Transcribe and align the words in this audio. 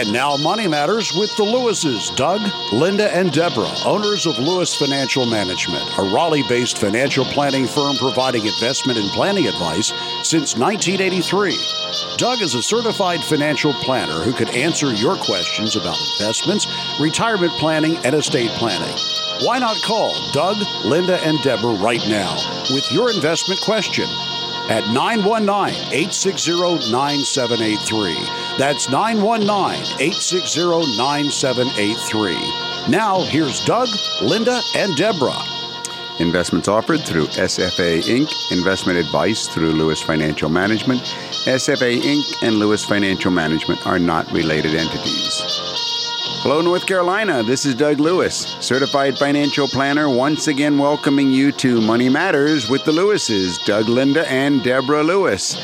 And 0.00 0.14
now, 0.14 0.34
Money 0.38 0.66
Matters 0.66 1.12
with 1.12 1.36
the 1.36 1.44
Lewises, 1.44 2.08
Doug, 2.16 2.40
Linda, 2.72 3.14
and 3.14 3.30
Deborah, 3.30 3.70
owners 3.84 4.24
of 4.24 4.38
Lewis 4.38 4.74
Financial 4.74 5.26
Management, 5.26 5.84
a 5.98 6.02
Raleigh 6.02 6.42
based 6.48 6.78
financial 6.78 7.26
planning 7.26 7.66
firm 7.66 7.96
providing 7.96 8.46
investment 8.46 8.98
and 8.98 9.10
planning 9.10 9.46
advice 9.46 9.92
since 10.22 10.56
1983. 10.56 11.54
Doug 12.16 12.40
is 12.40 12.54
a 12.54 12.62
certified 12.62 13.20
financial 13.20 13.74
planner 13.74 14.22
who 14.22 14.32
can 14.32 14.48
answer 14.48 14.90
your 14.94 15.16
questions 15.16 15.76
about 15.76 16.00
investments, 16.18 16.66
retirement 16.98 17.52
planning, 17.58 17.98
and 17.98 18.14
estate 18.14 18.50
planning. 18.52 18.96
Why 19.42 19.58
not 19.58 19.76
call 19.82 20.14
Doug, 20.32 20.56
Linda, 20.82 21.20
and 21.20 21.38
Deborah 21.42 21.74
right 21.74 22.02
now 22.08 22.36
with 22.70 22.90
your 22.90 23.10
investment 23.10 23.60
question 23.60 24.08
at 24.70 24.86
919 24.94 25.74
860 25.92 26.90
9783. 26.90 28.14
That's 28.56 28.88
919 28.88 29.50
860 29.98 30.96
9783. 30.96 32.88
Now, 32.88 33.20
here's 33.24 33.64
Doug, 33.66 33.88
Linda, 34.22 34.60
and 34.76 34.96
Deborah. 34.96 35.42
Investments 36.20 36.68
offered 36.68 37.00
through 37.00 37.26
SFA 37.26 38.02
Inc., 38.02 38.30
investment 38.52 38.98
advice 38.98 39.48
through 39.48 39.72
Lewis 39.72 40.02
Financial 40.02 40.48
Management. 40.48 41.00
SFA 41.46 41.98
Inc. 42.00 42.42
and 42.42 42.56
Lewis 42.56 42.84
Financial 42.84 43.30
Management 43.30 43.84
are 43.86 43.98
not 43.98 44.30
related 44.30 44.74
entities. 44.74 45.69
Hello, 46.42 46.62
North 46.62 46.86
Carolina. 46.86 47.42
This 47.42 47.66
is 47.66 47.74
Doug 47.74 48.00
Lewis, 48.00 48.56
certified 48.60 49.18
financial 49.18 49.68
planner, 49.68 50.08
once 50.08 50.48
again 50.48 50.78
welcoming 50.78 51.30
you 51.30 51.52
to 51.52 51.82
Money 51.82 52.08
Matters 52.08 52.70
with 52.70 52.82
the 52.86 52.92
Lewises, 52.92 53.62
Doug 53.66 53.90
Linda 53.90 54.26
and 54.26 54.62
Deborah 54.64 55.02
Lewis. 55.02 55.54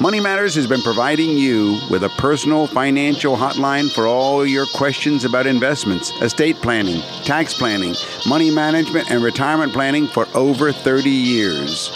Money 0.00 0.20
Matters 0.20 0.54
has 0.54 0.66
been 0.66 0.80
providing 0.80 1.36
you 1.36 1.78
with 1.90 2.04
a 2.04 2.08
personal 2.08 2.66
financial 2.66 3.36
hotline 3.36 3.92
for 3.92 4.06
all 4.06 4.46
your 4.46 4.64
questions 4.74 5.26
about 5.26 5.46
investments, 5.46 6.10
estate 6.22 6.56
planning, 6.56 7.02
tax 7.24 7.52
planning, 7.52 7.94
money 8.26 8.50
management, 8.50 9.10
and 9.10 9.22
retirement 9.22 9.74
planning 9.74 10.06
for 10.06 10.26
over 10.34 10.72
30 10.72 11.10
years. 11.10 11.90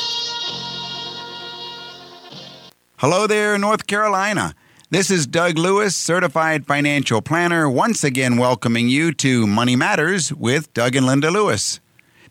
Hello 2.98 3.27
there, 3.27 3.56
North 3.56 3.86
Carolina. 3.86 4.55
This 4.91 5.11
is 5.11 5.27
Doug 5.27 5.58
Lewis, 5.58 5.94
certified 5.94 6.64
financial 6.64 7.20
planner, 7.20 7.69
once 7.69 8.03
again 8.03 8.39
welcoming 8.39 8.89
you 8.89 9.12
to 9.12 9.47
Money 9.47 9.77
Matters 9.77 10.33
with 10.33 10.72
Doug 10.72 10.97
and 10.97 11.05
Linda 11.05 11.30
Lewis. 11.30 11.78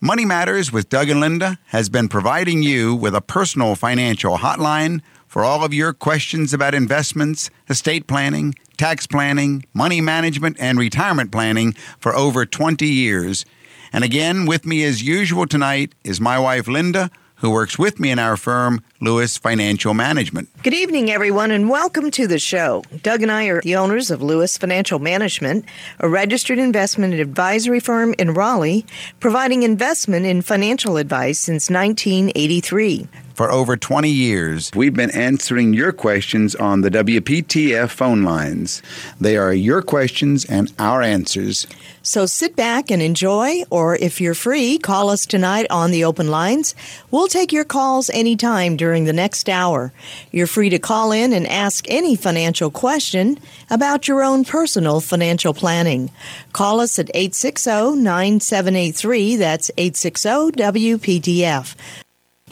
Money 0.02 0.26
Matters 0.26 0.72
with 0.72 0.90
Doug 0.90 1.08
and 1.10 1.20
Linda 1.20 1.60
has 1.68 1.88
been 1.88 2.10
providing 2.10 2.64
you 2.64 2.96
with 2.96 3.14
a 3.14 3.22
personal 3.22 3.76
financial 3.76 4.40
hotline 4.40 5.02
for 5.28 5.44
all 5.44 5.64
of 5.64 5.72
your 5.72 5.94
questions 5.94 6.52
about 6.52 6.74
investments, 6.74 7.52
estate 7.70 8.08
planning, 8.08 8.56
tax 8.76 9.06
planning, 9.06 9.64
money 9.76 10.02
management, 10.02 10.58
and 10.60 10.80
retirement 10.80 11.32
planning 11.32 11.74
for 12.00 12.16
over 12.16 12.44
20 12.44 12.88
years. 12.88 13.46
And 13.94 14.04
again, 14.04 14.48
with 14.48 14.66
me 14.66 14.84
as 14.84 15.04
usual 15.04 15.46
tonight 15.46 15.94
is 16.04 16.20
my 16.20 16.40
wife, 16.40 16.68
Linda, 16.68 17.12
who 17.38 17.52
works 17.52 17.78
with 17.78 18.00
me 18.00 18.12
in 18.12 18.20
our 18.20 18.38
firm, 18.38 18.84
Lewis 19.00 19.38
Financial 19.38 19.94
Management. 19.94 20.50
Good 20.64 20.74
evening, 20.74 21.12
everyone, 21.12 21.52
and 21.52 21.70
welcome 21.70 22.12
to 22.12 22.28
the 22.28 22.40
show. 22.40 22.84
Doug 23.04 23.22
and 23.22 23.32
I 23.32 23.46
are 23.46 23.62
the 23.62 23.76
owners 23.76 24.12
of 24.12 24.22
Lewis 24.22 24.58
Financial 24.58 25.00
Management, 25.00 25.66
a 26.00 26.10
registered 26.10 26.58
investment 26.58 27.14
advisory 27.14 27.80
firm 27.80 28.16
in 28.18 28.34
Raleigh, 28.34 28.86
providing 29.20 29.64
investment 29.64 30.26
and 30.26 30.44
financial 30.44 30.98
advice 30.98 31.40
since 31.40 31.70
1983 31.70 33.08
for 33.38 33.52
over 33.52 33.78
20 33.78 34.10
years. 34.10 34.72
We've 34.74 34.96
been 34.96 35.12
answering 35.12 35.76
your 35.76 35.94
questions 35.94 36.56
on 36.56 36.82
the 36.82 36.90
WPTF 36.90 37.90
phone 37.92 38.24
lines. 38.24 38.82
They 39.22 39.38
are 39.38 39.54
your 39.54 39.84
questions 39.84 40.44
and 40.44 40.74
our 40.80 41.04
answers. 41.04 41.68
So 42.02 42.26
sit 42.26 42.56
back 42.56 42.90
and 42.90 43.00
enjoy, 43.00 43.62
or 43.70 43.96
if 43.96 44.20
you're 44.20 44.34
free, 44.34 44.80
call 44.80 45.12
us 45.12 45.28
tonight 45.28 45.68
on 45.70 45.92
the 45.92 46.04
open 46.04 46.32
lines. 46.32 46.74
We'll 47.12 47.28
take 47.28 47.54
your 47.54 47.64
calls 47.64 48.10
anytime 48.10 48.76
during 48.76 49.06
the 49.06 49.14
next 49.14 49.50
hour. 49.50 49.94
You're 50.32 50.48
free 50.48 50.70
to 50.70 50.80
call 50.80 51.12
in 51.12 51.32
and 51.32 51.46
ask 51.46 51.86
any 51.90 52.16
financial 52.16 52.72
question 52.72 53.38
about 53.70 54.08
your 54.08 54.24
own 54.24 54.46
personal 54.46 55.00
financial 55.00 55.54
planning. 55.54 56.10
Call 56.54 56.80
us 56.80 56.98
at 56.98 57.12
860 57.14 58.02
9783. 58.02 59.36
That's 59.36 59.70
860 59.78 60.30
WPTF. 60.58 61.76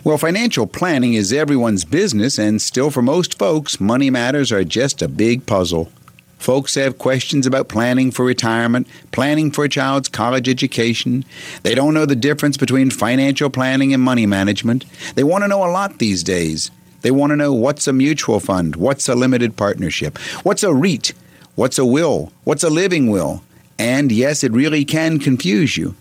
Well, 0.06 0.20
financial 0.20 0.68
planning 0.68 1.16
is 1.16 1.34
everyone's 1.34 1.84
business, 1.84 2.38
and 2.38 2.62
still 2.62 2.92
for 2.92 3.02
most 3.02 3.40
folks, 3.40 3.80
money 3.80 4.12
matters 4.12 4.52
are 4.52 4.64
just 4.64 5.02
a 5.02 5.08
big 5.08 5.48
puzzle. 5.48 5.92
Folks 6.38 6.76
have 6.76 7.00
questions 7.00 7.48
about 7.48 7.70
planning 7.70 8.12
for 8.12 8.24
retirement, 8.24 8.88
planning 9.12 9.50
for 9.50 9.64
a 9.64 9.70
child's 9.70 10.08
college 10.08 10.48
education. 10.48 11.26
They 11.64 11.74
don't 11.74 11.96
know 11.96 12.06
the 12.06 12.16
difference 12.16 12.56
between 12.56 12.92
financial 12.92 13.50
planning 13.50 13.96
and 13.96 14.04
money 14.04 14.28
management. 14.28 14.86
They 15.16 15.24
want 15.24 15.44
to 15.44 15.48
know 15.48 15.64
a 15.64 15.74
lot 15.74 15.98
these 15.98 16.22
days. 16.22 16.70
They 17.02 17.10
want 17.10 17.32
to 17.32 17.36
know 17.36 17.52
what's 17.52 17.88
a 17.88 17.92
mutual 17.92 18.40
fund, 18.40 18.76
what's 18.76 19.10
a 19.10 19.16
limited 19.16 19.58
partnership, 19.58 20.20
what's 20.44 20.62
a 20.62 20.72
REIT, 20.72 21.14
what's 21.56 21.80
a 21.80 21.86
will, 21.86 22.32
what's 22.44 22.64
a 22.64 22.70
living 22.70 23.10
will. 23.10 23.42
And 23.80 24.12
yes, 24.12 24.44
it 24.44 24.52
really 24.52 24.86
can 24.86 25.18
confuse 25.18 25.78
you, 25.78 25.96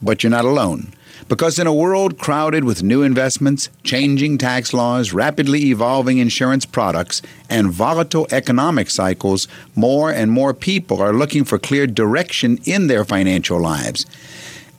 but 0.00 0.22
you're 0.22 0.30
not 0.30 0.44
alone. 0.44 0.92
Because 1.28 1.58
in 1.58 1.66
a 1.66 1.74
world 1.74 2.18
crowded 2.18 2.64
with 2.64 2.82
new 2.82 3.02
investments, 3.02 3.68
changing 3.84 4.38
tax 4.38 4.72
laws, 4.72 5.12
rapidly 5.12 5.66
evolving 5.66 6.16
insurance 6.16 6.64
products, 6.64 7.20
and 7.50 7.70
volatile 7.70 8.26
economic 8.30 8.88
cycles, 8.88 9.46
more 9.74 10.10
and 10.10 10.32
more 10.32 10.54
people 10.54 11.02
are 11.02 11.12
looking 11.12 11.44
for 11.44 11.58
clear 11.58 11.86
direction 11.86 12.58
in 12.64 12.86
their 12.86 13.04
financial 13.04 13.60
lives. 13.60 14.06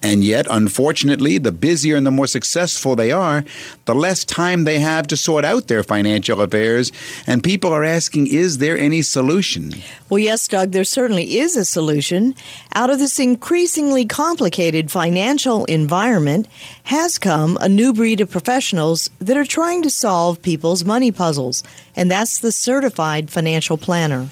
And 0.02 0.24
yet, 0.24 0.48
unfortunately, 0.50 1.38
the 1.38 1.52
busier 1.52 1.98
and 1.98 2.08
the 2.08 2.12
more 2.12 2.28
successful 2.28 2.96
they 2.96 3.12
are, 3.12 3.44
the 3.84 3.94
less 3.94 4.24
time 4.24 4.64
they 4.64 4.80
have 4.80 5.08
to 5.08 5.18
sort 5.18 5.44
out 5.44 5.68
their 5.68 5.84
financial 5.84 6.42
affairs. 6.42 6.92
And 7.28 7.44
people 7.44 7.74
are 7.74 7.84
asking, 7.84 8.28
is 8.28 8.60
there 8.60 8.78
any 8.78 9.02
solution? 9.02 9.74
Well, 10.10 10.20
yes, 10.20 10.48
Doug, 10.48 10.72
there 10.72 10.86
certainly 10.86 11.40
is 11.40 11.58
a 11.58 11.66
solution. 11.66 12.34
Out 12.74 12.90
of 12.90 13.00
this 13.00 13.20
increasingly 13.20 14.06
complicated 14.06 14.90
financial 14.90 15.66
environment 15.66 16.48
has 16.84 17.20
come 17.20 17.58
a 17.60 17.68
new 17.68 17.94
breed 17.94 18.22
of 18.22 18.32
professionals 18.32 19.10
that 19.20 19.36
are 19.36 19.46
trying 19.46 19.84
to 19.84 19.90
solve 19.90 20.42
people's 20.42 20.86
money 20.86 21.12
puzzles. 21.12 21.62
And 21.96 22.10
that's 22.10 22.40
the 22.40 22.54
certified 22.54 23.30
financial 23.30 23.78
planner. 23.78 24.30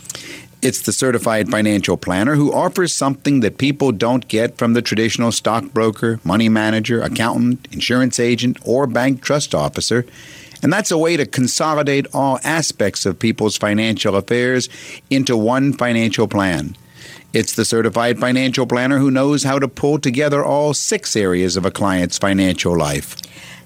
It's 0.60 0.82
the 0.82 0.92
certified 0.92 1.50
financial 1.50 1.98
planner 1.98 2.36
who 2.36 2.52
offers 2.52 2.94
something 2.94 3.42
that 3.42 3.60
people 3.60 3.92
don't 3.92 4.28
get 4.28 4.58
from 4.58 4.74
the 4.74 4.82
traditional 4.82 5.32
stockbroker, 5.32 6.20
money 6.24 6.50
manager, 6.50 7.00
accountant, 7.02 7.68
insurance 7.72 8.20
agent, 8.20 8.58
or 8.66 8.88
bank 8.88 9.22
trust 9.22 9.54
officer. 9.54 10.06
And 10.64 10.74
that's 10.74 10.90
a 10.90 10.98
way 10.98 11.16
to 11.16 11.28
consolidate 11.28 12.08
all 12.12 12.40
aspects 12.44 13.06
of 13.06 13.20
people's 13.20 13.56
financial 13.56 14.16
affairs 14.16 14.68
into 15.12 15.38
one 15.38 15.74
financial 15.74 16.28
plan. 16.28 16.76
It's 17.34 17.54
the 17.54 17.66
certified 17.66 18.20
financial 18.20 18.66
planner 18.66 18.98
who 18.98 19.12
knows 19.12 19.44
how 19.44 19.60
to 19.60 19.68
pull 19.68 20.00
together 20.00 20.44
all 20.44 20.74
six 20.74 21.16
areas 21.16 21.56
of 21.56 21.66
a 21.66 21.72
client's 21.72 22.18
financial 22.18 22.76
life. 22.76 23.16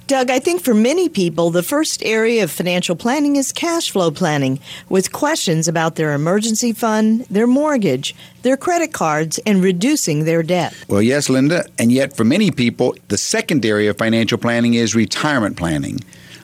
Doug, 0.07 0.29
I 0.29 0.39
think 0.39 0.61
for 0.61 0.73
many 0.73 1.07
people, 1.07 1.51
the 1.51 1.63
first 1.63 2.03
area 2.03 2.43
of 2.43 2.51
financial 2.51 2.95
planning 2.95 3.37
is 3.37 3.53
cash 3.53 3.91
flow 3.91 4.11
planning, 4.11 4.59
with 4.89 5.11
questions 5.11 5.67
about 5.67 5.95
their 5.95 6.13
emergency 6.13 6.73
fund, 6.73 7.25
their 7.29 7.47
mortgage, 7.47 8.13
their 8.41 8.57
credit 8.57 8.91
cards, 8.91 9.39
and 9.45 9.63
reducing 9.63 10.25
their 10.25 10.43
debt. 10.43 10.75
Well, 10.89 11.01
yes, 11.01 11.29
Linda, 11.29 11.65
and 11.79 11.91
yet 11.91 12.17
for 12.17 12.25
many 12.25 12.51
people, 12.51 12.95
the 13.07 13.17
second 13.17 13.65
area 13.65 13.91
of 13.91 13.97
financial 13.97 14.37
planning 14.37 14.73
is 14.73 14.95
retirement 14.95 15.55
planning. 15.55 15.99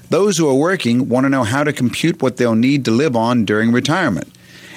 Those 0.10 0.38
who 0.38 0.48
are 0.48 0.56
working 0.56 1.10
want 1.10 1.26
to 1.26 1.30
know 1.30 1.44
how 1.44 1.66
to 1.66 1.74
compute 1.74 2.22
what 2.22 2.38
they'll 2.38 2.56
need 2.56 2.86
to 2.86 2.92
live 2.92 3.18
on 3.18 3.44
during 3.44 3.74
retirement 3.74 4.34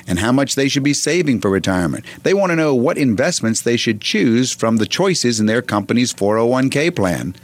and 0.09 0.19
how 0.19 0.33
much 0.33 0.57
they 0.57 0.69
should 0.69 0.83
be 0.83 0.95
saving 0.95 1.41
for 1.41 1.51
retirement. 1.51 2.05
They 2.25 2.35
want 2.35 2.51
to 2.51 2.57
know 2.57 2.75
what 2.75 2.99
investments 2.99 3.61
they 3.61 3.77
should 3.77 4.01
choose 4.01 4.53
from 4.53 4.79
the 4.79 4.87
choices 4.87 5.39
in 5.39 5.47
their 5.47 5.63
company's 5.63 6.13
401k 6.13 6.97
plan. 6.97 7.37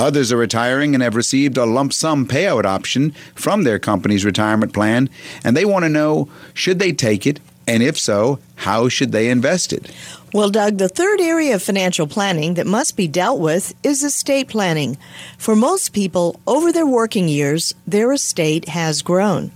Others 0.00 0.32
are 0.32 0.38
retiring 0.38 0.94
and 0.94 1.02
have 1.02 1.14
received 1.14 1.58
a 1.58 1.66
lump 1.66 1.92
sum 1.92 2.26
payout 2.26 2.64
option 2.64 3.10
from 3.34 3.64
their 3.64 3.78
company's 3.78 4.24
retirement 4.24 4.72
plan, 4.72 5.10
and 5.44 5.54
they 5.54 5.66
want 5.66 5.84
to 5.84 5.90
know 5.90 6.26
should 6.54 6.78
they 6.78 6.90
take 6.90 7.26
it, 7.26 7.38
and 7.68 7.82
if 7.82 7.98
so, 7.98 8.38
how 8.56 8.88
should 8.88 9.12
they 9.12 9.28
invest 9.28 9.74
it? 9.74 9.92
Well, 10.32 10.48
Doug, 10.48 10.78
the 10.78 10.88
third 10.88 11.20
area 11.20 11.54
of 11.54 11.62
financial 11.62 12.06
planning 12.06 12.54
that 12.54 12.66
must 12.66 12.96
be 12.96 13.08
dealt 13.08 13.40
with 13.40 13.74
is 13.82 14.02
estate 14.02 14.48
planning. 14.48 14.96
For 15.36 15.54
most 15.54 15.92
people, 15.92 16.40
over 16.46 16.72
their 16.72 16.86
working 16.86 17.28
years, 17.28 17.74
their 17.86 18.10
estate 18.10 18.68
has 18.70 19.02
grown. 19.02 19.52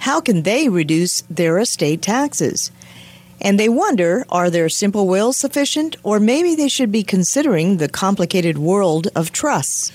How 0.00 0.20
can 0.20 0.42
they 0.42 0.68
reduce 0.68 1.22
their 1.22 1.58
estate 1.58 2.02
taxes? 2.02 2.70
And 3.46 3.60
they 3.60 3.68
wonder 3.68 4.26
are 4.28 4.50
their 4.50 4.68
simple 4.68 5.06
wills 5.06 5.36
sufficient, 5.36 5.94
or 6.02 6.18
maybe 6.18 6.56
they 6.56 6.66
should 6.66 6.90
be 6.90 7.04
considering 7.04 7.76
the 7.76 7.88
complicated 7.88 8.58
world 8.58 9.06
of 9.14 9.30
trusts. 9.30 9.92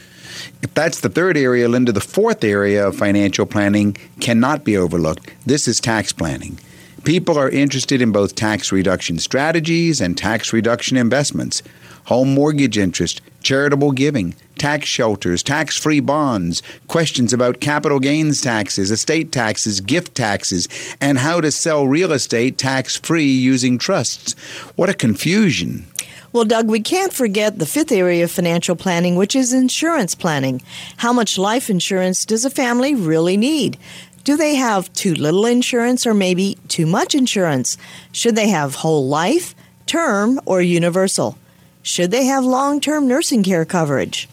If 0.61 0.73
that's 0.73 1.01
the 1.01 1.09
third 1.09 1.35
area, 1.35 1.67
Linda, 1.67 1.91
the 1.91 1.99
fourth 1.99 2.45
area 2.45 2.87
of 2.87 2.95
financial 2.95 3.45
planning 3.45 3.97
cannot 4.21 4.63
be 4.63 4.77
overlooked. 4.77 5.33
This 5.45 5.67
is 5.67 5.81
tax 5.81 6.13
planning. 6.13 6.59
People 7.03 7.37
are 7.37 7.49
interested 7.49 8.01
in 8.01 8.13
both 8.13 8.35
tax 8.35 8.71
reduction 8.71 9.19
strategies 9.19 9.99
and 9.99 10.17
tax 10.17 10.53
reduction 10.53 10.95
investments, 10.95 11.61
home 12.05 12.33
mortgage 12.33 12.77
interest, 12.77 13.19
charitable 13.43 13.91
giving, 13.91 14.33
tax 14.61 14.87
shelters, 14.87 15.41
tax 15.41 15.75
free 15.75 15.99
bonds, 15.99 16.61
questions 16.87 17.33
about 17.33 17.59
capital 17.59 17.99
gains 17.99 18.41
taxes, 18.41 18.91
estate 18.91 19.31
taxes, 19.31 19.81
gift 19.81 20.13
taxes, 20.13 20.67
and 21.01 21.17
how 21.17 21.41
to 21.41 21.51
sell 21.51 21.87
real 21.87 22.11
estate 22.11 22.59
tax 22.59 22.95
free 22.95 23.25
using 23.31 23.79
trusts. 23.79 24.33
What 24.75 24.87
a 24.87 24.93
confusion! 24.93 25.87
Well, 26.31 26.45
Doug, 26.45 26.67
we 26.67 26.79
can't 26.79 27.11
forget 27.11 27.57
the 27.57 27.65
fifth 27.65 27.91
area 27.91 28.23
of 28.23 28.29
financial 28.29 28.75
planning, 28.75 29.15
which 29.15 29.35
is 29.35 29.51
insurance 29.51 30.13
planning. 30.13 30.61
How 30.97 31.11
much 31.11 31.39
life 31.39 31.67
insurance 31.67 32.23
does 32.23 32.45
a 32.45 32.51
family 32.51 32.93
really 32.93 33.37
need? 33.37 33.79
Do 34.23 34.37
they 34.37 34.53
have 34.53 34.93
too 34.93 35.15
little 35.15 35.47
insurance 35.47 36.05
or 36.05 36.13
maybe 36.13 36.59
too 36.67 36.85
much 36.85 37.15
insurance? 37.15 37.77
Should 38.11 38.35
they 38.35 38.49
have 38.49 38.75
whole 38.75 39.07
life, 39.07 39.55
term, 39.87 40.39
or 40.45 40.61
universal? 40.61 41.35
Should 41.81 42.11
they 42.11 42.25
have 42.25 42.45
long 42.45 42.79
term 42.79 43.07
nursing 43.07 43.41
care 43.41 43.65
coverage? 43.65 44.29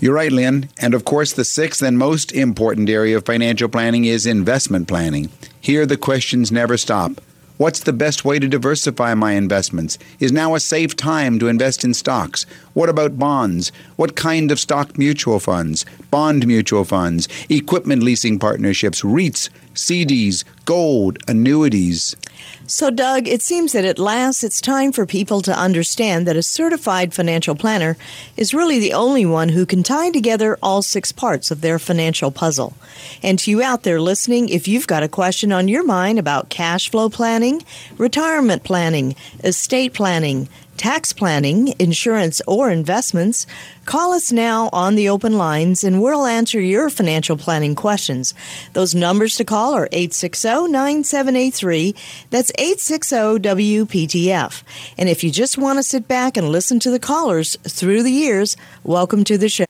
You're 0.00 0.14
right, 0.14 0.32
Lynn. 0.32 0.68
And 0.78 0.94
of 0.94 1.04
course, 1.04 1.32
the 1.32 1.44
sixth 1.44 1.82
and 1.82 1.98
most 1.98 2.32
important 2.32 2.88
area 2.88 3.16
of 3.16 3.24
financial 3.24 3.68
planning 3.68 4.04
is 4.04 4.26
investment 4.26 4.88
planning. 4.88 5.30
Here, 5.60 5.86
the 5.86 5.96
questions 5.96 6.52
never 6.52 6.76
stop. 6.76 7.20
What's 7.58 7.80
the 7.80 7.94
best 7.94 8.22
way 8.22 8.38
to 8.38 8.48
diversify 8.48 9.14
my 9.14 9.32
investments? 9.32 9.96
Is 10.20 10.30
now 10.30 10.54
a 10.54 10.60
safe 10.60 10.94
time 10.94 11.38
to 11.38 11.48
invest 11.48 11.84
in 11.84 11.94
stocks? 11.94 12.44
What 12.74 12.90
about 12.90 13.18
bonds? 13.18 13.72
What 13.96 14.14
kind 14.14 14.52
of 14.52 14.60
stock 14.60 14.98
mutual 14.98 15.40
funds, 15.40 15.86
bond 16.10 16.46
mutual 16.46 16.84
funds, 16.84 17.28
equipment 17.48 18.02
leasing 18.02 18.38
partnerships, 18.38 19.00
REITs, 19.00 19.48
CDs, 19.72 20.44
gold, 20.66 21.16
annuities? 21.26 22.14
So, 22.66 22.90
Doug, 22.90 23.28
it 23.28 23.42
seems 23.42 23.72
that 23.72 23.84
at 23.84 23.98
last 23.98 24.42
it's 24.42 24.60
time 24.60 24.90
for 24.90 25.06
people 25.06 25.40
to 25.42 25.56
understand 25.56 26.26
that 26.26 26.36
a 26.36 26.42
certified 26.42 27.14
financial 27.14 27.54
planner 27.54 27.96
is 28.36 28.54
really 28.54 28.78
the 28.78 28.92
only 28.92 29.24
one 29.24 29.50
who 29.50 29.64
can 29.64 29.82
tie 29.82 30.10
together 30.10 30.58
all 30.62 30.82
six 30.82 31.12
parts 31.12 31.50
of 31.50 31.60
their 31.60 31.78
financial 31.78 32.30
puzzle. 32.30 32.74
And 33.22 33.38
to 33.38 33.50
you 33.50 33.62
out 33.62 33.84
there 33.84 34.00
listening, 34.00 34.48
if 34.48 34.66
you've 34.66 34.86
got 34.86 35.02
a 35.02 35.08
question 35.08 35.52
on 35.52 35.68
your 35.68 35.84
mind 35.84 36.18
about 36.18 36.48
cash 36.48 36.90
flow 36.90 37.08
planning, 37.08 37.62
retirement 37.98 38.64
planning, 38.64 39.14
estate 39.44 39.94
planning, 39.94 40.48
tax 40.76 41.12
planning, 41.12 41.74
insurance, 41.78 42.40
or 42.46 42.70
investments, 42.70 43.46
call 43.84 44.12
us 44.12 44.30
now 44.30 44.68
on 44.72 44.94
the 44.94 45.08
open 45.08 45.36
lines 45.38 45.82
and 45.82 46.02
we'll 46.02 46.26
answer 46.26 46.60
your 46.60 46.90
financial 46.90 47.36
planning 47.36 47.74
questions. 47.74 48.34
Those 48.72 48.94
numbers 48.94 49.36
to 49.36 49.44
call 49.44 49.74
are 49.74 49.88
860 49.92 50.68
9783. 50.68 51.94
That's 52.30 52.52
860 52.58 53.16
WPTF. 53.40 54.62
And 54.98 55.08
if 55.08 55.24
you 55.24 55.30
just 55.30 55.58
want 55.58 55.78
to 55.78 55.82
sit 55.82 56.06
back 56.06 56.36
and 56.36 56.50
listen 56.50 56.78
to 56.80 56.90
the 56.90 56.98
callers 56.98 57.56
through 57.68 58.02
the 58.02 58.12
years, 58.12 58.56
welcome 58.84 59.24
to 59.24 59.38
the 59.38 59.48
show. 59.48 59.66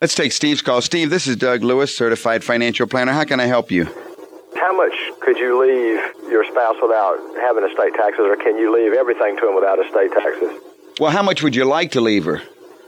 Let's 0.00 0.16
take 0.16 0.32
Steve's 0.32 0.62
call. 0.62 0.80
Steve, 0.80 1.10
this 1.10 1.28
is 1.28 1.36
Doug 1.36 1.62
Lewis, 1.62 1.96
certified 1.96 2.42
financial 2.42 2.88
planner. 2.88 3.12
How 3.12 3.22
can 3.22 3.38
I 3.38 3.46
help 3.46 3.70
you? 3.70 3.86
How 4.62 4.72
much 4.76 4.94
could 5.18 5.38
you 5.38 5.60
leave 5.60 6.30
your 6.30 6.44
spouse 6.44 6.76
without 6.80 7.18
having 7.40 7.64
estate 7.68 7.94
taxes, 7.94 8.20
or 8.20 8.36
can 8.36 8.56
you 8.56 8.72
leave 8.72 8.92
everything 8.92 9.36
to 9.38 9.48
him 9.48 9.56
without 9.56 9.84
estate 9.84 10.12
taxes? 10.12 10.52
Well, 11.00 11.10
how 11.10 11.24
much 11.24 11.42
would 11.42 11.56
you 11.56 11.64
like 11.64 11.90
to 11.92 12.00
leave 12.00 12.26
her? 12.26 12.40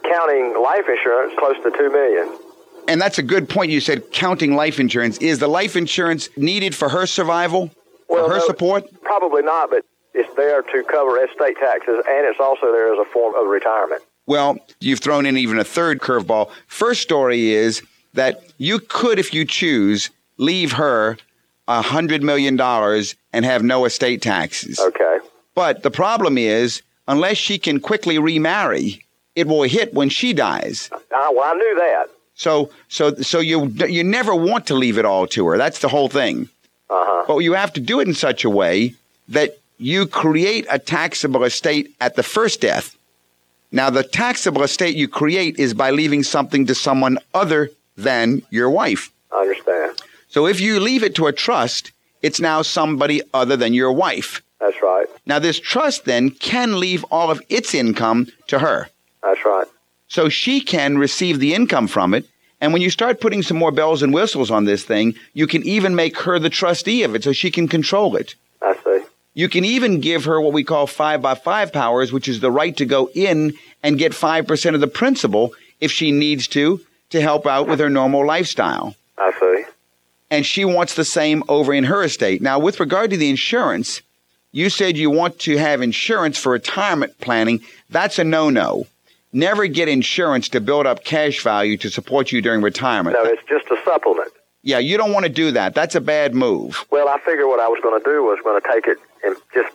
Counting 0.09 0.55
life 0.63 0.85
insurance, 0.89 1.35
close 1.37 1.57
to 1.65 1.73
two 1.77 1.91
million. 1.91 2.39
And 2.87 3.03
that's 3.03 3.19
a 3.19 3.25
good 3.25 3.49
point. 3.49 3.73
You 3.73 3.81
said 3.81 4.13
counting 4.13 4.55
life 4.55 4.79
insurance. 4.79 5.19
Is 5.19 5.41
the 5.41 5.49
life 5.49 5.75
insurance 5.75 6.29
needed 6.37 6.77
for 6.77 6.91
her 6.91 7.07
survival? 7.07 7.73
Well, 8.09 8.29
for 8.29 8.35
her 8.35 8.39
no, 8.39 8.47
support? 8.47 8.85
Probably 9.03 9.43
not, 9.43 9.71
but 9.71 9.85
it's 10.15 10.33
there 10.37 10.63
to 10.63 10.85
cover 10.85 11.25
estate 11.25 11.57
taxes, 11.59 12.05
and 12.07 12.25
it's 12.25 12.39
also 12.39 12.71
there 12.71 12.93
as 12.93 13.01
a 13.01 13.11
form 13.11 13.35
of 13.35 13.49
retirement. 13.49 14.01
Well, 14.27 14.59
you've 14.79 15.01
thrown 15.01 15.27
in 15.27 15.37
even 15.37 15.59
a 15.59 15.65
third 15.65 15.99
curveball. 15.99 16.53
First 16.69 17.03
story 17.03 17.51
is 17.51 17.83
that 18.13 18.45
you 18.59 18.79
could, 18.79 19.19
if 19.19 19.35
you 19.35 19.45
choose, 19.45 20.11
leave 20.39 20.71
her 20.73 21.19
a 21.69 21.83
hundred 21.83 22.23
million 22.23 22.57
dollars 22.57 23.15
and 23.33 23.45
have 23.45 23.63
no 23.63 23.85
estate 23.85 24.23
taxes. 24.23 24.79
Okay. 24.79 25.19
But 25.55 25.83
the 25.83 25.91
problem 25.91 26.37
is, 26.37 26.83
unless 27.09 27.37
she 27.37 27.59
can 27.59 27.81
quickly 27.81 28.19
remarry, 28.19 29.05
it 29.35 29.47
will 29.47 29.63
hit 29.63 29.95
when 29.95 30.09
she 30.09 30.33
dies. 30.33 30.91
Uh, 30.93 30.99
well, 31.11 31.45
I 31.45 31.55
knew 31.55 31.75
that. 31.77 32.07
So, 32.35 32.71
so, 32.89 33.15
so 33.17 33.39
you 33.39 33.67
you 33.89 34.03
never 34.03 34.35
want 34.35 34.67
to 34.67 34.75
leave 34.75 34.99
it 34.99 35.05
all 35.05 35.27
to 35.29 35.47
her. 35.47 35.57
That's 35.57 35.79
the 35.79 35.89
whole 35.89 36.09
thing. 36.09 36.49
Uh-huh. 36.91 37.25
But 37.27 37.39
you 37.39 37.53
have 37.53 37.73
to 37.75 37.81
do 37.81 38.01
it 38.01 38.09
in 38.09 38.15
such 38.15 38.45
a 38.45 38.51
way 38.51 38.95
that 39.29 39.59
you 39.79 40.07
create 40.07 40.67
a 40.71 40.79
taxable 40.79 41.45
estate 41.45 41.95
at 42.01 42.17
the 42.17 42.23
first 42.23 42.61
death. 42.61 42.97
Now, 43.73 43.91
the 43.91 44.05
taxable 44.05 44.63
estate 44.63 44.95
you 44.95 45.09
create 45.09 45.59
is 45.59 45.75
by 45.75 45.91
leaving 45.91 46.23
something 46.23 46.67
to 46.67 46.75
someone 46.75 47.19
other 47.33 47.71
than 47.97 48.43
your 48.51 48.71
wife. 48.71 49.11
I 49.33 49.41
understand. 49.41 50.01
So 50.35 50.49
if 50.49 50.61
you 50.61 50.81
leave 50.81 51.05
it 51.05 51.15
to 51.15 51.29
a 51.29 51.33
trust, 51.33 51.93
it's 52.21 52.41
now 52.41 52.63
somebody 52.63 53.23
other 53.33 53.57
than 53.57 53.73
your 53.73 53.93
wife. 53.93 54.43
That's 54.59 54.83
right. 54.83 55.07
Now, 55.27 55.39
this 55.39 55.61
trust 55.61 56.07
then 56.07 56.31
can 56.31 56.81
leave 56.81 57.05
all 57.05 57.31
of 57.31 57.41
its 57.49 57.73
income 57.73 58.27
to 58.49 58.59
her. 58.59 58.89
That's 59.23 59.45
right. 59.45 59.69
So 60.09 60.29
she 60.29 60.61
can 60.61 60.99
receive 60.99 61.39
the 61.39 61.55
income 61.55 61.87
from 61.87 62.15
it. 62.15 62.27
And 62.61 62.73
when 62.73 62.83
you 62.83 62.91
start 62.91 63.21
putting 63.21 63.45
some 63.45 63.57
more 63.57 63.71
bells 63.71 64.03
and 64.03 64.13
whistles 64.13 64.51
on 64.51 64.65
this 64.65 64.83
thing, 64.83 65.15
you 65.35 65.47
can 65.47 65.63
even 65.63 65.95
make 65.95 66.19
her 66.23 66.41
the 66.41 66.51
trustee 66.51 67.05
of 67.05 67.15
it 67.15 67.23
so 67.23 67.31
she 67.31 67.53
can 67.53 67.69
control 67.69 68.17
it. 68.17 68.35
I 68.61 68.75
see. 68.83 69.05
You 69.35 69.49
can 69.49 69.65
even 69.65 70.01
give 70.01 70.25
her 70.25 70.41
what 70.41 70.53
we 70.53 70.65
call 70.65 70.89
five 70.89 71.23
by 71.23 71.37
five 71.37 71.73
powers, 71.73 72.13
which 72.13 72.27
is 72.27 72.41
the 72.41 72.51
right 72.51 72.77
to 72.79 72.85
go 72.85 73.09
in 73.15 73.55
and 73.85 73.99
get 73.99 74.11
5% 74.11 74.75
of 74.75 74.81
the 74.81 74.89
principal 74.89 75.53
if 75.81 75.93
she 75.93 76.11
needs 76.11 76.49
to, 76.49 76.81
to 77.11 77.21
help 77.21 77.47
out 77.47 77.69
with 77.69 77.79
her 77.79 77.89
normal 77.89 78.27
lifestyle. 78.27 78.97
I 79.17 79.31
see. 79.39 79.64
And 80.35 80.45
she 80.45 80.65
wants 80.65 80.97
the 80.97 81.05
same 81.05 81.45
over 81.49 81.73
in 81.73 81.85
her 81.85 82.03
estate. 82.03 82.43
Now, 82.43 82.59
with 82.59 82.81
regard 82.81 83.11
to 83.11 83.17
the 83.17 83.31
insurance, 83.31 84.03
you 84.51 84.69
said 84.69 84.97
you 84.97 85.09
want 85.09 85.39
to 85.41 85.57
have 85.59 85.81
insurance 85.81 86.37
for 86.37 86.51
retirement 86.51 87.17
planning. 87.21 87.61
That's 87.89 88.19
a 88.19 88.25
no 88.25 88.51
no. 88.51 88.89
Never 89.33 89.69
get 89.69 89.89
insurance 89.89 90.49
to 90.49 90.61
build 90.61 90.89
up 90.89 91.05
cash 91.05 91.41
value 91.41 91.77
to 91.77 91.89
support 91.89 92.33
you 92.33 92.43
during 92.43 92.63
retirement. 92.63 93.15
No, 93.15 93.23
it's 93.31 93.45
just 93.49 93.71
a 93.71 93.77
supplement. 93.85 94.33
Yeah, 94.65 94.81
you 94.81 94.97
don't 94.97 95.13
want 95.13 95.25
to 95.25 95.31
do 95.31 95.53
that. 95.53 95.73
That's 95.73 95.95
a 95.95 96.01
bad 96.01 96.35
move. 96.35 96.85
Well, 96.91 97.09
I 97.09 97.19
figured 97.21 97.47
what 97.47 97.61
I 97.61 97.69
was 97.69 97.79
going 97.81 98.03
to 98.03 98.05
do 98.05 98.25
was 98.25 98.41
going 98.43 98.61
to 98.61 98.69
take 98.69 98.89
it 98.89 98.99
and 99.23 99.37
just 99.55 99.73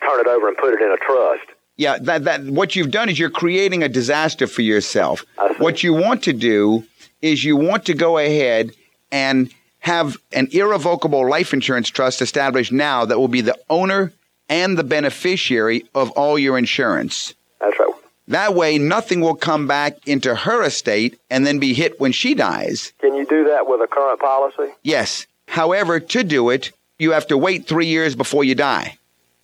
turn 0.00 0.20
it 0.20 0.26
over 0.26 0.48
and 0.48 0.56
put 0.56 0.72
it 0.72 0.80
in 0.80 0.90
a 0.90 0.96
trust. 0.96 1.44
Yeah, 1.76 1.98
that, 1.98 2.24
that 2.24 2.44
what 2.44 2.74
you've 2.74 2.90
done 2.90 3.10
is 3.10 3.18
you're 3.18 3.28
creating 3.28 3.82
a 3.82 3.90
disaster 3.90 4.46
for 4.46 4.62
yourself. 4.62 5.26
What 5.58 5.82
you 5.82 5.92
want 5.92 6.22
to 6.22 6.32
do 6.32 6.84
is 7.20 7.44
you 7.44 7.56
want 7.56 7.84
to 7.86 7.94
go 7.94 8.16
ahead 8.16 8.70
and 9.12 9.52
have 9.88 10.18
an 10.32 10.48
irrevocable 10.52 11.28
life 11.28 11.54
insurance 11.54 11.88
trust 11.88 12.20
established 12.20 12.70
now 12.70 13.06
that 13.06 13.18
will 13.18 13.26
be 13.28 13.40
the 13.40 13.58
owner 13.70 14.12
and 14.50 14.76
the 14.76 14.84
beneficiary 14.84 15.84
of 15.94 16.10
all 16.10 16.38
your 16.38 16.58
insurance. 16.58 17.34
That's 17.58 17.78
right. 17.78 17.92
That 18.28 18.54
way, 18.54 18.76
nothing 18.76 19.22
will 19.22 19.34
come 19.34 19.66
back 19.66 20.06
into 20.06 20.34
her 20.34 20.62
estate 20.62 21.18
and 21.30 21.46
then 21.46 21.58
be 21.58 21.72
hit 21.72 21.98
when 21.98 22.12
she 22.12 22.34
dies. 22.34 22.92
Can 23.00 23.14
you 23.14 23.24
do 23.24 23.44
that 23.44 23.66
with 23.66 23.80
a 23.80 23.86
current 23.86 24.20
policy? 24.20 24.74
Yes. 24.82 25.26
However, 25.46 25.98
to 25.98 26.22
do 26.22 26.50
it, 26.50 26.70
you 26.98 27.12
have 27.12 27.26
to 27.28 27.38
wait 27.38 27.66
three 27.66 27.86
years 27.86 28.14
before 28.14 28.44
you 28.44 28.54
die. 28.54 28.98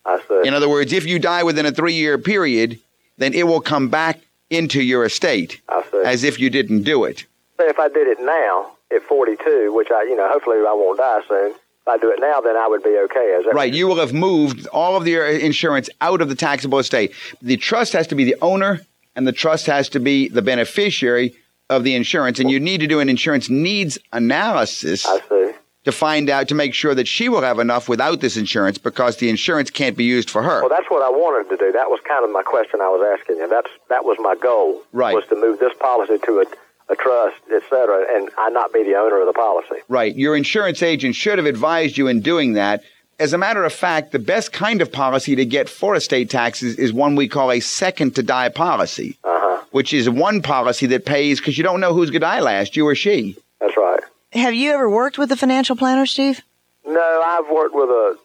I 0.05 0.21
see. 0.29 0.47
In 0.47 0.53
other 0.53 0.69
words, 0.69 0.93
if 0.93 1.07
you 1.07 1.19
die 1.19 1.43
within 1.43 1.65
a 1.65 1.73
three 1.73 1.95
year 1.95 2.19
period, 2.19 2.79
then 3.17 3.33
it 3.33 3.47
will 3.47 3.63
come 3.63 3.89
back 3.89 4.21
into 4.51 4.83
your 4.83 5.07
estate 5.07 5.63
I 5.71 5.83
see. 5.91 6.03
as 6.05 6.23
if 6.23 6.39
you 6.39 6.51
didn't 6.51 6.83
do 6.83 7.05
it. 7.05 7.25
Say 7.59 7.69
if 7.69 7.79
I 7.79 7.89
did 7.89 8.07
it 8.07 8.19
now 8.21 8.74
at 8.95 9.03
42, 9.03 9.73
which 9.75 9.91
I, 9.91 10.05
you 10.05 10.17
know, 10.17 10.29
hopefully 10.29 10.57
I 10.59 10.73
won't 10.73 10.99
die 10.99 11.21
soon. 11.29 11.51
If 11.53 11.89
I 11.89 11.99
do 11.99 12.11
it 12.11 12.19
now, 12.21 12.41
then 12.41 12.57
I 12.57 12.67
would 12.67 12.83
be 12.83 12.97
okay. 13.05 13.21
Is 13.39 13.45
that 13.45 13.55
Right. 13.55 13.73
You 13.73 13.87
will 13.87 13.97
have 13.97 14.15
moved 14.15 14.67
all 14.69 14.97
of 14.97 15.07
your 15.07 15.27
insurance 15.27 15.91
out 16.01 16.23
of 16.23 16.29
the 16.29 16.35
taxable 16.35 16.79
estate. 16.79 17.13
The 17.43 17.57
trust 17.59 17.93
has 17.93 18.07
to 18.07 18.15
be 18.15 18.25
the 18.25 18.37
owner, 18.41 18.81
and 19.15 19.27
the 19.27 19.33
trust 19.33 19.67
has 19.67 19.89
to 19.91 20.01
be 20.01 20.29
the 20.29 20.41
beneficiary 20.41 21.35
of 21.69 21.85
the 21.85 21.95
insurance. 21.95 22.41
And 22.41 22.51
you 22.51 22.59
need 22.59 22.81
to 22.81 22.87
do 22.87 23.01
an 23.01 23.09
insurance 23.11 23.51
needs 23.51 23.99
analysis 24.13 25.05
I 25.07 25.21
see. 25.29 25.53
to 25.85 25.93
find 25.93 26.31
out 26.31 26.49
to 26.49 26.55
make 26.55 26.73
sure 26.75 26.95
that 26.95 27.07
she 27.07 27.29
will 27.29 27.43
have 27.43 27.59
enough 27.59 27.89
without 27.89 28.21
this 28.21 28.37
insurance 28.37 28.79
because 28.79 29.17
the 29.19 29.29
insurance 29.29 29.71
can't 29.71 29.97
be 29.97 30.05
used 30.05 30.31
for 30.31 30.43
her. 30.43 30.61
Well, 30.61 30.71
that's 30.71 30.89
what 30.91 31.03
I 31.03 31.11
wanted 31.11 31.51
to 31.51 31.57
do. 31.57 31.71
That 31.73 31.91
was 31.91 32.01
kind 32.07 32.25
of 32.25 32.31
my 32.31 32.43
question 32.43 32.81
I 32.81 32.89
was 32.89 33.19
asking 33.19 33.37
you. 33.37 33.49
That's 33.49 33.71
that 33.91 34.05
was 34.05 34.17
my 34.21 34.35
goal. 34.37 34.81
Right. 34.93 35.15
Was 35.15 35.27
to 35.27 35.37
move 35.37 35.59
this 35.59 35.75
policy 35.79 36.19
to 36.25 36.41
a, 36.41 36.45
a 36.89 36.95
trust, 36.97 37.37
et 37.53 37.63
cetera, 37.71 38.05
and 38.15 38.31
I 38.37 38.51
not 38.51 38.73
be 38.73 38.83
the 38.83 38.95
owner 38.97 39.21
of 39.21 39.27
the 39.27 39.33
policy. 39.33 39.77
Right. 39.89 40.15
Your 40.15 40.37
insurance 40.37 40.83
agent 40.83 41.15
should 41.15 41.39
have 41.39 41.47
advised 41.47 41.97
you 41.97 42.09
in 42.09 42.21
doing 42.21 42.53
that. 42.55 42.83
As 43.19 43.33
a 43.33 43.39
matter 43.39 43.65
of 43.65 43.73
fact, 43.73 44.13
the 44.13 44.19
best 44.19 44.53
kind 44.53 44.83
of 44.83 44.91
policy 44.93 45.37
to 45.37 45.45
get 45.47 45.69
for 45.69 45.95
estate 45.95 46.31
taxes 46.31 46.77
is 46.77 46.93
one 46.93 47.15
we 47.15 47.29
call 47.29 47.51
a 47.53 47.61
second 47.61 48.17
to 48.17 48.23
die 48.23 48.49
policy, 48.49 49.17
Uh 49.25 49.39
huh. 49.41 49.63
which 49.71 49.93
is 49.95 50.11
one 50.11 50.43
policy 50.43 50.87
that 50.87 51.05
pays 51.07 51.39
because 51.39 51.57
you 51.57 51.63
don't 51.65 51.81
know 51.81 51.95
who's 51.95 52.11
going 52.11 52.21
to 52.21 52.27
die 52.27 52.41
last, 52.41 52.77
you 52.77 52.87
or 52.87 52.95
she. 52.95 53.37
That's 53.61 53.77
right. 53.77 54.01
have 54.33 54.53
you 54.55 54.73
ever 54.73 54.91
worked 54.91 55.17
with 55.17 55.31
a 55.33 55.37
financial 55.37 55.77
planner, 55.77 56.07
Steve? 56.07 56.41
No, 56.87 57.23
I've 57.25 57.49
worked 57.51 57.75
with 57.75 57.89
a, 57.89 58.19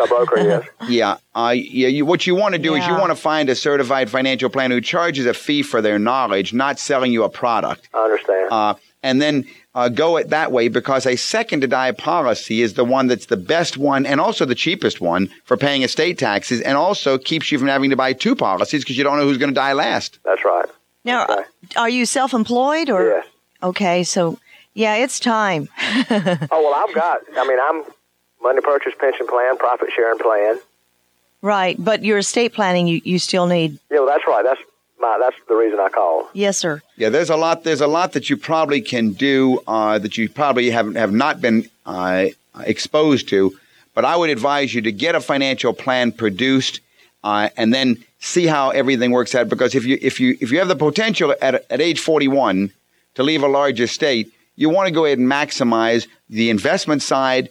a 0.00 0.06
broker, 0.06 0.38
yes. 0.42 0.66
Yeah, 0.88 1.16
uh, 1.34 1.54
yeah. 1.56 1.88
You, 1.88 2.04
what 2.06 2.26
you 2.26 2.34
want 2.34 2.54
to 2.54 2.58
do 2.60 2.74
is 2.74 2.86
you 2.86 2.94
want 2.94 3.10
to 3.10 3.16
find 3.16 3.48
a 3.48 3.54
certified 3.54 4.10
financial 4.10 4.48
planner 4.50 4.74
who 4.76 4.80
charges 4.80 5.26
a 5.26 5.34
fee 5.34 5.62
for 5.62 5.80
their 5.80 5.98
knowledge, 5.98 6.52
not 6.52 6.78
selling 6.78 7.12
you 7.12 7.22
a 7.24 7.28
product. 7.28 7.88
I 7.94 8.04
understand. 8.04 8.48
uh, 8.52 8.74
and 9.02 9.22
then 9.22 9.46
uh, 9.74 9.88
go 9.88 10.16
it 10.18 10.28
that 10.30 10.52
way 10.52 10.68
because 10.68 11.06
a 11.06 11.16
second 11.16 11.60
to 11.62 11.66
die 11.66 11.92
policy 11.92 12.60
is 12.60 12.74
the 12.74 12.84
one 12.84 13.06
that's 13.06 13.26
the 13.26 13.36
best 13.36 13.78
one 13.78 14.04
and 14.04 14.20
also 14.20 14.44
the 14.44 14.54
cheapest 14.54 15.00
one 15.00 15.30
for 15.44 15.56
paying 15.56 15.82
estate 15.82 16.18
taxes 16.18 16.60
and 16.60 16.76
also 16.76 17.16
keeps 17.16 17.50
you 17.50 17.58
from 17.58 17.68
having 17.68 17.88
to 17.90 17.96
buy 17.96 18.12
two 18.12 18.34
policies 18.36 18.82
because 18.84 18.98
you 18.98 19.04
don't 19.04 19.16
know 19.16 19.24
who's 19.24 19.38
going 19.38 19.48
to 19.50 19.54
die 19.54 19.72
last. 19.72 20.18
That's 20.24 20.44
right. 20.44 20.68
Now, 21.04 21.24
Okay. 21.24 21.42
are 21.76 21.88
you 21.88 22.04
self-employed 22.04 22.90
or? 22.90 23.04
Yes. 23.06 23.26
Okay, 23.62 24.02
so 24.04 24.38
yeah, 24.74 24.96
it's 24.96 25.18
time. 25.20 25.68
Oh, 26.10 26.62
well, 26.62 26.74
I've 26.74 26.94
got, 26.94 27.20
I 27.36 27.46
mean, 27.46 27.58
I'm 27.62 27.84
money 28.42 28.60
purchase 28.60 28.94
pension 28.98 29.26
plan, 29.26 29.56
profit 29.56 29.90
sharing 29.94 30.18
plan. 30.18 30.58
Right, 31.42 31.76
but 31.78 32.04
your 32.04 32.18
estate 32.18 32.52
planning, 32.52 32.86
you, 32.86 33.00
you 33.04 33.18
still 33.18 33.46
need. 33.46 33.78
Yeah, 33.90 34.00
well, 34.00 34.06
that's 34.06 34.26
right. 34.26 34.44
That's 34.44 34.60
my, 35.00 35.18
that's 35.18 35.36
the 35.48 35.54
reason 35.54 35.80
I 35.80 35.88
called. 35.88 36.26
Yes, 36.34 36.58
sir. 36.58 36.82
Yeah, 36.96 37.08
there's 37.08 37.30
a 37.30 37.36
lot. 37.36 37.64
There's 37.64 37.80
a 37.80 37.86
lot 37.86 38.12
that 38.12 38.28
you 38.28 38.36
probably 38.36 38.82
can 38.82 39.12
do 39.12 39.60
uh, 39.66 39.98
that 39.98 40.18
you 40.18 40.28
probably 40.28 40.70
haven't 40.70 40.96
have 40.96 41.12
not 41.12 41.40
been 41.40 41.68
uh, 41.86 42.26
exposed 42.60 43.28
to. 43.30 43.56
But 43.94 44.04
I 44.04 44.16
would 44.16 44.30
advise 44.30 44.74
you 44.74 44.82
to 44.82 44.92
get 44.92 45.14
a 45.14 45.20
financial 45.20 45.72
plan 45.72 46.12
produced 46.12 46.80
uh, 47.24 47.48
and 47.56 47.72
then 47.72 48.04
see 48.20 48.46
how 48.46 48.70
everything 48.70 49.10
works 49.10 49.34
out. 49.34 49.48
Because 49.48 49.74
if 49.74 49.84
you 49.84 49.98
if 50.02 50.20
you 50.20 50.36
if 50.40 50.52
you 50.52 50.58
have 50.58 50.68
the 50.68 50.76
potential 50.76 51.34
at 51.40 51.64
at 51.70 51.80
age 51.80 52.00
41 52.00 52.70
to 53.14 53.22
leave 53.22 53.42
a 53.42 53.48
large 53.48 53.80
estate, 53.80 54.30
you 54.56 54.68
want 54.68 54.88
to 54.88 54.92
go 54.92 55.06
ahead 55.06 55.18
and 55.18 55.30
maximize 55.30 56.06
the 56.28 56.50
investment 56.50 57.02
side 57.02 57.48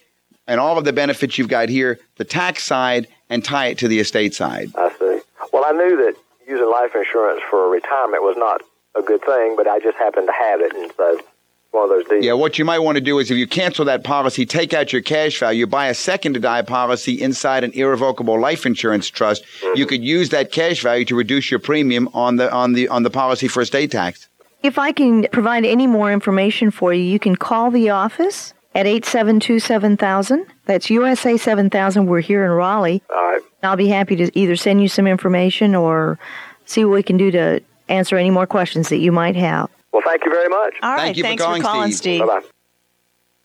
and 0.49 0.59
all 0.59 0.77
of 0.77 0.83
the 0.83 0.91
benefits 0.91 1.37
you've 1.37 1.47
got 1.47 1.69
here, 1.69 1.99
the 2.17 2.25
tax 2.25 2.63
side, 2.63 3.07
and 3.29 3.45
tie 3.45 3.67
it 3.67 3.77
to 3.77 3.87
the 3.87 3.99
estate 3.99 4.33
side. 4.33 4.71
I 4.75 4.89
see. 4.97 5.21
Well, 5.53 5.63
I 5.63 5.71
knew 5.71 5.95
that 5.97 6.15
using 6.47 6.69
life 6.69 6.95
insurance 6.95 7.41
for 7.49 7.69
retirement 7.69 8.23
was 8.23 8.35
not 8.35 8.61
a 8.95 9.03
good 9.03 9.23
thing, 9.23 9.53
but 9.55 9.67
I 9.67 9.79
just 9.79 9.97
happened 9.97 10.27
to 10.27 10.33
have 10.33 10.59
it, 10.59 10.75
and 10.75 10.91
so 10.97 11.17
it's 11.17 11.27
one 11.69 11.83
of 11.83 11.89
those 11.89 12.05
deals. 12.05 12.25
Yeah, 12.25 12.33
what 12.33 12.57
you 12.57 12.65
might 12.65 12.79
want 12.79 12.95
to 12.95 13.01
do 13.01 13.19
is 13.19 13.29
if 13.29 13.37
you 13.37 13.45
cancel 13.45 13.85
that 13.85 14.03
policy, 14.03 14.43
take 14.47 14.73
out 14.73 14.91
your 14.91 15.03
cash 15.03 15.39
value, 15.39 15.67
buy 15.67 15.87
a 15.87 15.93
second 15.93 16.33
to 16.33 16.39
die 16.39 16.63
policy 16.63 17.21
inside 17.21 17.63
an 17.63 17.71
irrevocable 17.73 18.39
life 18.39 18.65
insurance 18.65 19.07
trust. 19.07 19.43
Mm-hmm. 19.43 19.77
You 19.77 19.85
could 19.85 20.03
use 20.03 20.29
that 20.29 20.51
cash 20.51 20.81
value 20.81 21.05
to 21.05 21.15
reduce 21.15 21.51
your 21.51 21.59
premium 21.59 22.09
on 22.13 22.37
the 22.37 22.51
on 22.51 22.73
the 22.73 22.87
on 22.87 23.03
the 23.03 23.11
policy 23.11 23.47
for 23.47 23.61
estate 23.61 23.91
tax. 23.91 24.27
If 24.63 24.79
I 24.79 24.91
can 24.91 25.27
provide 25.31 25.63
any 25.63 25.85
more 25.85 26.11
information 26.11 26.71
for 26.71 26.91
you, 26.91 27.03
you 27.03 27.19
can 27.19 27.35
call 27.35 27.69
the 27.69 27.91
office 27.91 28.55
at 28.75 28.85
872 28.85 29.59
7000. 29.59 30.45
That's 30.65 30.89
USA 30.89 31.37
7000. 31.37 32.05
We're 32.05 32.21
here 32.21 32.45
in 32.45 32.51
Raleigh. 32.51 33.01
All 33.09 33.15
right. 33.15 33.41
I'll 33.63 33.75
be 33.75 33.87
happy 33.87 34.15
to 34.17 34.39
either 34.39 34.55
send 34.55 34.81
you 34.81 34.87
some 34.87 35.07
information 35.07 35.75
or 35.75 36.17
see 36.65 36.85
what 36.85 36.93
we 36.93 37.03
can 37.03 37.17
do 37.17 37.31
to 37.31 37.61
answer 37.89 38.15
any 38.17 38.29
more 38.29 38.47
questions 38.47 38.89
that 38.89 38.97
you 38.97 39.11
might 39.11 39.35
have. 39.35 39.69
Well, 39.91 40.03
thank 40.05 40.23
you 40.23 40.31
very 40.31 40.47
much. 40.49 40.75
All 40.81 40.91
right, 40.91 40.99
Thank 40.99 41.17
you 41.17 41.23
for 41.23 41.27
thanks 41.27 41.43
calling, 41.43 41.61
for 41.61 41.67
calling, 41.67 41.91
Steve. 41.91 42.19
Steve. 42.19 42.27
Bye 42.27 42.39
bye. 42.39 42.45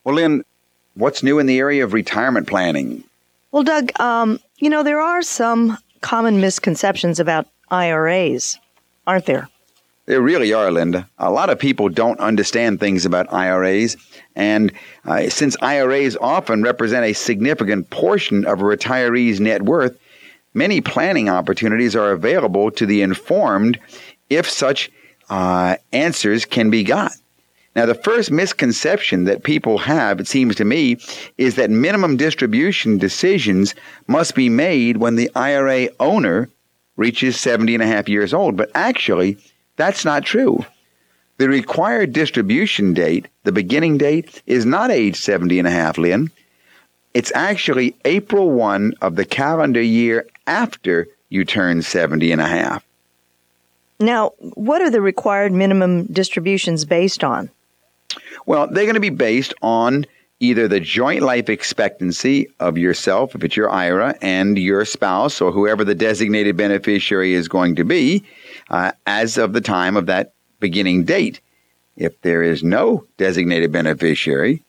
Well, 0.05 0.15
Lynn, 0.17 0.45
what's 0.95 1.23
new 1.23 1.39
in 1.39 1.47
the 1.47 1.59
area 1.59 1.83
of 1.83 1.95
retirement 1.95 2.47
planning? 2.47 3.05
Well, 3.51 3.63
Doug, 3.63 3.99
um, 3.99 4.39
you 4.59 4.69
know, 4.69 4.83
there 4.83 5.01
are 5.01 5.23
some 5.23 5.79
common 6.03 6.41
misconceptions 6.41 7.19
about 7.19 7.47
IRAs, 7.71 8.59
aren't 9.07 9.27
there? 9.27 9.49
There 10.07 10.21
really 10.21 10.53
are, 10.53 10.71
Linda. 10.71 11.09
A 11.19 11.31
lot 11.31 11.49
of 11.49 11.59
people 11.59 11.89
don't 11.89 12.21
understand 12.21 12.79
things 12.79 13.07
about 13.07 13.33
IRAs, 13.33 13.97
and 14.37 14.71
uh, 15.07 15.31
since 15.31 15.57
IRAs 15.63 16.15
often 16.21 16.63
represent 16.63 17.07
a 17.07 17.15
significant 17.15 17.89
portion 17.89 18.45
of 18.45 18.61
a 18.61 18.65
retiree's 18.65 19.41
net 19.41 19.63
worth, 19.63 19.99
many 20.53 20.83
planning 20.83 21.31
opportunities 21.31 21.97
are 21.97 22.13
available 22.13 22.71
to 22.73 22.85
the 22.85 23.01
informed 23.01 23.81
if 24.29 24.49
such 24.49 24.91
uh, 25.31 25.77
answers 25.93 26.45
can 26.45 26.69
be 26.69 26.83
got. 26.83 27.13
Now, 27.75 27.87
the 27.87 27.95
first 27.95 28.31
misconception 28.31 29.25
that 29.25 29.43
people 29.43 29.79
have, 29.79 30.21
it 30.21 30.29
seems 30.29 30.55
to 30.57 30.65
me, 30.67 30.99
is 31.39 31.57
that 31.57 31.71
minimum 31.71 32.19
distribution 32.19 32.99
decisions 32.99 33.75
must 34.07 34.35
be 34.35 34.51
made 34.51 34.99
when 34.99 35.17
the 35.17 35.31
IRA 35.35 35.89
owner 35.99 36.51
reaches 36.97 37.41
70 37.41 37.75
and 37.75 37.83
a 37.83 37.87
half 37.87 38.09
years 38.09 38.33
old. 38.33 38.57
But 38.57 38.71
actually, 38.75 39.39
that's 39.77 40.05
not 40.05 40.25
true. 40.25 40.65
The 41.39 41.49
required 41.49 42.13
distribution 42.13 42.95
date, 42.95 43.27
the 43.43 43.53
beginning 43.53 43.99
date, 43.99 44.43
is 44.47 44.65
not 44.65 44.91
age 44.91 45.17
70 45.17 45.59
and 45.59 45.67
a 45.67 45.71
half, 45.71 45.99
Lynn. 45.99 46.31
It's 47.13 47.33
actually 47.35 47.97
April 48.05 48.51
1 48.51 48.95
of 49.01 49.17
the 49.17 49.25
calendar 49.25 49.83
year 49.83 50.27
after 50.47 51.09
you 51.29 51.45
turn 51.45 51.83
70 51.83 52.31
and 52.31 52.41
a 52.41 52.47
half. 52.47 52.85
Now, 54.01 54.31
what 54.39 54.83
are 54.83 54.91
the 54.91 55.01
required 55.01 55.53
minimum 55.53 56.05
distributions 56.07 56.85
based 56.85 57.25
on? 57.25 57.51
Well, 58.47 58.69
they're 58.69 58.85
going 58.85 58.95
to 58.95 59.01
be 59.01 59.11
based 59.11 59.55
on 59.63 60.07
either 60.41 60.69
the 60.69 60.81
joint 60.81 61.23
life 61.23 61.49
expectancy 61.49 62.49
of 62.61 62.77
yourself, 62.77 63.35
if 63.35 63.45
it's 63.45 63.57
your 63.57 63.71
IRA, 63.71 64.17
and 64.21 64.59
your 64.59 64.85
spouse 64.85 65.41
or 65.41 65.53
whoever 65.53 65.85
the 65.85 65.95
designated 65.95 66.57
beneficiary 66.57 67.35
is 67.35 67.49
going 67.49 67.77
to 67.77 67.85
be 67.85 68.25
uh, 68.75 68.91
as 69.07 69.39
of 69.39 69.53
the 69.53 69.61
time 69.61 69.97
of 69.97 70.07
that 70.07 70.33
beginning 70.59 71.05
date. 71.05 71.41
If 71.97 72.21
there 72.23 72.43
is 72.43 72.65
no 72.65 73.07
designated 73.19 73.71
beneficiary, 73.71 74.63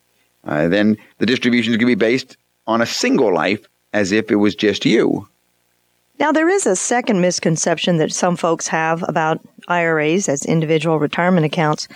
uh, 0.44 0.68
then 0.68 0.96
the 1.18 1.26
distribution 1.26 1.72
is 1.72 1.76
going 1.76 1.90
to 1.90 1.96
be 1.96 2.06
based 2.06 2.36
on 2.68 2.80
a 2.80 2.86
single 2.86 3.34
life 3.34 3.66
as 3.92 4.12
if 4.12 4.30
it 4.30 4.36
was 4.36 4.54
just 4.54 4.84
you. 4.84 5.26
Now, 6.20 6.30
there 6.30 6.48
is 6.48 6.66
a 6.66 6.76
second 6.76 7.20
misconception 7.20 7.96
that 7.96 8.12
some 8.12 8.36
folks 8.36 8.68
have 8.68 9.02
about 9.08 9.40
IRAs 9.66 10.28
as 10.28 10.46
individual 10.46 11.00
retirement 11.00 11.44
accounts 11.44 11.88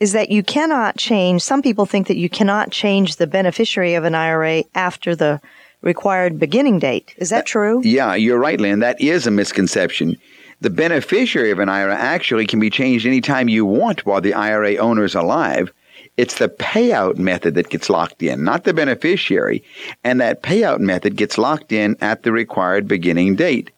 is 0.00 0.12
that 0.12 0.30
you 0.30 0.42
cannot 0.42 0.96
change, 0.96 1.42
some 1.42 1.62
people 1.62 1.86
think 1.86 2.08
that 2.08 2.16
you 2.16 2.28
cannot 2.28 2.72
change 2.72 3.16
the 3.16 3.26
beneficiary 3.28 3.94
of 3.94 4.02
an 4.02 4.16
IRA 4.16 4.64
after 4.74 5.14
the 5.14 5.40
required 5.80 6.40
beginning 6.40 6.80
date. 6.80 7.14
Is 7.18 7.30
that 7.30 7.46
true? 7.46 7.80
Yeah, 7.84 8.16
you're 8.16 8.40
right, 8.40 8.60
Lynn. 8.60 8.80
That 8.80 9.00
is 9.00 9.28
a 9.28 9.30
misconception. 9.30 10.16
The 10.62 10.70
beneficiary 10.70 11.50
of 11.50 11.58
an 11.58 11.68
IRA 11.68 11.96
actually 11.96 12.46
can 12.46 12.60
be 12.60 12.70
changed 12.70 13.04
anytime 13.04 13.48
you 13.48 13.66
want 13.66 14.06
while 14.06 14.20
the 14.20 14.32
IRA 14.32 14.76
owner 14.76 15.02
is 15.02 15.16
alive. 15.16 15.72
It's 16.16 16.38
the 16.38 16.48
payout 16.48 17.16
method 17.16 17.56
that 17.56 17.68
gets 17.68 17.90
locked 17.90 18.22
in, 18.22 18.44
not 18.44 18.62
the 18.62 18.72
beneficiary. 18.72 19.64
And 20.04 20.20
that 20.20 20.44
payout 20.44 20.78
method 20.78 21.16
gets 21.16 21.36
locked 21.36 21.72
in 21.72 21.96
at 22.00 22.22
the 22.22 22.30
required 22.30 22.86
beginning 22.86 23.34
date. 23.34 23.72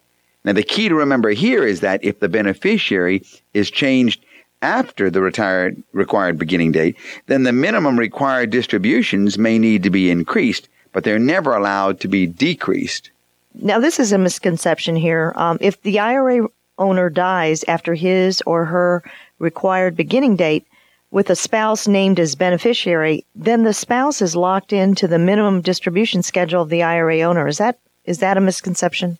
Now, 0.44 0.52
the 0.52 0.62
key 0.62 0.90
to 0.90 0.94
remember 0.94 1.30
here 1.30 1.64
is 1.64 1.80
that 1.80 2.04
if 2.04 2.20
the 2.20 2.28
beneficiary 2.28 3.22
is 3.54 3.70
changed 3.70 4.22
after 4.60 5.08
the 5.08 5.22
retired 5.22 5.82
required 5.94 6.38
beginning 6.38 6.72
date, 6.72 6.96
then 7.28 7.44
the 7.44 7.52
minimum 7.52 7.98
required 7.98 8.50
distributions 8.50 9.38
may 9.38 9.58
need 9.58 9.84
to 9.84 9.90
be 9.90 10.10
increased, 10.10 10.68
but 10.92 11.02
they're 11.02 11.18
never 11.18 11.56
allowed 11.56 11.98
to 12.00 12.08
be 12.08 12.26
decreased. 12.26 13.10
Now, 13.54 13.78
this 13.78 13.98
is 13.98 14.12
a 14.12 14.18
misconception 14.18 14.96
here. 14.96 15.32
Um, 15.36 15.56
if 15.62 15.80
the 15.80 15.98
IRA 15.98 16.46
owner 16.78 17.10
dies 17.10 17.64
after 17.68 17.94
his 17.94 18.42
or 18.46 18.64
her 18.64 19.02
required 19.38 19.96
beginning 19.96 20.36
date 20.36 20.66
with 21.10 21.30
a 21.30 21.36
spouse 21.36 21.86
named 21.86 22.18
as 22.18 22.34
beneficiary, 22.34 23.24
then 23.36 23.62
the 23.62 23.72
spouse 23.72 24.20
is 24.20 24.34
locked 24.34 24.72
into 24.72 25.06
the 25.06 25.18
minimum 25.18 25.60
distribution 25.60 26.22
schedule 26.22 26.62
of 26.62 26.70
the 26.70 26.82
IRA 26.82 27.20
owner. 27.20 27.46
Is 27.46 27.58
that 27.58 27.78
is 28.04 28.18
that 28.18 28.36
a 28.36 28.40
misconception? 28.40 29.16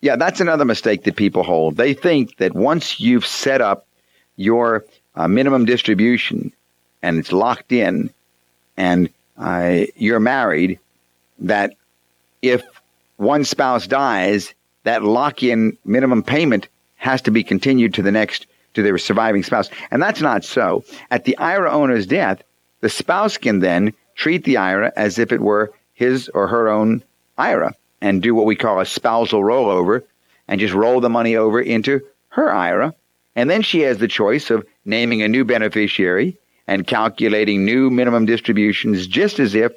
Yeah, 0.00 0.16
that's 0.16 0.40
another 0.40 0.64
mistake 0.64 1.04
that 1.04 1.16
people 1.16 1.42
hold. 1.42 1.76
They 1.76 1.94
think 1.94 2.36
that 2.36 2.54
once 2.54 3.00
you've 3.00 3.24
set 3.24 3.60
up 3.60 3.86
your 4.36 4.84
uh, 5.14 5.28
minimum 5.28 5.64
distribution 5.64 6.52
and 7.02 7.18
it's 7.18 7.32
locked 7.32 7.72
in 7.72 8.10
and 8.76 9.08
uh, 9.38 9.84
you're 9.96 10.20
married, 10.20 10.78
that 11.38 11.74
if 12.42 12.62
one 13.16 13.44
spouse 13.44 13.86
dies, 13.86 14.52
that 14.82 15.02
lock 15.02 15.42
in 15.42 15.78
minimum 15.84 16.22
payment 16.22 16.68
has 17.06 17.22
to 17.22 17.30
be 17.30 17.44
continued 17.44 17.94
to 17.94 18.02
the 18.02 18.10
next, 18.10 18.46
to 18.74 18.82
their 18.82 18.98
surviving 18.98 19.44
spouse. 19.44 19.70
And 19.92 20.02
that's 20.02 20.20
not 20.20 20.44
so. 20.44 20.84
At 21.08 21.24
the 21.24 21.38
IRA 21.38 21.70
owner's 21.70 22.04
death, 22.04 22.42
the 22.80 22.88
spouse 22.88 23.38
can 23.38 23.60
then 23.60 23.94
treat 24.16 24.42
the 24.42 24.56
IRA 24.56 24.92
as 24.96 25.20
if 25.20 25.30
it 25.30 25.40
were 25.40 25.72
his 25.94 26.28
or 26.30 26.48
her 26.48 26.68
own 26.68 27.04
IRA 27.38 27.74
and 28.00 28.20
do 28.20 28.34
what 28.34 28.44
we 28.44 28.56
call 28.56 28.80
a 28.80 28.84
spousal 28.84 29.40
rollover 29.40 30.02
and 30.48 30.60
just 30.60 30.74
roll 30.74 31.00
the 31.00 31.08
money 31.08 31.36
over 31.36 31.60
into 31.60 32.00
her 32.30 32.52
IRA. 32.52 32.92
And 33.36 33.48
then 33.48 33.62
she 33.62 33.82
has 33.82 33.98
the 33.98 34.08
choice 34.08 34.50
of 34.50 34.66
naming 34.84 35.22
a 35.22 35.28
new 35.28 35.44
beneficiary 35.44 36.36
and 36.66 36.88
calculating 36.88 37.64
new 37.64 37.88
minimum 37.88 38.26
distributions 38.26 39.06
just 39.06 39.38
as 39.38 39.54
if 39.54 39.72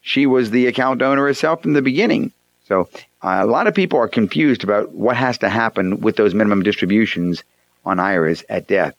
she 0.00 0.26
was 0.26 0.50
the 0.50 0.66
account 0.66 1.00
owner 1.00 1.26
herself 1.26 1.62
from 1.62 1.74
the 1.74 1.82
beginning. 1.82 2.32
So 2.72 2.88
uh, 3.20 3.40
a 3.42 3.46
lot 3.46 3.66
of 3.66 3.74
people 3.74 3.98
are 3.98 4.08
confused 4.08 4.64
about 4.64 4.92
what 4.92 5.14
has 5.14 5.36
to 5.38 5.50
happen 5.50 6.00
with 6.00 6.16
those 6.16 6.32
minimum 6.32 6.62
distributions 6.62 7.44
on 7.84 8.00
IRAs 8.00 8.46
at 8.48 8.66
death. 8.66 8.94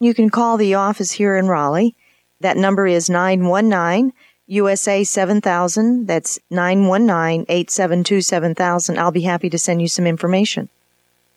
You 0.00 0.12
can 0.12 0.28
call 0.28 0.56
the 0.56 0.74
office 0.74 1.12
here 1.12 1.36
in 1.36 1.46
Raleigh 1.46 1.94
That 2.40 2.56
number 2.56 2.84
is 2.84 3.08
919 3.08 4.12
USA 4.48 5.04
7000. 5.04 6.08
That's 6.08 6.40
919 6.50 7.46
872 7.48 8.22
7000. 8.22 8.98
I'll 8.98 9.12
be 9.12 9.20
happy 9.20 9.50
to 9.50 9.58
send 9.58 9.80
you 9.80 9.88
some 9.88 10.08
information. 10.08 10.68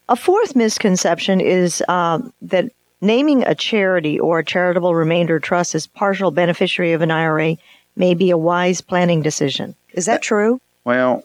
A 0.07 0.15
fourth 0.15 0.55
misconception 0.55 1.39
is 1.39 1.83
uh, 1.88 2.17
that 2.41 2.71
naming 2.99 3.43
a 3.43 3.53
charity 3.53 4.19
or 4.19 4.39
a 4.39 4.43
charitable 4.43 4.95
remainder 4.95 5.39
trust 5.39 5.75
as 5.75 5.85
partial 5.85 6.31
beneficiary 6.31 6.93
of 6.93 7.03
an 7.03 7.11
IRA 7.11 7.57
may 7.95 8.15
be 8.15 8.31
a 8.31 8.39
wise 8.39 8.81
planning 8.81 9.21
decision. 9.21 9.75
Is 9.93 10.07
that 10.07 10.23
true? 10.23 10.59
Well, 10.83 11.23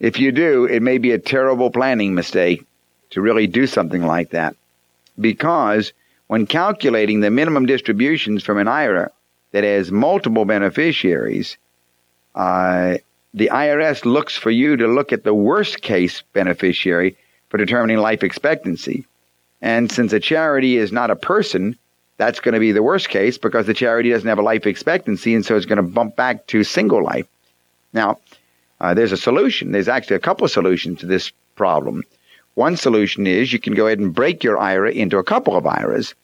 if 0.00 0.18
you 0.18 0.32
do, 0.32 0.64
it 0.64 0.82
may 0.82 0.98
be 0.98 1.12
a 1.12 1.18
terrible 1.18 1.70
planning 1.70 2.14
mistake 2.14 2.64
to 3.10 3.20
really 3.20 3.46
do 3.46 3.66
something 3.66 4.02
like 4.02 4.30
that. 4.30 4.56
Because 5.18 5.92
when 6.26 6.46
calculating 6.46 7.20
the 7.20 7.30
minimum 7.30 7.66
distributions 7.66 8.42
from 8.42 8.58
an 8.58 8.68
IRA 8.68 9.10
that 9.52 9.64
has 9.64 9.90
multiple 9.90 10.44
beneficiaries, 10.44 11.56
uh, 12.34 12.98
the 13.32 13.50
IRS 13.52 14.04
looks 14.04 14.36
for 14.36 14.50
you 14.50 14.76
to 14.76 14.86
look 14.86 15.12
at 15.12 15.24
the 15.24 15.34
worst 15.34 15.82
case 15.82 16.22
beneficiary 16.32 17.16
for 17.48 17.58
determining 17.58 17.98
life 17.98 18.22
expectancy. 18.22 19.06
And 19.62 19.90
since 19.90 20.12
a 20.12 20.20
charity 20.20 20.76
is 20.76 20.92
not 20.92 21.10
a 21.10 21.16
person, 21.16 21.78
that's 22.18 22.40
going 22.40 22.54
to 22.54 22.60
be 22.60 22.72
the 22.72 22.82
worst 22.82 23.08
case 23.08 23.38
because 23.38 23.66
the 23.66 23.74
charity 23.74 24.10
doesn't 24.10 24.28
have 24.28 24.38
a 24.38 24.42
life 24.42 24.66
expectancy, 24.66 25.34
and 25.34 25.44
so 25.44 25.56
it's 25.56 25.66
going 25.66 25.76
to 25.76 25.82
bump 25.82 26.16
back 26.16 26.46
to 26.48 26.64
single 26.64 27.02
life. 27.02 27.26
Now, 27.92 28.18
uh, 28.80 28.94
there's 28.94 29.12
a 29.12 29.16
solution. 29.16 29.72
There's 29.72 29.88
actually 29.88 30.16
a 30.16 30.20
couple 30.20 30.44
of 30.44 30.50
solutions 30.50 31.00
to 31.00 31.06
this 31.06 31.32
problem. 31.54 32.02
One 32.54 32.76
solution 32.76 33.26
is 33.26 33.52
you 33.52 33.58
can 33.58 33.74
go 33.74 33.86
ahead 33.86 33.98
and 33.98 34.14
break 34.14 34.42
your 34.42 34.58
IRA 34.58 34.92
into 34.92 35.18
a 35.18 35.24
couple 35.24 35.56
of 35.56 35.66
IRAs, 35.66 36.14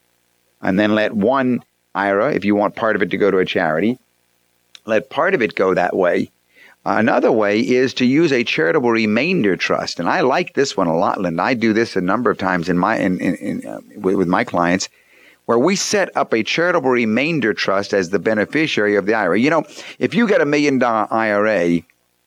and 0.61 0.79
then 0.79 0.95
let 0.95 1.13
one 1.13 1.63
IRA, 1.95 2.33
if 2.33 2.45
you 2.45 2.55
want 2.55 2.77
part 2.77 2.97
of 2.97 3.03
it 3.03 3.11
to 3.11 3.19
go 3.19 3.31
to 3.31 3.39
a 3.39 3.45
charity, 3.45 3.99
let 4.87 5.11
part 5.11 5.35
of 5.35 5.43
it 5.43 5.55
go 5.55 5.75
that 5.75 5.95
way. 5.95 6.31
Another 6.85 7.31
way 7.31 7.61
is 7.61 7.95
to 7.95 8.05
use 8.05 8.33
a 8.33 8.43
charitable 8.43 8.91
remainder 8.91 9.57
trust, 9.57 10.01
and 10.01 10.09
I 10.09 10.23
like 10.23 10.55
this 10.55 10.77
one 10.77 10.89
a 10.89 10.97
lot, 10.97 11.21
Linda. 11.21 11.43
I 11.43 11.55
do 11.55 11.73
this 11.73 11.95
a 11.95 12.01
number 12.01 12.31
of 12.31 12.39
times 12.39 12.69
in 12.69 12.77
my 12.77 12.99
in, 12.99 13.21
in, 13.21 13.37
in 13.37 13.67
uh, 13.67 13.81
with, 13.97 14.17
with 14.17 14.29
my 14.29 14.43
clients 14.43 14.89
where 15.47 15.59
we 15.59 15.77
set 15.77 16.17
up 16.17 16.33
a 16.33 16.43
charitable 16.43 16.91
remainder 16.91 17.53
trust 17.53 17.93
as 17.93 18.11
the 18.11 18.19
beneficiary 18.19 18.97
of 18.97 19.07
the 19.07 19.15
IRA. 19.15 19.39
You 19.39 19.51
know, 19.51 19.65
if 19.99 20.15
you 20.15 20.27
get 20.27 20.41
a 20.41 20.47
million 20.47 20.79
dollar 20.79 21.07
IRA 21.13 21.83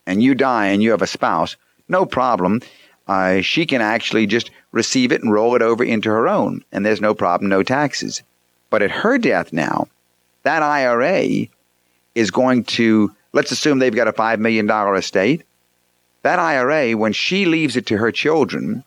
and 0.06 0.22
you 0.22 0.34
die 0.34 0.66
and 0.66 0.82
you 0.82 0.90
have 0.92 1.02
a 1.02 1.06
spouse, 1.06 1.56
no 1.88 2.06
problem. 2.06 2.60
Uh, 3.08 3.40
she 3.40 3.66
can 3.66 3.80
actually 3.80 4.26
just 4.26 4.50
receive 4.72 5.12
it 5.12 5.22
and 5.22 5.32
roll 5.32 5.54
it 5.54 5.62
over 5.62 5.84
into 5.84 6.08
her 6.10 6.28
own, 6.28 6.64
and 6.72 6.84
there's 6.84 7.00
no 7.00 7.14
problem, 7.14 7.48
no 7.48 7.62
taxes. 7.62 8.22
But 8.70 8.82
at 8.82 8.90
her 8.90 9.18
death 9.18 9.52
now, 9.52 9.88
that 10.42 10.62
IRA 10.62 11.46
is 12.14 12.30
going 12.30 12.64
to, 12.64 13.14
let's 13.32 13.52
assume 13.52 13.78
they've 13.78 13.94
got 13.94 14.08
a 14.08 14.12
$5 14.12 14.38
million 14.38 14.68
estate. 14.96 15.44
That 16.22 16.38
IRA, 16.38 16.96
when 16.96 17.12
she 17.12 17.46
leaves 17.46 17.76
it 17.76 17.86
to 17.86 17.96
her 17.98 18.10
children, 18.10 18.82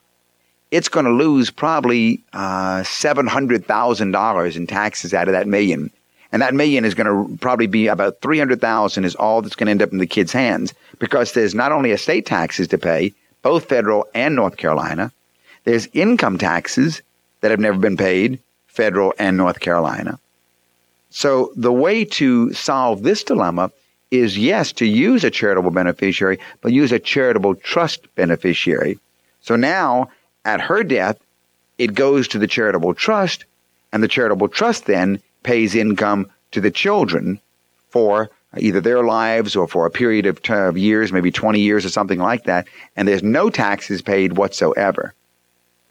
it's 0.71 0.89
going 0.89 1.05
to 1.05 1.11
lose 1.11 1.49
probably 1.49 2.21
uh, 2.33 2.81
$700,000 2.81 4.55
in 4.55 4.67
taxes 4.67 5.13
out 5.13 5.27
of 5.27 5.33
that 5.33 5.47
million. 5.47 5.91
And 6.31 6.41
that 6.41 6.53
million 6.53 6.85
is 6.85 6.93
going 6.93 7.07
to 7.07 7.38
probably 7.38 7.67
be 7.67 7.88
about 7.88 8.21
300,000 8.21 9.03
is 9.03 9.15
all 9.15 9.41
that's 9.41 9.55
going 9.55 9.67
to 9.67 9.71
end 9.71 9.81
up 9.81 9.91
in 9.91 9.97
the 9.97 10.05
kids' 10.05 10.31
hands 10.31 10.73
because 10.99 11.31
there's 11.31 11.55
not 11.55 11.71
only 11.71 11.91
estate 11.91 12.25
taxes 12.25 12.67
to 12.69 12.77
pay, 12.77 13.13
both 13.41 13.65
federal 13.65 14.05
and 14.13 14.35
North 14.35 14.57
Carolina. 14.57 15.11
There's 15.63 15.87
income 15.93 16.37
taxes 16.37 17.01
that 17.41 17.51
have 17.51 17.59
never 17.59 17.77
been 17.77 17.97
paid, 17.97 18.39
federal 18.67 19.13
and 19.17 19.37
North 19.37 19.59
Carolina. 19.59 20.19
So 21.09 21.51
the 21.55 21.73
way 21.73 22.05
to 22.05 22.53
solve 22.53 23.01
this 23.01 23.23
dilemma 23.23 23.71
is 24.11 24.37
yes, 24.37 24.71
to 24.73 24.85
use 24.85 25.23
a 25.23 25.31
charitable 25.31 25.71
beneficiary, 25.71 26.39
but 26.62 26.73
use 26.73 26.91
a 26.91 26.99
charitable 26.99 27.55
trust 27.55 28.13
beneficiary. 28.15 28.99
So 29.41 29.55
now 29.55 30.09
at 30.45 30.62
her 30.62 30.83
death, 30.83 31.17
it 31.77 31.93
goes 31.93 32.27
to 32.29 32.39
the 32.39 32.47
charitable 32.47 32.93
trust, 32.93 33.45
and 33.91 34.03
the 34.03 34.07
charitable 34.07 34.49
trust 34.49 34.85
then 34.85 35.21
pays 35.43 35.75
income 35.75 36.29
to 36.51 36.62
the 36.62 36.71
children 36.71 37.39
for 37.89 38.29
either 38.57 38.81
their 38.81 39.03
lives 39.03 39.55
or 39.55 39.67
for 39.67 39.85
a 39.85 39.91
period 39.91 40.25
of, 40.25 40.41
t- 40.41 40.53
of 40.53 40.77
years, 40.77 41.12
maybe 41.12 41.31
20 41.31 41.59
years 41.59 41.85
or 41.85 41.89
something 41.89 42.19
like 42.19 42.45
that, 42.45 42.67
and 42.95 43.07
there's 43.07 43.23
no 43.23 43.49
taxes 43.49 44.01
paid 44.01 44.38
whatsoever. 44.38 45.13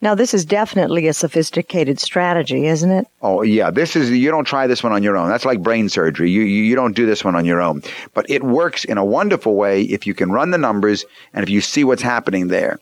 Now, 0.01 0.14
this 0.14 0.33
is 0.33 0.44
definitely 0.44 1.09
a 1.09 1.12
sophisticated 1.12 1.99
strategy, 1.99 2.66
isn't 2.66 2.90
it? 2.90 3.09
Oh, 3.21 3.42
yeah. 3.42 3.71
This 3.71 3.97
is, 3.97 4.11
you 4.11 4.31
don't 4.31 4.44
try 4.44 4.68
this 4.68 4.83
one 4.83 4.92
on 4.92 5.03
your 5.03 5.16
own. 5.16 5.29
That's 5.29 5.44
like 5.44 5.61
brain 5.61 5.88
surgery. 5.88 6.31
You, 6.31 6.42
you, 6.42 6.62
you 6.62 6.77
don't 6.77 6.94
do 6.94 7.05
this 7.05 7.25
one 7.25 7.35
on 7.35 7.44
your 7.44 7.61
own. 7.61 7.83
But 8.14 8.31
it 8.31 8.44
works 8.44 8.85
in 8.85 8.97
a 8.97 9.05
wonderful 9.05 9.57
way 9.57 9.83
if 9.83 10.07
you 10.07 10.14
can 10.14 10.31
run 10.31 10.53
the 10.53 10.59
numbers 10.59 11.05
and 11.35 11.42
if 11.42 11.51
you 11.51 11.61
see 11.61 11.83
what's 11.83 12.03
happening 12.03 12.47
there. 12.47 12.79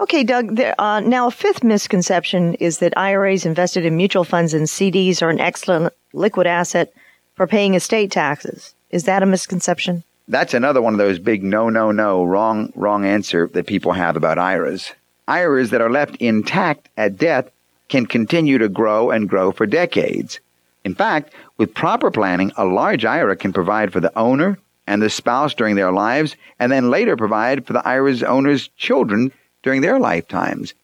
Okay, 0.00 0.22
Doug. 0.22 0.54
There, 0.54 0.80
uh, 0.80 1.00
now, 1.00 1.26
a 1.26 1.30
fifth 1.32 1.64
misconception 1.64 2.54
is 2.54 2.78
that 2.78 2.96
IRAs 2.96 3.44
invested 3.44 3.84
in 3.84 3.96
mutual 3.96 4.24
funds 4.24 4.54
and 4.54 4.66
CDs 4.66 5.22
are 5.22 5.30
an 5.30 5.40
excellent 5.40 5.92
liquid 6.12 6.46
asset 6.46 6.92
for 7.34 7.46
paying 7.46 7.74
estate 7.74 8.10
taxes. 8.10 8.74
Is 8.90 9.04
that 9.04 9.22
a 9.22 9.26
misconception? 9.26 10.04
That's 10.28 10.54
another 10.54 10.80
one 10.80 10.94
of 10.94 10.98
those 10.98 11.18
big 11.18 11.42
no, 11.42 11.68
no, 11.68 11.90
no, 11.90 12.24
wrong, 12.24 12.72
wrong 12.74 13.04
answer 13.04 13.48
that 13.48 13.66
people 13.66 13.92
have 13.92 14.16
about 14.16 14.38
IRAs. 14.38 14.92
IRAs 15.26 15.70
that 15.70 15.80
are 15.80 15.90
left 15.90 16.16
intact 16.16 16.88
at 16.96 17.16
death 17.18 17.50
can 17.88 18.06
continue 18.06 18.58
to 18.58 18.68
grow 18.68 19.10
and 19.10 19.28
grow 19.28 19.52
for 19.52 19.66
decades. 19.66 20.40
In 20.84 20.94
fact, 20.94 21.32
with 21.58 21.74
proper 21.74 22.10
planning, 22.10 22.52
a 22.56 22.64
large 22.64 23.04
IRA 23.04 23.36
can 23.36 23.52
provide 23.52 23.92
for 23.92 24.00
the 24.00 24.16
owner 24.18 24.58
and 24.86 25.00
the 25.00 25.10
spouse 25.10 25.54
during 25.54 25.76
their 25.76 25.92
lives, 25.92 26.36
and 26.58 26.72
then 26.72 26.90
later 26.90 27.16
provide 27.16 27.66
for 27.66 27.72
the 27.72 27.86
IRA's 27.86 28.22
owner's 28.22 28.68
children 28.76 29.32
during 29.62 29.80
their 29.80 29.98
lifetimes. 29.98 30.74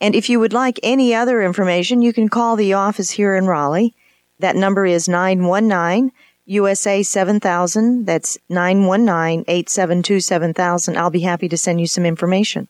And 0.00 0.14
if 0.14 0.28
you 0.28 0.38
would 0.38 0.52
like 0.52 0.78
any 0.82 1.14
other 1.14 1.42
information, 1.42 2.02
you 2.02 2.12
can 2.12 2.28
call 2.28 2.56
the 2.56 2.74
office 2.74 3.10
here 3.10 3.34
in 3.34 3.46
Raleigh. 3.46 3.94
That 4.38 4.56
number 4.56 4.86
is 4.86 5.08
919 5.08 6.12
USA 6.46 7.02
7000. 7.02 8.06
That's 8.06 8.38
919 8.48 9.44
872 9.46 10.20
7000. 10.20 10.96
I'll 10.96 11.10
be 11.10 11.20
happy 11.20 11.48
to 11.48 11.56
send 11.56 11.80
you 11.80 11.86
some 11.86 12.06
information. 12.06 12.68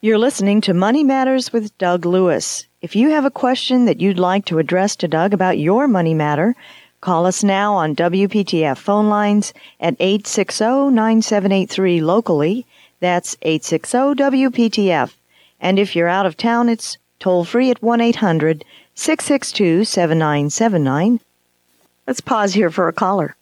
You're 0.00 0.18
listening 0.18 0.60
to 0.62 0.74
Money 0.74 1.04
Matters 1.04 1.52
with 1.52 1.76
Doug 1.78 2.06
Lewis. 2.06 2.66
If 2.82 2.94
you 2.94 3.10
have 3.10 3.24
a 3.24 3.30
question 3.30 3.86
that 3.86 4.00
you'd 4.00 4.18
like 4.18 4.44
to 4.46 4.58
address 4.58 4.96
to 4.96 5.08
Doug 5.08 5.32
about 5.32 5.58
your 5.58 5.88
money 5.88 6.14
matter, 6.14 6.54
call 7.00 7.26
us 7.26 7.42
now 7.42 7.74
on 7.74 7.96
WPTF 7.96 8.78
phone 8.78 9.08
lines 9.08 9.52
at 9.80 9.96
860 9.98 10.90
9783 10.90 12.00
locally 12.00 12.66
that's 13.00 13.36
860 13.42 13.98
WPTF. 14.14 15.12
And 15.60 15.78
if 15.78 15.94
you're 15.94 16.08
out 16.08 16.26
of 16.26 16.36
town, 16.36 16.68
it's 16.68 16.96
toll 17.18 17.44
free 17.44 17.70
at 17.70 17.82
1 17.82 18.00
800 18.00 18.64
662 18.96 19.84
7979. 19.84 21.20
Let's 22.06 22.20
pause 22.20 22.54
here 22.54 22.70
for 22.70 22.88
a 22.88 22.92
caller. 22.92 23.36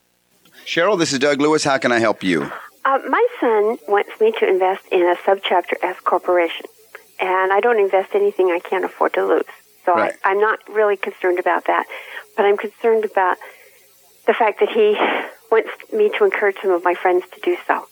Cheryl, 0.67 0.99
this 0.99 1.13
is 1.13 1.19
Doug 1.19 1.41
Lewis. 1.41 1.65
How 1.65 1.79
can 1.79 1.93
I 1.93 1.99
help 1.99 2.23
you? 2.23 2.51
Uh, 2.85 2.99
my 3.09 3.27
son 3.41 3.79
wants 3.89 4.11
me 4.21 4.33
to 4.39 4.49
invest 4.49 4.85
in 4.93 5.01
a 5.01 5.17
subchapter 5.17 5.75
S 5.83 5.99
corporation, 6.01 6.67
and 7.19 7.53
I 7.53 7.61
don't 7.61 7.81
invest 7.81 8.15
anything 8.15 8.49
I 8.49 8.59
can't 8.59 8.85
afford 8.85 9.15
to 9.15 9.25
lose. 9.25 9.45
So 9.87 9.95
right. 9.95 10.15
I, 10.25 10.31
I'm 10.31 10.41
not 10.41 10.59
really 10.69 10.99
concerned 10.99 11.39
about 11.39 11.67
that, 11.67 11.87
but 12.37 12.45
I'm 12.45 12.59
concerned 12.59 13.05
about 13.05 13.39
the 14.27 14.35
fact 14.35 14.61
that 14.61 14.69
he 14.69 14.97
wants 15.51 15.71
me 15.93 16.11
to 16.19 16.25
encourage 16.25 16.57
some 16.61 16.73
of 16.73 16.85
my 16.85 16.95
friends 16.95 17.25
to 17.33 17.41
do 17.41 17.57
so 17.67 17.87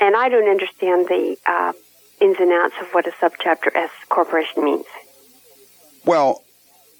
and 0.00 0.16
I 0.16 0.28
don't 0.28 0.48
understand 0.48 1.06
the 1.08 1.36
uh, 1.46 1.72
ins 2.20 2.36
and 2.38 2.52
outs 2.52 2.74
of 2.80 2.88
what 2.88 3.06
a 3.06 3.10
subchapter 3.12 3.74
S 3.74 3.90
corporation 4.08 4.64
means. 4.64 4.84
Well, 6.04 6.42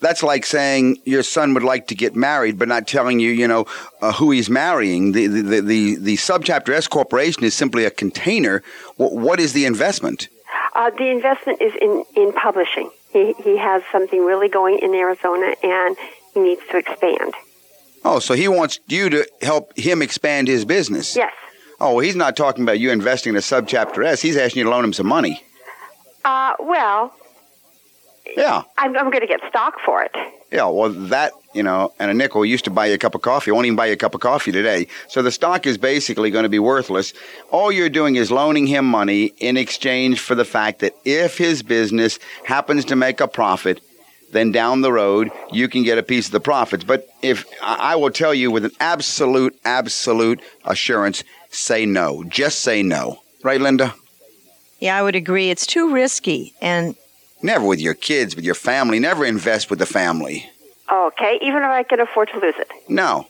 that's 0.01 0.23
like 0.23 0.45
saying 0.45 0.99
your 1.05 1.23
son 1.23 1.55
would 1.55 1.63
like 1.63 1.87
to 1.89 1.95
get 1.95 2.15
married, 2.15 2.59
but 2.59 2.69
not 2.69 2.87
telling 2.87 3.21
you, 3.21 3.31
you 3.31 3.49
know, 3.49 3.67
uh, 4.03 4.13
who 4.13 4.31
he's 4.31 4.51
marrying. 4.51 5.13
The, 5.13 5.27
the, 5.27 5.61
the, 5.61 5.97
the, 5.97 6.17
subchapter 6.17 6.71
S 6.71 6.87
corporation 6.87 7.43
is 7.43 7.55
simply 7.55 7.85
a 7.85 7.91
container. 7.91 8.63
W- 8.99 9.19
what 9.19 9.41
is 9.41 9.55
the 9.55 9.65
investment? 9.65 10.29
Uh, 10.75 10.91
the 10.91 11.09
investment 11.09 11.63
is 11.63 11.73
in, 11.81 12.05
in 12.17 12.33
publishing. 12.33 12.91
He, 13.13 13.33
he 13.43 13.57
has 13.57 13.83
something 13.91 14.25
really 14.25 14.49
going 14.49 14.79
in 14.81 14.95
Arizona 14.95 15.55
and 15.63 15.97
he 16.35 16.41
needs 16.41 16.63
to 16.71 16.79
expand. 16.79 17.33
Oh, 18.05 18.19
so 18.19 18.35
he 18.35 18.49
wants 18.49 18.81
you 18.87 19.09
to 19.09 19.27
help 19.41 19.77
him 19.79 20.03
expand 20.03 20.49
his 20.49 20.65
business? 20.65 21.17
Yes. 21.17 21.33
Oh, 21.81 21.95
well, 21.95 22.01
he's 22.01 22.17
not 22.17 22.37
talking 22.37 22.63
about 22.63 22.79
you 22.79 22.91
investing 22.91 23.31
in 23.31 23.37
a 23.37 23.41
subchapter 23.41 24.05
S. 24.05 24.21
He's 24.21 24.37
asking 24.37 24.61
you 24.61 24.65
to 24.65 24.71
loan 24.71 24.85
him 24.85 24.93
some 24.93 25.07
money. 25.07 25.43
Uh, 26.25 26.55
well. 26.61 27.15
Yeah. 28.37 28.63
I'm, 28.79 28.97
I'm 28.97 29.11
going 29.11 29.21
to 29.21 29.27
get 29.27 29.41
stock 29.49 29.75
for 29.85 30.03
it. 30.03 30.15
Yeah, 30.51 30.67
well, 30.67 30.91
that, 30.91 31.33
you 31.53 31.63
know, 31.63 31.93
and 31.99 32.11
a 32.11 32.15
nickel 32.15 32.45
used 32.45 32.65
to 32.65 32.71
buy 32.71 32.87
you 32.87 32.95
a 32.95 32.99
cup 32.99 33.15
of 33.15 33.23
coffee. 33.23 33.51
Won't 33.51 33.67
even 33.67 33.77
buy 33.77 33.87
you 33.87 33.95
a 33.95 33.97
cup 33.97 34.15
of 34.15 34.21
coffee 34.21 34.53
today. 34.53 34.87
So 35.09 35.21
the 35.21 35.33
stock 35.33 35.67
is 35.67 35.77
basically 35.79 36.31
going 36.31 36.45
to 36.45 36.49
be 36.49 36.59
worthless. 36.59 37.13
All 37.51 37.73
you're 37.73 37.89
doing 37.89 38.17
is 38.17 38.31
loaning 38.31 38.67
him 38.67 38.85
money 38.85 39.33
in 39.39 39.57
exchange 39.57 40.21
for 40.21 40.35
the 40.35 40.45
fact 40.45 40.79
that 40.81 40.95
if 41.05 41.39
his 41.39 41.63
business 41.63 42.19
happens 42.45 42.85
to 42.87 42.97
make 42.97 43.21
a 43.21 43.29
profit, 43.29 43.81
then 44.33 44.53
down 44.53 44.81
the 44.81 44.93
road 44.93 45.31
you 45.53 45.69
can 45.69 45.83
get 45.83 45.99
a 45.99 46.03
piece 46.03 46.27
of 46.27 46.33
the 46.33 46.41
profits. 46.41 46.85
But 46.85 47.09
if 47.23 47.45
I 47.63 47.97
will 47.97 48.11
tell 48.11 48.35
you 48.35 48.51
with 48.51 48.65
an 48.65 48.73
absolute, 48.81 49.59
absolute 49.65 50.41
assurance, 50.65 51.25
say 51.51 51.85
no. 51.85 52.25
Just 52.25 52.61
say 52.61 52.83
no. 52.83 53.21
Right, 53.43 53.61
Linda? 53.61 53.95
Yeah, 54.81 54.97
I 54.97 55.03
would 55.03 55.15
agree. 55.15 55.51
It's 55.51 55.67
too 55.67 55.93
risky. 55.93 56.53
And 56.61 56.97
never 57.45 57.65
with 57.65 57.81
your 57.81 57.95
kids, 57.95 58.35
with 58.35 58.45
your 58.45 58.55
family. 58.55 58.99
Never 58.99 59.25
invest 59.25 59.71
with 59.71 59.79
the 59.79 59.87
family. 59.87 60.51
Okay, 60.91 61.39
even 61.43 61.63
if 61.63 61.69
I 61.69 61.83
can 61.83 62.01
afford 62.01 62.31
to 62.31 62.41
lose 62.41 62.55
it. 62.59 62.71
No, 62.89 63.29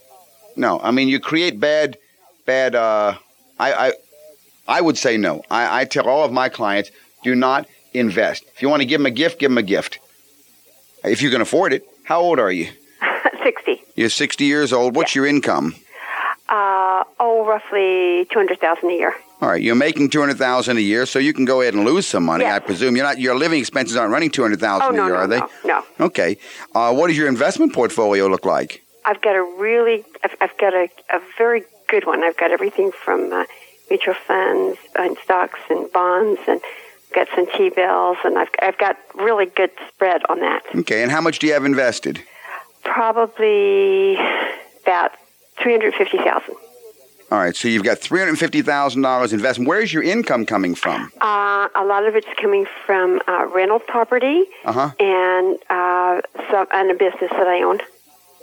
no. 0.56 0.80
I 0.80 0.90
mean, 0.90 1.08
you 1.08 1.20
create 1.20 1.60
bad, 1.60 1.98
bad. 2.46 2.74
Uh, 2.74 3.16
I, 3.58 3.72
I, 3.72 3.92
I 4.66 4.80
would 4.80 4.96
say 4.96 5.16
no. 5.16 5.42
I, 5.50 5.80
I 5.80 5.84
tell 5.84 6.08
all 6.08 6.24
of 6.24 6.32
my 6.32 6.48
clients, 6.48 6.90
do 7.22 7.34
not 7.34 7.68
invest. 7.92 8.44
If 8.54 8.62
you 8.62 8.68
want 8.68 8.82
to 8.82 8.86
give 8.86 9.00
them 9.00 9.06
a 9.06 9.10
gift, 9.10 9.38
give 9.38 9.50
them 9.50 9.58
a 9.58 9.62
gift. 9.62 9.98
If 11.04 11.20
you 11.20 11.30
can 11.30 11.40
afford 11.40 11.72
it. 11.72 11.84
How 12.04 12.20
old 12.20 12.38
are 12.38 12.50
you? 12.52 12.68
60. 13.42 13.82
You're 13.94 14.08
60 14.08 14.44
years 14.44 14.72
old. 14.72 14.96
What's 14.96 15.14
yeah. 15.14 15.20
your 15.20 15.28
income? 15.28 15.74
Uh, 16.48 17.04
oh, 17.20 17.44
roughly 17.46 18.26
200000 18.30 18.88
a 18.88 18.92
year. 18.92 19.14
All 19.44 19.50
right, 19.50 19.60
you're 19.60 19.74
making 19.74 20.08
200000 20.08 20.78
a 20.78 20.80
year, 20.80 21.04
so 21.04 21.18
you 21.18 21.34
can 21.34 21.44
go 21.44 21.60
ahead 21.60 21.74
and 21.74 21.84
lose 21.84 22.06
some 22.06 22.24
money, 22.24 22.44
yes. 22.44 22.62
I 22.62 22.64
presume. 22.64 22.96
You're 22.96 23.04
not, 23.04 23.18
your 23.18 23.36
living 23.36 23.60
expenses 23.60 23.94
aren't 23.94 24.10
running 24.10 24.30
200000 24.30 24.82
oh, 24.82 24.90
no, 24.90 25.02
a 25.02 25.06
year, 25.06 25.14
no, 25.14 25.20
are 25.20 25.26
they? 25.26 25.38
No, 25.38 25.48
no. 25.66 25.84
Okay. 26.06 26.38
Uh, 26.74 26.94
what 26.94 27.08
does 27.08 27.18
your 27.18 27.28
investment 27.28 27.74
portfolio 27.74 28.26
look 28.26 28.46
like? 28.46 28.82
I've 29.04 29.20
got 29.20 29.36
a 29.36 29.42
really, 29.42 30.02
I've, 30.24 30.34
I've 30.40 30.56
got 30.56 30.72
a, 30.72 30.88
a 31.12 31.20
very 31.36 31.64
good 31.90 32.06
one. 32.06 32.24
I've 32.24 32.38
got 32.38 32.52
everything 32.52 32.90
from 32.90 33.34
uh, 33.34 33.44
mutual 33.90 34.14
funds 34.14 34.78
and 34.98 35.14
stocks 35.22 35.60
and 35.68 35.92
bonds 35.92 36.40
and 36.48 36.62
got 37.14 37.28
some 37.34 37.46
T-bills, 37.54 38.16
and 38.24 38.38
I've, 38.38 38.48
I've 38.62 38.78
got 38.78 38.96
really 39.14 39.44
good 39.44 39.72
spread 39.88 40.22
on 40.30 40.40
that. 40.40 40.62
Okay, 40.74 41.02
and 41.02 41.12
how 41.12 41.20
much 41.20 41.38
do 41.40 41.46
you 41.46 41.52
have 41.52 41.66
invested? 41.66 42.24
Probably 42.82 44.16
about 44.84 45.12
350000 45.62 46.56
all 47.30 47.38
right, 47.38 47.56
so 47.56 47.68
you've 47.68 47.84
got 47.84 47.98
three 47.98 48.20
hundred 48.20 48.38
fifty 48.38 48.62
thousand 48.62 49.02
dollars 49.02 49.32
investment. 49.32 49.68
Where's 49.68 49.92
your 49.92 50.02
income 50.02 50.46
coming 50.46 50.74
from? 50.74 51.10
Uh, 51.20 51.68
a 51.74 51.84
lot 51.84 52.06
of 52.06 52.14
it's 52.14 52.28
coming 52.40 52.66
from 52.86 53.20
uh, 53.26 53.46
rental 53.46 53.80
property 53.80 54.44
uh-huh. 54.64 54.90
and 55.00 55.58
uh, 55.70 56.20
some 56.50 56.66
and 56.70 56.90
a 56.90 56.94
business 56.94 57.30
that 57.30 57.46
I 57.46 57.62
own. 57.62 57.78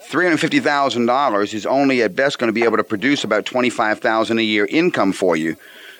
Three 0.03 0.25
hundred 0.25 0.39
fifty 0.39 0.59
thousand 0.59 1.05
dollars 1.05 1.53
is 1.53 1.65
only 1.65 2.01
at 2.01 2.15
best 2.15 2.39
going 2.39 2.49
to 2.49 2.53
be 2.53 2.63
able 2.63 2.77
to 2.77 2.83
produce 2.83 3.23
about 3.23 3.45
twenty 3.45 3.69
five 3.69 3.99
thousand 3.99 4.39
a 4.39 4.43
year 4.43 4.65
income 4.65 5.13
for 5.13 5.35
you. 5.35 5.55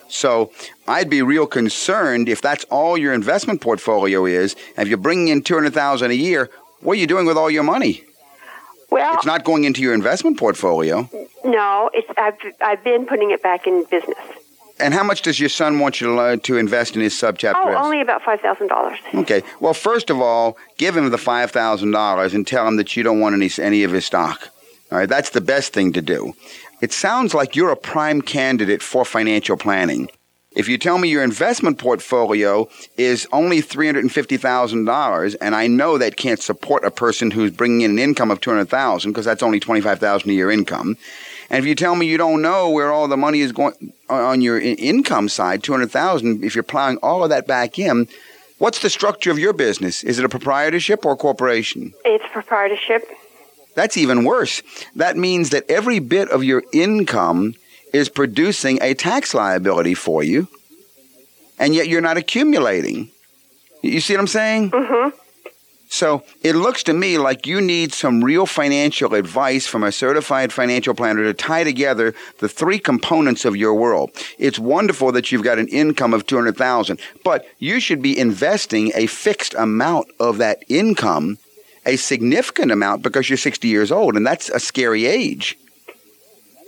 So 0.10 0.52
I'd 0.88 1.10
be 1.10 1.22
real 1.22 1.48
concerned 1.48 2.28
if 2.28 2.42
that's 2.42 2.66
all 2.66 2.98
your 2.98 3.14
investment 3.14 3.62
portfolio 3.62 4.26
is, 4.26 4.56
and 4.76 4.86
if 4.86 4.90
you're 4.90 4.98
bringing 4.98 5.30
in 5.30 5.44
two 5.44 5.54
hundred 5.54 5.74
thousand 5.74 6.12
a 6.12 6.16
year. 6.16 6.50
What 6.82 6.94
are 6.94 7.00
you 7.00 7.06
doing 7.06 7.28
with 7.28 7.38
all 7.38 7.52
your 7.52 7.62
money? 7.62 8.04
Well, 8.92 9.16
it's 9.16 9.26
not 9.26 9.44
going 9.46 9.64
into 9.64 9.82
your 9.82 9.94
investment 9.94 10.38
portfolio. 10.38 11.10
No, 11.46 11.90
it's 11.94 12.08
I've 12.18 12.36
I've 12.62 12.84
been 12.84 13.06
putting 13.06 13.32
it 13.32 13.42
back 13.42 13.66
in 13.66 13.86
business. 13.90 14.18
And 14.80 14.94
how 14.94 15.04
much 15.04 15.22
does 15.22 15.40
your 15.40 15.50
son 15.50 15.80
want 15.80 16.02
you 16.02 16.16
to, 16.16 16.38
to 16.38 16.58
invest 16.58 16.96
in 16.96 17.02
his 17.02 17.14
subchapter? 17.14 17.54
Oh, 17.56 17.76
only 17.76 18.02
about 18.02 18.22
five 18.24 18.42
thousand 18.42 18.68
dollars. 18.68 18.98
Okay. 19.14 19.44
Well, 19.60 19.74
first 19.74 20.10
of 20.10 20.20
all, 20.20 20.58
give 20.78 20.98
him 20.98 21.10
the 21.10 21.18
five 21.18 21.52
thousand 21.52 21.92
dollars 21.92 22.34
and 22.34 22.46
tell 22.46 22.68
him 22.68 22.76
that 22.78 22.96
you 22.98 23.04
don't 23.04 23.20
want 23.20 23.36
any 23.36 23.50
any 23.60 23.84
of 23.84 23.92
his 23.92 24.06
stock. 24.06 24.50
All 24.92 24.98
right, 24.98 25.08
that's 25.08 25.30
the 25.30 25.42
best 25.42 25.72
thing 25.72 25.94
to 25.94 26.02
do. 26.02 26.34
It 26.82 26.92
sounds 26.92 27.34
like 27.34 27.56
you're 27.56 27.72
a 27.72 27.78
prime 27.78 28.22
candidate 28.22 28.82
for 28.82 29.06
financial 29.06 29.56
planning. 29.56 30.10
If 30.54 30.68
you 30.68 30.78
tell 30.78 30.98
me 30.98 31.08
your 31.08 31.24
investment 31.24 31.78
portfolio 31.78 32.68
is 32.98 33.26
only 33.32 33.62
$350,000 33.62 35.36
and 35.40 35.56
I 35.56 35.68
know 35.68 35.98
that 35.98 36.18
can't 36.18 36.42
support 36.42 36.84
a 36.84 36.92
person 36.92 37.32
who's 37.32 37.52
bringing 37.52 37.82
in 37.82 37.92
an 37.92 38.00
income 38.00 38.32
of 38.32 38.42
200,000 38.42 39.12
because 39.12 39.24
that's 39.24 39.44
only 39.44 39.62
25,000 39.62 40.30
a 40.30 40.34
year 40.34 40.52
income. 40.52 40.98
And 41.50 41.60
if 41.60 41.66
you 41.66 41.74
tell 41.74 41.96
me 41.96 42.06
you 42.06 42.18
don't 42.18 42.42
know 42.42 42.70
where 42.70 42.92
all 42.92 43.08
the 43.08 43.16
money 43.16 43.40
is 43.40 43.54
going 43.54 43.94
on 44.10 44.42
your 44.42 44.60
income 44.60 45.30
side, 45.30 45.64
200,000, 45.64 46.44
if 46.44 46.54
you're 46.54 46.64
plowing 46.64 46.98
all 46.98 47.24
of 47.24 47.30
that 47.30 47.48
back 47.48 47.80
in, 47.80 48.10
what's 48.58 48.80
the 48.80 48.90
structure 48.90 49.32
of 49.32 49.40
your 49.40 49.54
business? 49.54 50.04
Is 50.04 50.20
it 50.20 50.26
a 50.26 50.30
proprietorship 50.30 51.06
or 51.06 51.14
a 51.14 51.18
corporation? 51.18 51.94
It's 52.04 52.26
proprietorship. 52.34 53.04
That's 53.76 53.96
even 53.96 54.26
worse. 54.26 54.62
That 54.98 55.16
means 55.16 55.52
that 55.52 55.70
every 55.70 56.00
bit 56.00 56.30
of 56.30 56.44
your 56.44 56.64
income 56.74 57.56
is 57.94 58.10
producing 58.10 58.80
a 58.82 58.94
tax 58.94 59.34
liability 59.34 59.94
for 59.94 60.24
you, 60.24 60.48
and 61.60 61.76
yet 61.76 61.88
you're 61.88 62.02
not 62.02 62.18
accumulating. 62.18 63.12
You 63.82 64.00
see 64.00 64.14
what 64.14 64.22
I'm 64.22 64.28
saying? 64.28 64.72
Mm-hmm. 64.72 65.18
So 65.92 66.24
it 66.42 66.56
looks 66.56 66.84
to 66.84 66.94
me 66.94 67.18
like 67.18 67.46
you 67.46 67.60
need 67.60 67.92
some 67.94 68.24
real 68.24 68.46
financial 68.46 69.14
advice 69.14 69.68
from 69.68 69.84
a 69.84 69.92
certified 69.92 70.54
financial 70.54 70.94
planner 70.94 71.24
to 71.24 71.34
tie 71.34 71.66
together 71.66 72.16
the 72.40 72.48
three 72.48 72.80
components 72.80 73.44
of 73.44 73.58
your 73.58 73.74
world. 73.74 74.12
It's 74.40 74.58
wonderful 74.58 75.12
that 75.12 75.32
you've 75.34 75.44
got 75.44 75.60
an 75.60 75.68
income 75.68 76.14
of 76.14 76.26
200,000, 76.26 76.98
but 77.26 77.46
you 77.60 77.82
should 77.82 78.02
be 78.02 78.18
investing 78.18 78.94
a 78.96 79.08
fixed 79.08 79.54
amount 79.56 80.08
of 80.18 80.38
that 80.38 80.64
income, 80.70 81.40
a 81.86 81.98
significant 81.98 82.72
amount 82.72 83.04
because 83.04 83.30
you're 83.30 83.36
60 83.36 83.68
years 83.68 83.92
old 83.92 84.16
and 84.16 84.26
that's 84.26 84.48
a 84.48 84.62
scary 84.62 85.06
age. 85.06 85.58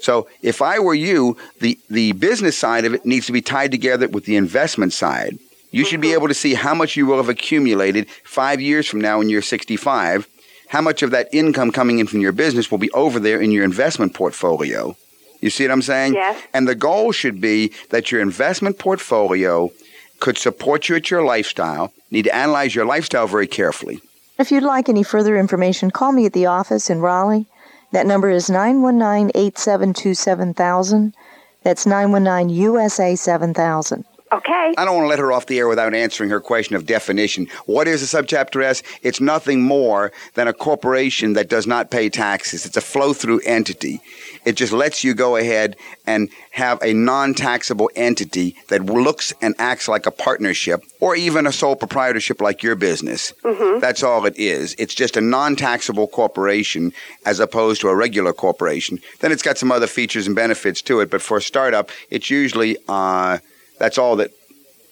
So 0.04 0.28
if 0.42 0.62
I 0.62 0.80
were 0.80 0.94
you, 0.94 1.38
the, 1.60 1.80
the 1.90 2.12
business 2.14 2.58
side 2.58 2.86
of 2.86 2.94
it 2.94 3.06
needs 3.06 3.26
to 3.28 3.32
be 3.32 3.42
tied 3.42 3.72
together 3.72 4.08
with 4.08 4.26
the 4.26 4.36
investment 4.36 4.94
side. 4.94 5.40
You 5.72 5.86
should 5.86 6.02
be 6.02 6.10
mm-hmm. 6.10 6.16
able 6.16 6.28
to 6.28 6.34
see 6.36 6.54
how 6.54 6.76
much 6.76 6.96
you 6.96 7.08
will 7.08 7.18
have 7.18 7.30
accumulated 7.30 8.08
five 8.24 8.62
years 8.62 8.88
from 8.88 9.02
now 9.02 9.18
when 9.18 9.30
you're 9.30 9.42
65. 9.42 10.28
How 10.68 10.82
much 10.82 11.02
of 11.02 11.12
that 11.12 11.30
income 11.32 11.72
coming 11.72 12.00
in 12.00 12.08
from 12.08 12.20
your 12.20 12.32
business 12.32 12.70
will 12.70 12.78
be 12.78 12.92
over 12.92 13.20
there 13.20 13.42
in 13.42 13.52
your 13.52 13.64
investment 13.64 14.14
portfolio? 14.14 14.96
You 15.42 15.50
see 15.50 15.64
what 15.64 15.72
I'm 15.72 15.82
saying? 15.82 16.14
Yes. 16.14 16.42
And 16.54 16.68
the 16.68 16.76
goal 16.76 17.12
should 17.12 17.42
be 17.42 17.72
that 17.90 18.12
your 18.12 18.22
investment 18.22 18.80
portfolio 18.80 19.72
could 20.20 20.38
support 20.38 20.90
you 20.90 20.96
at 20.96 21.10
your 21.10 21.24
lifestyle. 21.24 21.92
You 22.10 22.18
need 22.18 22.24
to 22.24 22.36
analyze 22.36 22.76
your 22.76 22.86
lifestyle 22.86 23.28
very 23.28 23.48
carefully. 23.48 24.00
If 24.40 24.52
you'd 24.52 24.64
like 24.64 24.90
any 24.90 25.04
further 25.04 25.38
information, 25.38 25.92
call 25.92 26.12
me 26.12 26.26
at 26.26 26.34
the 26.34 26.46
office 26.46 26.90
in 26.90 27.02
Raleigh. 27.02 27.46
That 27.94 28.08
number 28.08 28.30
is 28.32 28.50
919 28.50 29.30
872 29.36 30.16
7000. 30.16 31.16
That's 31.62 31.86
919 31.86 32.50
USA 32.50 33.16
7000. 33.16 34.04
Okay. 34.34 34.74
I 34.76 34.84
don't 34.84 34.96
want 34.96 35.06
to 35.06 35.10
let 35.10 35.20
her 35.20 35.32
off 35.32 35.46
the 35.46 35.60
air 35.60 35.68
without 35.68 35.94
answering 35.94 36.32
her 36.32 36.42
question 36.42 36.76
of 36.76 36.88
definition. 36.88 37.48
What 37.68 37.88
is 37.88 38.02
a 38.02 38.18
subchapter 38.18 38.64
S? 38.64 38.82
It's 39.04 39.22
nothing 39.22 39.62
more 39.62 40.12
than 40.34 40.48
a 40.48 40.54
corporation 40.54 41.34
that 41.34 41.50
does 41.50 41.68
not 41.68 41.92
pay 41.92 42.10
taxes. 42.10 42.66
It's 42.66 42.76
a 42.76 42.82
flow 42.82 43.14
through 43.14 43.42
entity. 43.42 44.02
It 44.46 44.54
just 44.54 44.74
lets 44.74 45.04
you 45.04 45.14
go 45.14 45.36
ahead 45.36 45.76
and 46.06 46.30
have 46.52 46.82
a 46.82 46.94
non 46.94 47.34
taxable 47.34 47.90
entity 47.96 48.56
that 48.70 48.86
looks 48.86 49.34
and 49.42 49.56
acts 49.60 49.88
like 49.88 50.06
a 50.06 50.12
partnership 50.12 50.84
or 51.00 51.16
even 51.16 51.48
a 51.48 51.52
sole 51.52 51.76
proprietorship 51.76 52.42
like 52.42 52.64
your 52.64 52.76
business. 52.76 53.34
Mm-hmm. 53.44 53.80
That's 53.80 54.04
all 54.04 54.26
it 54.26 54.38
is. 54.38 54.76
It's 54.78 54.96
just 54.96 55.18
a 55.18 55.22
non 55.22 55.56
taxable 55.56 56.08
corporation 56.08 56.94
as 57.26 57.40
opposed 57.40 57.82
to 57.82 57.90
a 57.90 57.96
regular 57.96 58.34
corporation. 58.34 59.00
Then 59.20 59.32
it's 59.32 59.44
got 59.44 59.58
some 59.58 59.72
other 59.72 59.88
features 59.88 60.28
and 60.28 60.36
benefits 60.36 60.82
to 60.84 61.00
it, 61.00 61.10
but 61.10 61.22
for 61.22 61.38
a 61.38 61.42
startup, 61.42 61.90
it's 62.10 62.30
usually. 62.30 62.78
Uh, 62.88 63.40
that's 63.80 63.98
all 63.98 64.16
that 64.18 64.32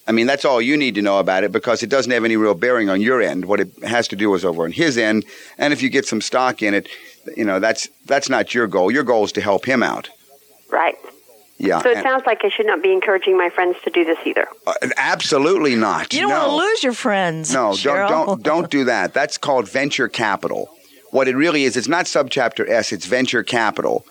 I 0.06 0.12
mean, 0.12 0.26
that's 0.26 0.44
all 0.44 0.60
you 0.60 0.76
need 0.76 0.96
to 0.96 1.02
know 1.02 1.20
about 1.20 1.44
it 1.44 1.52
because 1.52 1.82
it 1.82 1.90
doesn't 1.90 2.10
have 2.10 2.24
any 2.24 2.36
real 2.36 2.54
bearing 2.54 2.90
on 2.90 3.00
your 3.00 3.22
end. 3.22 3.44
What 3.44 3.60
it 3.60 3.70
has 3.84 4.08
to 4.08 4.16
do 4.16 4.34
is 4.34 4.44
over 4.44 4.64
on 4.64 4.72
his 4.72 4.98
end. 4.98 5.24
And 5.58 5.72
if 5.72 5.80
you 5.80 5.90
get 5.90 6.06
some 6.06 6.20
stock 6.20 6.62
in 6.62 6.74
it, 6.74 6.88
you 7.36 7.44
know, 7.44 7.60
that's 7.60 7.88
that's 8.06 8.28
not 8.28 8.54
your 8.54 8.66
goal. 8.66 8.90
Your 8.90 9.02
goal 9.02 9.24
is 9.24 9.32
to 9.32 9.40
help 9.40 9.64
him 9.64 9.82
out. 9.82 10.08
Right. 10.70 10.96
Yeah. 11.58 11.80
So 11.80 11.90
it 11.90 12.02
sounds 12.02 12.24
like 12.26 12.44
I 12.44 12.48
should 12.48 12.66
not 12.66 12.82
be 12.82 12.92
encouraging 12.92 13.38
my 13.38 13.48
friends 13.48 13.76
to 13.84 13.90
do 13.90 14.04
this 14.04 14.18
either. 14.26 14.48
Uh, 14.66 14.74
absolutely 14.96 15.76
not. 15.76 16.12
You 16.12 16.22
don't 16.22 16.30
no. 16.30 16.38
want 16.38 16.50
to 16.50 16.56
lose 16.56 16.82
your 16.82 16.92
friends. 16.92 17.52
No, 17.52 17.70
Cheryl. 17.70 18.08
don't 18.08 18.26
don't 18.26 18.42
don't 18.52 18.70
do 18.70 18.84
that. 18.84 19.14
That's 19.14 19.38
called 19.38 19.68
venture 19.68 20.08
capital. 20.08 20.68
What 21.10 21.28
it 21.28 21.36
really 21.36 21.64
is, 21.64 21.76
it's 21.76 21.88
not 21.88 22.06
subchapter 22.06 22.68
S, 22.68 22.90
it's 22.92 23.06
venture 23.06 23.42
capital. 23.42 24.04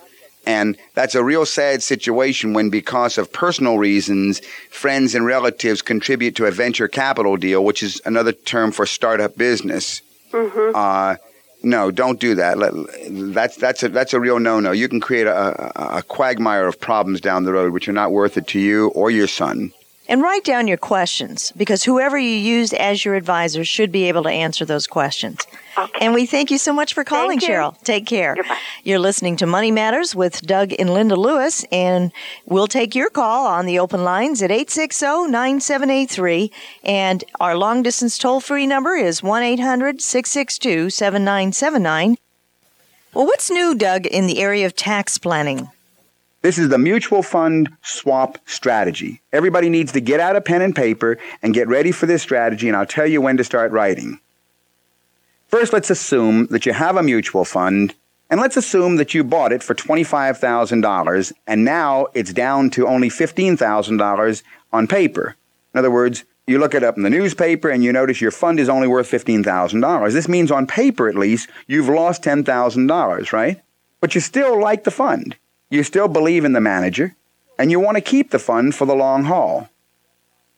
And 0.46 0.78
that's 0.96 1.14
a 1.14 1.24
real 1.24 1.46
sad 1.46 1.84
situation 1.84 2.54
when, 2.54 2.70
because 2.70 3.18
of 3.18 3.32
personal 3.32 3.78
reasons, 3.78 4.40
friends 4.70 5.14
and 5.14 5.26
relatives 5.26 5.82
contribute 5.82 6.36
to 6.38 6.46
a 6.46 6.52
venture 6.52 6.88
capital 6.88 7.38
deal, 7.38 7.64
which 7.64 7.84
is 7.84 8.02
another 8.06 8.32
term 8.32 8.72
for 8.72 8.86
startup 8.86 9.38
business. 9.38 10.02
Mm-hmm. 10.32 10.76
Uh, 10.76 11.16
no, 11.64 11.92
don't 11.92 12.20
do 12.20 12.36
that. 12.36 12.58
That's 13.34 13.56
that's 13.56 13.84
a 13.84 13.90
that's 13.90 14.14
a 14.14 14.20
real 14.20 14.40
no-no. 14.40 14.72
You 14.72 14.90
can 14.90 15.00
create 15.00 15.28
a, 15.28 15.72
a, 15.76 15.98
a 15.98 16.04
quagmire 16.04 16.68
of 16.68 16.80
problems 16.80 17.22
down 17.22 17.44
the 17.44 17.54
road, 17.54 17.74
which 17.74 17.88
are 17.88 17.94
not 17.94 18.12
worth 18.12 18.38
it 18.38 18.48
to 18.48 18.60
you 18.60 18.88
or 18.90 19.12
your 19.12 19.28
son. 19.28 19.74
And 20.12 20.22
write 20.22 20.44
down 20.44 20.68
your 20.68 20.76
questions 20.76 21.54
because 21.56 21.86
whoever 21.86 22.18
you 22.18 22.32
used 22.32 22.74
as 22.74 23.06
your 23.06 23.16
advisor 23.16 23.64
should 23.64 23.94
be 23.94 24.10
able 24.10 24.24
to 24.24 24.30
answer 24.30 24.66
those 24.66 24.86
questions. 24.86 25.40
Okay. 25.78 26.00
And 26.02 26.14
we 26.14 26.26
thank 26.26 26.52
you 26.52 26.58
so 26.58 26.74
much 26.74 26.94
for 26.94 27.06
calling, 27.06 27.40
Thank 27.40 27.44
you. 27.44 27.56
Cheryl. 27.56 27.82
Take 27.84 28.08
care. 28.08 28.36
Goodbye. 28.36 28.58
You're 28.84 29.00
listening 29.00 29.38
to 29.38 29.46
Money 29.46 29.72
Matters 29.72 30.14
with 30.14 30.42
Doug 30.42 30.74
and 30.78 30.94
Linda 30.94 31.16
Lewis, 31.16 31.64
and 31.72 32.12
we'll 32.46 32.68
take 32.68 32.94
your 32.94 33.10
call 33.10 33.48
on 33.48 33.66
the 33.66 33.80
open 33.80 34.04
lines 34.04 34.42
at 34.42 34.52
860 34.52 35.32
9783. 35.32 36.52
And 36.84 37.24
our 37.40 37.56
long 37.56 37.82
distance 37.82 38.18
toll 38.18 38.42
free 38.42 38.68
number 38.68 38.96
is 38.98 39.24
1 39.24 39.44
800 39.44 40.02
662 40.02 40.90
7979. 40.90 42.18
Well, 43.14 43.28
what's 43.28 43.50
new, 43.50 43.76
Doug, 43.76 44.06
in 44.06 44.28
the 44.28 44.42
area 44.42 44.66
of 44.66 44.76
tax 44.76 45.18
planning? 45.18 45.70
This 46.42 46.58
is 46.58 46.70
the 46.70 46.80
mutual 46.80 47.22
fund 47.22 47.70
swap 47.84 48.40
strategy. 48.46 49.22
Everybody 49.32 49.70
needs 49.70 49.92
to 49.92 50.02
get 50.02 50.20
out 50.20 50.36
a 50.36 50.42
pen 50.42 50.64
and 50.64 50.76
paper 50.76 51.20
and 51.44 51.54
get 51.54 51.68
ready 51.68 51.92
for 51.92 52.08
this 52.08 52.24
strategy, 52.24 52.68
and 52.68 52.76
I'll 52.76 52.86
tell 52.86 53.06
you 53.06 53.22
when 53.22 53.38
to 53.38 53.44
start 53.44 53.72
writing. 53.72 54.20
First, 55.48 55.72
let's 55.72 55.92
assume 55.92 56.48
that 56.48 56.66
you 56.66 56.74
have 56.74 56.98
a 56.98 57.04
mutual 57.04 57.46
fund, 57.46 57.94
and 58.30 58.40
let's 58.40 58.58
assume 58.58 58.96
that 58.96 59.14
you 59.14 59.24
bought 59.24 59.52
it 59.52 59.62
for 59.62 59.76
$25,000, 59.76 61.34
and 61.46 61.64
now 61.64 62.08
it's 62.16 62.34
down 62.34 62.72
to 62.72 62.88
only 62.88 63.10
$15,000 63.10 64.44
on 64.74 64.88
paper. 64.88 65.36
In 65.74 65.78
other 65.80 65.92
words, 65.92 66.24
you 66.48 66.58
look 66.58 66.74
it 66.74 66.84
up 66.84 66.98
in 66.98 67.04
the 67.04 67.10
newspaper 67.10 67.70
and 67.70 67.84
you 67.84 67.94
notice 67.94 68.20
your 68.20 68.32
fund 68.32 68.60
is 68.60 68.68
only 68.68 68.88
worth 68.88 69.10
$15,000. 69.10 70.12
This 70.12 70.28
means 70.28 70.52
on 70.52 70.66
paper, 70.66 71.08
at 71.08 71.16
least, 71.16 71.50
you've 71.68 71.88
lost 71.88 72.24
$10,000, 72.24 73.32
right? 73.32 73.62
But 74.00 74.16
you 74.16 74.22
still 74.22 74.60
like 74.60 74.84
the 74.84 74.92
fund. 74.92 75.36
You 75.72 75.84
still 75.84 76.10
believe 76.10 76.44
in 76.44 76.52
the 76.52 76.60
manager, 76.60 77.16
and 77.58 77.72
you 77.72 77.80
want 77.80 77.96
to 77.96 78.02
keep 78.02 78.32
the 78.32 78.40
fund 78.40 78.76
for 78.76 78.86
the 78.86 78.94
long 78.94 79.24
haul. 79.24 79.70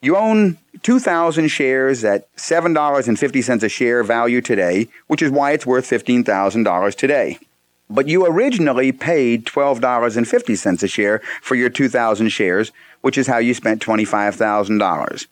You 0.02 0.16
own 0.16 0.58
2,000 0.82 1.48
shares 1.48 2.04
at 2.04 2.34
$7.50 2.36 3.62
a 3.62 3.68
share 3.68 4.02
value 4.02 4.40
today, 4.40 4.88
which 5.06 5.22
is 5.22 5.30
why 5.30 5.52
it's 5.52 5.64
worth 5.64 5.88
$15,000 5.88 6.94
today. 6.96 7.38
But 7.88 8.08
you 8.08 8.26
originally 8.26 8.90
paid 8.90 9.46
$12.50 9.46 10.82
a 10.82 10.88
share 10.88 11.20
for 11.40 11.54
your 11.54 11.70
2,000 11.70 12.28
shares, 12.30 12.72
which 13.00 13.16
is 13.16 13.28
how 13.28 13.38
you 13.38 13.54
spent 13.54 13.80
$25,000. 13.80 15.26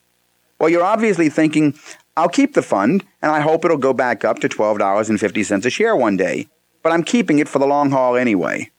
Well, 0.60 0.70
you're 0.70 0.84
obviously 0.84 1.28
thinking, 1.28 1.74
I'll 2.16 2.28
keep 2.28 2.54
the 2.54 2.62
fund, 2.62 3.04
and 3.20 3.32
I 3.32 3.40
hope 3.40 3.64
it'll 3.64 3.78
go 3.78 3.92
back 3.92 4.24
up 4.24 4.38
to 4.38 4.48
$12.50 4.48 5.66
a 5.66 5.70
share 5.70 5.96
one 5.96 6.16
day, 6.16 6.46
but 6.84 6.92
I'm 6.92 7.02
keeping 7.02 7.40
it 7.40 7.48
for 7.48 7.58
the 7.58 7.66
long 7.66 7.90
haul 7.90 8.14
anyway. 8.14 8.70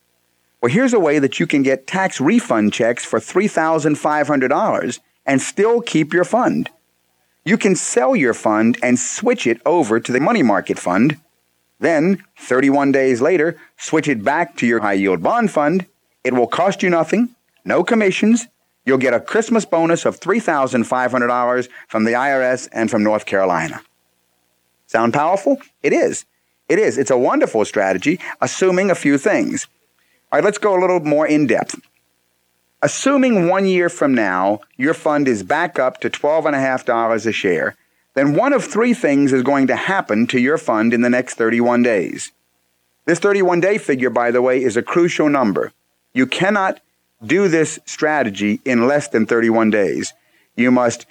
Well, 0.63 0.71
here's 0.71 0.93
a 0.93 0.99
way 0.99 1.19
that 1.19 1.41
you 1.41 1.45
can 1.45 1.61
get 1.61 1.87
tax 1.87 2.21
refund 2.21 2.71
checks 2.71 3.03
for 3.03 3.19
$3,500 3.19 4.99
and 5.25 5.41
still 5.41 5.81
keep 5.81 6.13
your 6.13 6.23
fund. 6.23 6.69
You 7.43 7.57
can 7.57 7.75
sell 7.75 8.15
your 8.15 8.33
fund 8.33 8.77
and 8.81 8.97
switch 8.97 9.45
it 9.45 9.59
over 9.65 9.99
to 9.99 10.11
the 10.13 10.21
money 10.21 10.41
market 10.41 10.79
fund. 10.79 11.17
Then, 11.81 12.23
31 12.37 12.93
days 12.93 13.19
later, 13.19 13.57
switch 13.75 14.07
it 14.07 14.23
back 14.23 14.55
to 14.55 14.65
your 14.65 14.79
high 14.79 14.93
yield 14.93 15.21
bond 15.21 15.51
fund. 15.51 15.85
It 16.23 16.31
will 16.31 16.47
cost 16.47 16.81
you 16.81 16.89
nothing, 16.89 17.35
no 17.65 17.83
commissions. 17.83 18.47
You'll 18.85 18.99
get 18.99 19.13
a 19.13 19.19
Christmas 19.19 19.65
bonus 19.65 20.05
of 20.05 20.21
$3,500 20.21 21.67
from 21.89 22.05
the 22.05 22.13
IRS 22.13 22.69
and 22.71 22.89
from 22.89 23.03
North 23.03 23.25
Carolina. 23.25 23.81
Sound 24.87 25.13
powerful? 25.13 25.57
It 25.81 25.91
is. 25.91 26.23
It 26.69 26.79
is. 26.79 26.97
It's 26.97 27.11
a 27.11 27.17
wonderful 27.17 27.65
strategy, 27.65 28.17
assuming 28.39 28.89
a 28.89 28.95
few 28.95 29.17
things. 29.17 29.67
All 30.33 30.39
right, 30.39 30.45
let's 30.45 30.57
go 30.57 30.75
a 30.75 30.81
little 30.81 30.99
more 30.99 31.27
in 31.27 31.45
depth. 31.45 31.79
Assuming 32.81 33.47
one 33.49 33.67
year 33.67 33.87
from 33.87 34.15
now 34.15 34.61
your 34.77 34.95
fund 34.95 35.27
is 35.27 35.43
back 35.43 35.77
up 35.77 35.99
to 35.99 36.09
$12.5 36.09 37.27
a 37.27 37.31
share, 37.31 37.75
then 38.15 38.33
one 38.33 38.51
of 38.51 38.65
three 38.65 38.95
things 38.95 39.31
is 39.31 39.43
going 39.43 39.67
to 39.67 39.75
happen 39.75 40.25
to 40.25 40.39
your 40.39 40.57
fund 40.57 40.91
in 40.91 41.01
the 41.01 41.09
next 41.09 41.35
31 41.35 41.83
days. 41.83 42.31
This 43.05 43.19
31 43.19 43.59
day 43.59 43.77
figure, 43.77 44.09
by 44.09 44.31
the 44.31 44.41
way, 44.41 44.63
is 44.63 44.75
a 44.75 44.81
crucial 44.81 45.29
number. 45.29 45.71
You 46.13 46.25
cannot 46.25 46.79
do 47.23 47.47
this 47.47 47.77
strategy 47.85 48.59
in 48.65 48.87
less 48.87 49.09
than 49.09 49.27
31 49.27 49.69
days. 49.69 50.13
You 50.55 50.71
must, 50.71 51.05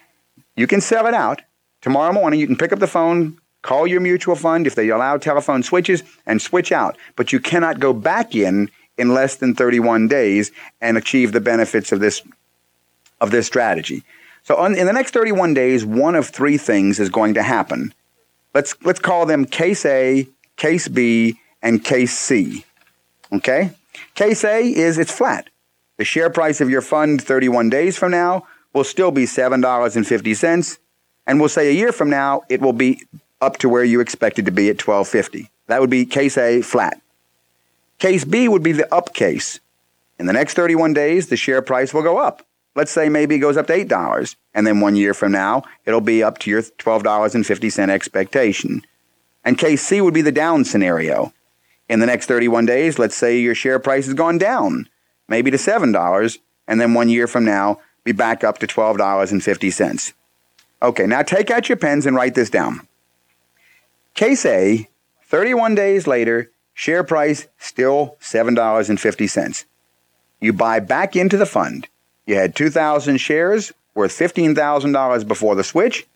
you 0.56 0.66
can 0.66 0.80
sell 0.80 1.06
it 1.06 1.14
out. 1.14 1.42
Tomorrow 1.80 2.12
morning, 2.12 2.40
you 2.40 2.48
can 2.48 2.56
pick 2.56 2.72
up 2.72 2.80
the 2.80 2.88
phone, 2.88 3.38
call 3.62 3.86
your 3.86 4.00
mutual 4.00 4.34
fund 4.34 4.66
if 4.66 4.74
they 4.74 4.88
allow 4.88 5.16
telephone 5.16 5.62
switches, 5.62 6.02
and 6.26 6.42
switch 6.42 6.72
out. 6.72 6.98
But 7.14 7.32
you 7.32 7.38
cannot 7.38 7.78
go 7.78 7.92
back 7.92 8.34
in 8.34 8.68
in 8.98 9.14
less 9.14 9.36
than 9.36 9.54
31 9.54 10.08
days 10.08 10.52
and 10.80 10.96
achieve 10.96 11.32
the 11.32 11.40
benefits 11.40 11.92
of 11.92 12.00
this 12.00 12.22
of 13.20 13.30
this 13.30 13.46
strategy. 13.46 14.02
So 14.42 14.56
on, 14.56 14.74
in 14.74 14.86
the 14.86 14.92
next 14.92 15.12
31 15.12 15.54
days, 15.54 15.84
one 15.84 16.16
of 16.16 16.28
three 16.28 16.58
things 16.58 16.98
is 16.98 17.08
going 17.08 17.34
to 17.34 17.42
happen. 17.42 17.94
Let's 18.54 18.74
let's 18.82 19.00
call 19.00 19.26
them 19.26 19.44
case 19.44 19.86
A, 19.86 20.28
case 20.56 20.88
B, 20.88 21.38
and 21.62 21.82
case 21.82 22.16
C. 22.16 22.64
Okay? 23.32 23.70
Case 24.14 24.44
A 24.44 24.66
is 24.66 24.98
it's 24.98 25.12
flat. 25.12 25.48
The 25.96 26.04
share 26.04 26.30
price 26.30 26.60
of 26.60 26.68
your 26.68 26.82
fund 26.82 27.22
31 27.22 27.70
days 27.70 27.96
from 27.96 28.10
now 28.10 28.46
will 28.72 28.84
still 28.84 29.10
be 29.10 29.24
$7.50 29.24 30.78
and 31.26 31.38
we'll 31.38 31.48
say 31.48 31.68
a 31.68 31.72
year 31.72 31.92
from 31.92 32.10
now 32.10 32.42
it 32.48 32.60
will 32.60 32.72
be 32.72 33.02
up 33.40 33.58
to 33.58 33.68
where 33.68 33.84
you 33.84 34.00
expected 34.00 34.46
to 34.46 34.50
be 34.50 34.68
at 34.68 34.84
1250. 34.86 35.50
That 35.66 35.80
would 35.80 35.90
be 35.90 36.04
case 36.06 36.36
A 36.36 36.62
flat. 36.62 37.00
Case 38.02 38.24
B 38.24 38.48
would 38.48 38.64
be 38.64 38.72
the 38.72 38.92
up 38.92 39.14
case. 39.14 39.60
In 40.18 40.26
the 40.26 40.32
next 40.32 40.54
31 40.54 40.92
days, 40.92 41.28
the 41.28 41.36
share 41.36 41.62
price 41.62 41.94
will 41.94 42.02
go 42.02 42.18
up. 42.18 42.44
Let's 42.74 42.90
say 42.90 43.08
maybe 43.08 43.36
it 43.36 43.38
goes 43.38 43.56
up 43.56 43.68
to 43.68 43.72
$8, 43.72 44.34
and 44.52 44.66
then 44.66 44.80
one 44.80 44.96
year 44.96 45.14
from 45.14 45.30
now, 45.30 45.62
it'll 45.84 46.00
be 46.00 46.20
up 46.20 46.38
to 46.38 46.50
your 46.50 46.62
$12.50 46.62 47.88
expectation. 47.88 48.82
And 49.44 49.56
case 49.56 49.86
C 49.86 50.00
would 50.00 50.14
be 50.14 50.20
the 50.20 50.32
down 50.32 50.64
scenario. 50.64 51.32
In 51.88 52.00
the 52.00 52.06
next 52.06 52.26
31 52.26 52.66
days, 52.66 52.98
let's 52.98 53.14
say 53.14 53.38
your 53.38 53.54
share 53.54 53.78
price 53.78 54.06
has 54.06 54.14
gone 54.14 54.36
down, 54.36 54.88
maybe 55.28 55.52
to 55.52 55.56
$7, 55.56 56.38
and 56.66 56.80
then 56.80 56.94
one 56.94 57.08
year 57.08 57.28
from 57.28 57.44
now, 57.44 57.78
be 58.02 58.10
back 58.10 58.42
up 58.42 58.58
to 58.58 58.66
$12.50. 58.66 60.12
Okay, 60.82 61.06
now 61.06 61.22
take 61.22 61.52
out 61.52 61.68
your 61.68 61.78
pens 61.78 62.04
and 62.04 62.16
write 62.16 62.34
this 62.34 62.50
down. 62.50 62.80
Case 64.14 64.44
A, 64.44 64.88
31 65.28 65.76
days 65.76 66.08
later, 66.08 66.50
share 66.74 67.04
price 67.04 67.46
still 67.58 68.16
$7.50. 68.20 69.64
You 70.40 70.52
buy 70.52 70.80
back 70.80 71.14
into 71.14 71.36
the 71.36 71.46
fund. 71.46 71.88
You 72.26 72.36
had 72.36 72.56
2,000 72.56 73.18
shares 73.18 73.72
worth 73.94 74.12
$15,000 74.12 75.28
before 75.28 75.54
the 75.54 75.64
switch. 75.64 76.06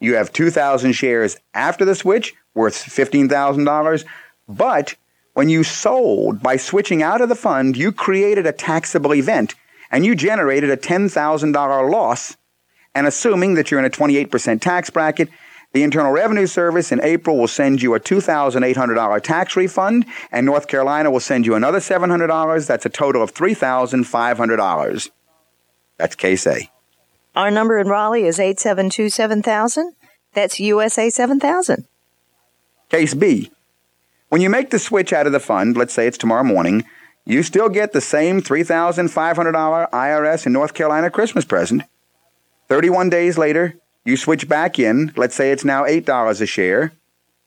You 0.00 0.14
have 0.14 0.32
2,000 0.32 0.92
shares 0.92 1.36
after 1.54 1.84
the 1.84 1.94
switch 1.94 2.34
worth 2.54 2.74
$15,000. 2.74 4.04
But 4.48 4.94
when 5.34 5.48
you 5.48 5.64
sold 5.64 6.42
by 6.42 6.56
switching 6.56 7.02
out 7.02 7.20
of 7.20 7.28
the 7.28 7.34
fund, 7.34 7.76
you 7.76 7.92
created 7.92 8.46
a 8.46 8.52
taxable 8.52 9.14
event 9.14 9.54
and 9.90 10.04
you 10.04 10.14
generated 10.14 10.70
a 10.70 10.76
$10,000 10.76 11.90
loss. 11.90 12.36
And 12.94 13.06
assuming 13.06 13.54
that 13.54 13.70
you're 13.70 13.80
in 13.80 13.86
a 13.86 13.90
28% 13.90 14.60
tax 14.60 14.88
bracket, 14.88 15.28
the 15.76 15.82
Internal 15.82 16.10
Revenue 16.10 16.46
Service 16.46 16.90
in 16.90 17.02
April 17.02 17.36
will 17.36 17.46
send 17.46 17.82
you 17.82 17.92
a 17.92 18.00
$2,800 18.00 19.22
tax 19.22 19.56
refund, 19.56 20.06
and 20.32 20.46
North 20.46 20.68
Carolina 20.68 21.10
will 21.10 21.20
send 21.20 21.44
you 21.44 21.54
another 21.54 21.80
$700. 21.80 22.66
That's 22.66 22.86
a 22.86 22.88
total 22.88 23.22
of 23.22 23.34
$3,500. 23.34 25.10
That's 25.98 26.14
case 26.14 26.46
A. 26.46 26.70
Our 27.34 27.50
number 27.50 27.78
in 27.78 27.88
Raleigh 27.88 28.24
is 28.24 28.40
872 28.40 29.10
7000. 29.10 29.92
That's 30.32 30.58
USA 30.58 31.10
7000. 31.10 31.86
Case 32.88 33.12
B. 33.12 33.50
When 34.30 34.40
you 34.40 34.48
make 34.48 34.70
the 34.70 34.78
switch 34.78 35.12
out 35.12 35.26
of 35.26 35.32
the 35.32 35.40
fund, 35.40 35.76
let's 35.76 35.92
say 35.92 36.06
it's 36.06 36.16
tomorrow 36.16 36.42
morning, 36.42 36.86
you 37.26 37.42
still 37.42 37.68
get 37.68 37.92
the 37.92 38.00
same 38.00 38.40
$3,500 38.40 39.90
IRS 39.90 40.46
and 40.46 40.54
North 40.54 40.72
Carolina 40.72 41.10
Christmas 41.10 41.44
present. 41.44 41.82
31 42.68 43.10
days 43.10 43.36
later, 43.36 43.78
you 44.06 44.16
switch 44.16 44.48
back 44.48 44.78
in, 44.78 45.12
let's 45.16 45.34
say 45.34 45.50
it's 45.50 45.64
now 45.64 45.84
$8 45.84 46.40
a 46.40 46.46
share. 46.46 46.92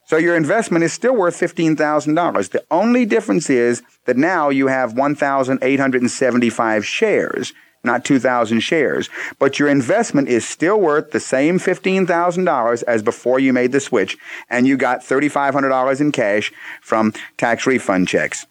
So 0.06 0.18
your 0.18 0.36
investment 0.36 0.84
is 0.84 0.92
still 0.92 1.16
worth 1.16 1.40
$15,000. 1.40 2.50
The 2.50 2.64
only 2.72 3.06
difference 3.06 3.50
is 3.50 3.84
that 4.06 4.18
now 4.18 4.50
you 4.50 4.68
have 4.68 4.98
1,875 4.98 6.86
shares, 6.86 7.54
not 7.84 8.04
2,000 8.04 8.60
shares. 8.62 9.08
But 9.38 9.60
your 9.60 9.70
investment 9.70 10.28
is 10.28 10.48
still 10.48 10.80
worth 10.80 11.12
the 11.12 11.20
same 11.20 11.60
$15,000 11.60 12.84
as 12.84 13.04
before 13.04 13.40
you 13.40 13.54
made 13.54 13.72
the 13.72 13.80
switch, 13.80 14.18
and 14.50 14.68
you 14.68 14.78
got 14.78 15.02
$3,500 15.02 16.02
in 16.02 16.12
cash 16.12 16.52
from 16.82 17.14
tax 17.38 17.68
refund 17.68 18.08
checks. 18.08 18.48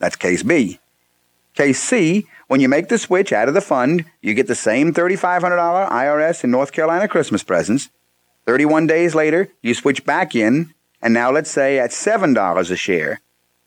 That's 0.00 0.16
case 0.16 0.42
B. 0.42 0.80
Case 1.54 1.82
C, 1.82 2.26
when 2.48 2.60
you 2.60 2.68
make 2.68 2.88
the 2.88 2.98
switch 2.98 3.32
out 3.32 3.48
of 3.48 3.54
the 3.54 3.60
fund, 3.60 4.06
you 4.22 4.32
get 4.32 4.46
the 4.46 4.54
same 4.54 4.94
$3,500 4.94 5.90
IRS 5.90 6.42
and 6.42 6.50
North 6.50 6.72
Carolina 6.72 7.06
Christmas 7.06 7.42
presents. 7.42 7.90
31 8.46 8.86
days 8.86 9.14
later, 9.14 9.48
you 9.60 9.74
switch 9.74 10.04
back 10.04 10.34
in, 10.34 10.72
and 11.02 11.12
now 11.12 11.30
let's 11.30 11.50
say 11.50 11.78
at 11.78 11.90
$7 11.90 12.70
a 12.70 12.76
share, 12.76 13.20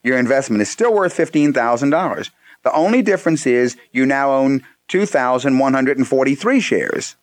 your 0.04 0.18
investment 0.18 0.62
is 0.62 0.70
still 0.70 0.94
worth 0.94 1.16
$15,000. 1.16 2.30
The 2.64 2.74
only 2.74 3.02
difference 3.04 3.46
is 3.46 3.78
you 3.92 4.06
now 4.06 4.32
own 4.32 4.64
2,143 4.88 6.60
shares. 6.60 7.16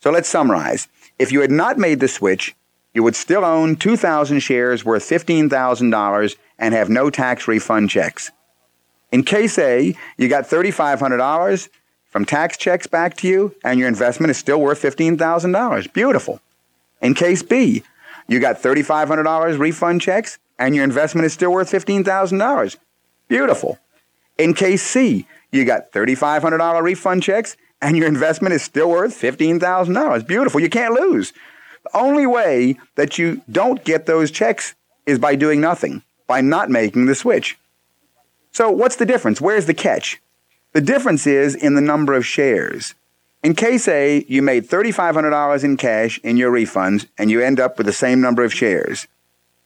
So 0.00 0.10
let's 0.10 0.28
summarize. 0.28 0.88
If 1.18 1.32
you 1.32 1.40
had 1.40 1.50
not 1.50 1.78
made 1.78 2.00
the 2.00 2.08
switch, 2.08 2.54
you 2.92 3.02
would 3.02 3.16
still 3.16 3.44
own 3.44 3.76
2,000 3.76 4.40
shares 4.40 4.84
worth 4.84 5.02
$15,000 5.04 6.36
and 6.58 6.74
have 6.74 6.90
no 6.90 7.10
tax 7.10 7.48
refund 7.48 7.90
checks. 7.90 8.30
In 9.16 9.22
case 9.22 9.58
A, 9.58 9.96
you 10.18 10.28
got 10.28 10.44
$3,500 10.44 11.70
from 12.10 12.26
tax 12.26 12.58
checks 12.58 12.86
back 12.86 13.16
to 13.16 13.26
you, 13.26 13.54
and 13.64 13.80
your 13.80 13.88
investment 13.88 14.30
is 14.30 14.36
still 14.36 14.60
worth 14.60 14.82
$15,000. 14.82 15.90
Beautiful. 15.94 16.42
In 17.00 17.14
case 17.14 17.42
B, 17.42 17.82
you 18.28 18.40
got 18.40 18.60
$3,500 18.62 19.58
refund 19.58 20.02
checks, 20.02 20.38
and 20.58 20.74
your 20.74 20.84
investment 20.84 21.24
is 21.24 21.32
still 21.32 21.50
worth 21.50 21.70
$15,000. 21.70 22.76
Beautiful. 23.26 23.78
In 24.36 24.52
case 24.52 24.82
C, 24.82 25.26
you 25.50 25.64
got 25.64 25.92
$3,500 25.92 26.82
refund 26.82 27.22
checks, 27.22 27.56
and 27.80 27.96
your 27.96 28.08
investment 28.08 28.52
is 28.52 28.62
still 28.62 28.90
worth 28.90 29.18
$15,000. 29.18 30.26
Beautiful. 30.26 30.60
You 30.60 30.68
can't 30.68 30.92
lose. 30.92 31.32
The 31.84 31.96
only 31.96 32.26
way 32.26 32.78
that 32.96 33.16
you 33.16 33.40
don't 33.50 33.82
get 33.82 34.04
those 34.04 34.30
checks 34.30 34.74
is 35.06 35.18
by 35.18 35.36
doing 35.36 35.62
nothing, 35.62 36.02
by 36.26 36.42
not 36.42 36.68
making 36.68 37.06
the 37.06 37.14
switch. 37.14 37.56
So, 38.56 38.70
what's 38.70 38.96
the 38.96 39.04
difference? 39.04 39.38
Where's 39.38 39.66
the 39.66 39.74
catch? 39.74 40.18
The 40.72 40.80
difference 40.80 41.26
is 41.26 41.54
in 41.54 41.74
the 41.74 41.82
number 41.82 42.14
of 42.14 42.24
shares. 42.24 42.94
In 43.42 43.54
case 43.54 43.86
A, 43.86 44.24
you 44.28 44.40
made 44.40 44.66
$3,500 44.66 45.62
in 45.62 45.76
cash 45.76 46.18
in 46.24 46.38
your 46.38 46.50
refunds 46.50 47.06
and 47.18 47.30
you 47.30 47.42
end 47.42 47.60
up 47.60 47.76
with 47.76 47.86
the 47.86 47.92
same 47.92 48.22
number 48.22 48.42
of 48.42 48.54
shares. 48.54 49.08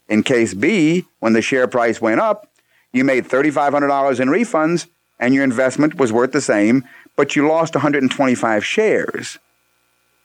In 0.08 0.24
case 0.24 0.54
B, 0.54 1.04
when 1.20 1.34
the 1.34 1.40
share 1.40 1.68
price 1.68 2.00
went 2.00 2.18
up, 2.18 2.50
you 2.92 3.04
made 3.04 3.26
$3,500 3.26 4.18
in 4.18 4.26
refunds 4.26 4.88
and 5.20 5.34
your 5.34 5.44
investment 5.44 5.94
was 5.94 6.12
worth 6.12 6.32
the 6.32 6.40
same, 6.40 6.82
but 7.14 7.36
you 7.36 7.46
lost 7.46 7.76
125 7.76 8.64
shares. 8.64 9.38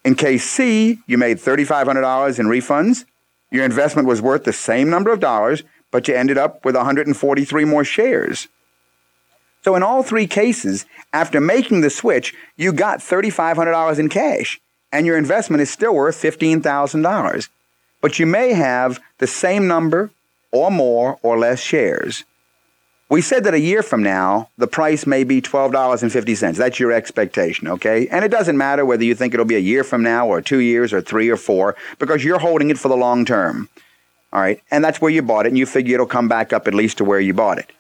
In 0.04 0.15
case 0.15 0.43
C, 0.43 1.01
you 1.06 1.19
made 1.19 1.38
$3,500 1.38 2.39
in 2.39 2.47
refunds, 2.47 3.06
your 3.51 3.63
investment 3.63 4.08
was 4.08 4.23
worth 4.23 4.43
the 4.43 4.51
same 4.51 4.89
number 4.89 5.12
of 5.12 5.19
dollars, 5.19 5.62
but 5.91 6.08
you 6.08 6.15
ended 6.15 6.39
up 6.39 6.65
with 6.65 6.75
143 6.75 7.63
more 7.63 7.84
shares. 7.84 8.47
So 9.65 9.75
in 9.75 9.82
all 9.82 10.04
three 10.04 10.28
cases, 10.28 10.86
after 11.12 11.41
making 11.41 11.82
the 11.82 11.89
switch, 11.89 12.36
you 12.56 12.71
got 12.71 12.99
$3,500 12.99 13.97
in 13.97 14.10
cash, 14.10 14.62
and 14.91 15.08
your 15.08 15.17
investment 15.17 15.60
is 15.60 15.71
still 15.71 15.95
worth 15.95 16.21
$15,000. 16.21 17.49
But 17.99 18.19
you 18.19 18.28
may 18.28 18.54
have 18.54 18.99
the 19.17 19.25
same 19.25 19.67
number 19.67 20.12
or 20.51 20.69
more 20.69 21.17
or 21.23 21.39
less 21.39 21.60
shares. 21.60 22.25
We 23.10 23.23
said 23.23 23.43
that 23.45 23.56
a 23.56 23.60
year 23.60 23.82
from 23.82 24.04
now, 24.04 24.49
the 24.56 24.67
price 24.67 25.08
may 25.08 25.23
be 25.23 25.41
$12.50. 25.41 26.58
That's 26.58 26.80
your 26.80 26.91
expectation, 26.91 27.67
okay? 27.67 28.08
And 28.10 28.23
it 28.23 28.30
doesn't 28.30 28.60
matter 28.60 28.86
whether 28.86 29.04
you 29.04 29.15
think 29.15 29.34
it'll 29.34 29.47
be 29.47 29.56
a 29.56 29.69
year 29.73 29.84
from 29.84 30.04
now 30.04 30.28
or 30.28 30.43
two 30.43 30.60
years 30.60 30.93
or 30.93 31.01
three 31.01 31.30
or 31.30 31.38
four, 31.38 31.75
because 31.97 32.23
you're 32.23 32.38
holding 32.38 32.69
it 32.69 32.78
for 32.78 32.89
the 32.89 32.95
long 32.95 33.25
term. 33.25 33.69
All 34.32 34.41
right? 34.41 34.62
And 34.69 34.84
that's 34.84 35.01
where 35.01 35.10
you 35.10 35.23
bought 35.23 35.47
it, 35.47 35.49
and 35.49 35.58
you 35.58 35.65
figure 35.65 35.95
it'll 35.95 36.06
come 36.06 36.28
back 36.28 36.54
up 36.54 36.67
at 36.67 36.75
least 36.75 36.99
to 36.99 37.04
where 37.04 37.19
you 37.19 37.34
bought 37.34 37.58
it. 37.58 37.71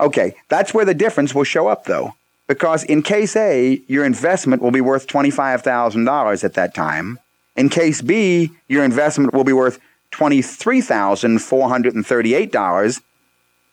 Okay, 0.00 0.34
that's 0.48 0.72
where 0.72 0.84
the 0.84 0.94
difference 0.94 1.34
will 1.34 1.42
show 1.44 1.68
up, 1.68 1.84
though. 1.84 2.14
Because 2.46 2.84
in 2.84 3.02
case 3.02 3.36
A, 3.36 3.82
your 3.88 4.04
investment 4.04 4.62
will 4.62 4.70
be 4.70 4.80
worth 4.80 5.06
$25,000 5.06 6.44
at 6.44 6.54
that 6.54 6.74
time. 6.74 7.18
In 7.56 7.68
case 7.68 8.00
B, 8.00 8.52
your 8.68 8.84
investment 8.84 9.34
will 9.34 9.44
be 9.44 9.52
worth 9.52 9.78
$23,438 10.12 13.02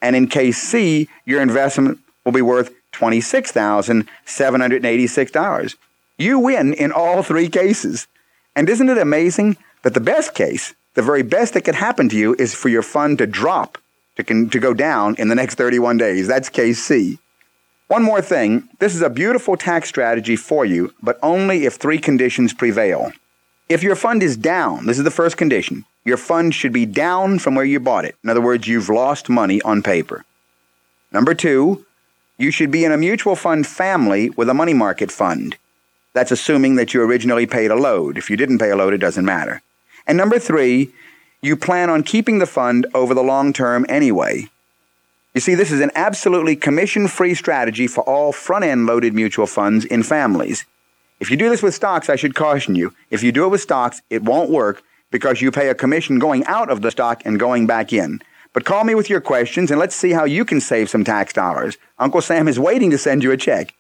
and 0.06 0.16
in 0.16 0.28
case 0.28 0.62
C, 0.62 1.10
your 1.26 1.42
investment 1.42 1.98
will 2.24 2.32
be 2.32 2.44
worth 2.44 2.72
$26,786. 2.94 5.76
You 6.18 6.40
win 6.40 6.74
in 6.74 6.92
all 6.92 7.24
three 7.24 7.50
cases. 7.50 8.06
And 8.56 8.70
isn't 8.70 8.88
it 8.88 9.00
amazing 9.00 9.58
that 9.82 9.96
the 9.96 10.00
best 10.00 10.36
case, 10.36 10.76
the 10.94 11.02
very 11.02 11.24
best 11.24 11.56
that 11.56 11.64
could 11.64 11.76
happen 11.76 12.08
to 12.10 12.16
you, 12.16 12.36
is 12.36 12.54
for 12.54 12.70
your 12.70 12.84
fund 12.84 13.18
to 13.18 13.26
drop, 13.26 13.80
to, 14.16 14.24
con- 14.24 14.50
to 14.50 14.60
go 14.60 14.74
down 14.74 15.16
in 15.18 15.28
the 15.28 15.36
next 15.36 15.56
31 15.56 15.98
days? 15.98 16.28
That's 16.28 16.50
case 16.50 16.84
C. 16.84 17.20
One 17.88 18.04
more 18.04 18.22
thing 18.22 18.68
this 18.80 18.96
is 18.96 19.02
a 19.02 19.10
beautiful 19.10 19.58
tax 19.58 19.90
strategy 19.90 20.36
for 20.36 20.66
you, 20.66 20.94
but 21.02 21.20
only 21.22 21.66
if 21.66 21.76
three 21.76 22.00
conditions 22.00 22.54
prevail. 22.54 23.12
If 23.70 23.84
your 23.84 23.96
fund 23.96 24.24
is 24.24 24.38
down, 24.38 24.86
this 24.86 24.98
is 24.98 25.04
the 25.04 25.12
first 25.12 25.38
condition, 25.38 25.86
your 26.04 26.18
fund 26.18 26.54
should 26.54 26.74
be 26.74 26.86
down 26.86 27.40
from 27.40 27.56
where 27.56 27.66
you 27.66 27.80
bought 27.80 28.06
it. 28.06 28.16
In 28.24 28.30
other 28.30 28.42
words, 28.42 28.68
you've 28.68 28.90
lost 28.90 29.30
money 29.30 29.62
on 29.64 29.82
paper. 29.82 30.24
Number 31.12 31.34
two, 31.34 31.86
you 32.38 32.52
should 32.52 32.70
be 32.70 32.86
in 32.86 32.92
a 32.92 32.98
mutual 32.98 33.36
fund 33.36 33.66
family 33.66 34.30
with 34.32 34.50
a 34.50 34.54
money 34.54 34.74
market 34.74 35.12
fund. 35.12 35.58
That's 36.14 36.32
assuming 36.32 36.76
that 36.76 36.94
you 36.94 37.02
originally 37.02 37.46
paid 37.46 37.72
a 37.72 37.76
load. 37.76 38.18
If 38.18 38.30
you 38.30 38.38
didn't 38.38 38.60
pay 38.60 38.70
a 38.70 38.76
load, 38.76 38.94
it 38.94 39.00
doesn't 39.00 39.26
matter. 39.26 39.62
And 40.06 40.18
number 40.18 40.40
three, 40.40 40.92
you 41.46 41.56
plan 41.56 41.90
on 41.90 42.04
keeping 42.04 42.40
the 42.40 42.46
fund 42.48 42.88
over 42.94 43.14
the 43.14 43.24
long 43.24 43.54
term 43.54 43.86
anyway. 43.88 44.50
You 45.36 45.42
see, 45.42 45.54
this 45.54 45.72
is 45.72 45.82
an 45.82 45.92
absolutely 45.96 46.56
commission 46.56 47.08
free 47.08 47.36
strategy 47.36 47.88
for 47.88 48.04
all 48.06 48.32
front 48.32 48.66
end 48.66 48.86
loaded 48.86 49.14
mutual 49.14 49.46
funds 49.46 49.86
in 49.86 50.02
families. 50.02 50.66
If 51.20 51.30
you 51.30 51.38
do 51.38 51.50
this 51.50 51.62
with 51.62 51.76
stocks, 51.76 52.10
I 52.10 52.16
should 52.16 52.36
caution 52.36 52.76
you. 52.76 52.94
If 53.10 53.22
you 53.22 53.32
do 53.32 53.46
it 53.46 53.50
with 53.50 53.62
stocks, 53.62 54.02
it 54.10 54.24
won't 54.24 54.50
work 54.50 54.82
because 55.12 55.42
you 55.42 55.52
pay 55.52 55.70
a 55.70 55.76
commission 55.76 56.20
going 56.20 56.44
out 56.46 56.70
of 56.70 56.82
the 56.82 56.92
stock 56.92 57.22
and 57.26 57.40
going 57.40 57.68
back 57.68 57.94
in. 57.94 58.22
But 58.54 58.66
call 58.66 58.84
me 58.84 58.96
with 58.96 59.10
your 59.10 59.22
questions 59.22 59.70
and 59.70 59.80
let's 59.80 59.96
see 59.96 60.12
how 60.12 60.26
you 60.26 60.46
can 60.46 60.62
save 60.62 60.90
some 60.90 61.04
tax 61.04 61.32
dollars. 61.32 61.78
Uncle 62.00 62.22
Sam 62.22 62.48
is 62.48 62.60
waiting 62.60 62.90
to 62.92 62.98
send 62.98 63.24
you 63.24 63.32
a 63.32 63.38
check. 63.38 63.74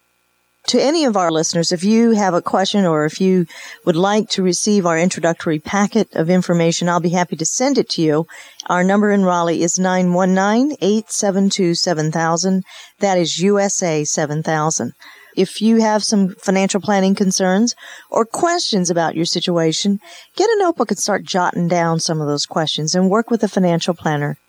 To 0.69 0.81
any 0.81 1.05
of 1.05 1.15
our 1.15 1.31
listeners, 1.31 1.71
if 1.71 1.83
you 1.83 2.13
have 2.13 2.33
a 2.33 2.41
question 2.41 2.85
or 2.85 3.05
if 3.05 3.21
you 3.21 3.45
would 3.85 3.95
like 3.95 4.29
to 4.29 4.41
receive 4.41 4.87
our 4.87 4.97
introductory 4.97 5.59
packet 5.59 6.11
of 6.15 6.27
information, 6.27 6.89
I'll 6.89 6.99
be 6.99 7.09
happy 7.09 7.35
to 7.35 7.45
send 7.45 7.77
it 7.77 7.87
to 7.89 8.01
you. 8.01 8.25
Our 8.65 8.83
number 8.83 9.11
in 9.11 9.25
Raleigh 9.25 9.61
is 9.61 9.77
919-872-7000. 9.77 12.63
That 12.99 13.19
is 13.19 13.39
USA 13.39 14.03
7000. 14.03 14.93
If 15.35 15.61
you 15.61 15.81
have 15.81 16.03
some 16.03 16.33
financial 16.35 16.81
planning 16.81 17.13
concerns 17.13 17.75
or 18.09 18.25
questions 18.25 18.89
about 18.89 19.15
your 19.15 19.25
situation, 19.25 19.99
get 20.35 20.49
a 20.49 20.57
notebook 20.57 20.89
and 20.89 20.97
start 20.97 21.25
jotting 21.25 21.67
down 21.67 21.99
some 21.99 22.21
of 22.21 22.27
those 22.27 22.47
questions 22.47 22.95
and 22.95 23.11
work 23.11 23.29
with 23.29 23.43
a 23.43 23.47
financial 23.47 23.93
planner. 23.93 24.39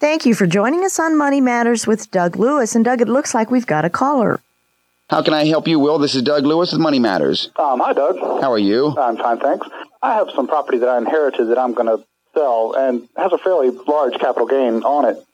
Thank 0.00 0.24
you 0.24 0.34
for 0.34 0.46
joining 0.46 0.86
us 0.86 0.98
on 0.98 1.18
Money 1.18 1.42
Matters 1.42 1.86
with 1.86 2.10
Doug 2.10 2.36
Lewis. 2.36 2.74
And 2.74 2.82
Doug, 2.82 3.02
it 3.02 3.08
looks 3.08 3.34
like 3.34 3.50
we've 3.50 3.66
got 3.66 3.84
a 3.84 3.90
caller. 3.90 4.40
How 5.08 5.22
can 5.22 5.32
I 5.32 5.46
help 5.46 5.66
you, 5.66 5.78
Will? 5.78 5.98
This 5.98 6.14
is 6.14 6.20
Doug 6.22 6.44
Lewis 6.44 6.72
with 6.72 6.82
Money 6.82 6.98
Matters. 6.98 7.48
Um, 7.56 7.80
hi, 7.80 7.94
Doug. 7.94 8.18
How 8.18 8.52
are 8.52 8.58
you? 8.58 8.94
I'm 8.98 9.16
fine, 9.16 9.38
thanks. 9.38 9.66
I 10.02 10.14
have 10.14 10.28
some 10.34 10.46
property 10.46 10.78
that 10.78 10.88
I 10.88 10.98
inherited 10.98 11.46
that 11.46 11.58
I'm 11.58 11.72
going 11.72 11.86
to 11.86 12.04
sell 12.34 12.74
and 12.76 13.08
has 13.16 13.32
a 13.32 13.38
fairly 13.38 13.70
large 13.70 14.12
capital 14.20 14.46
gain 14.46 14.82
on 14.82 15.06
it. 15.06 15.24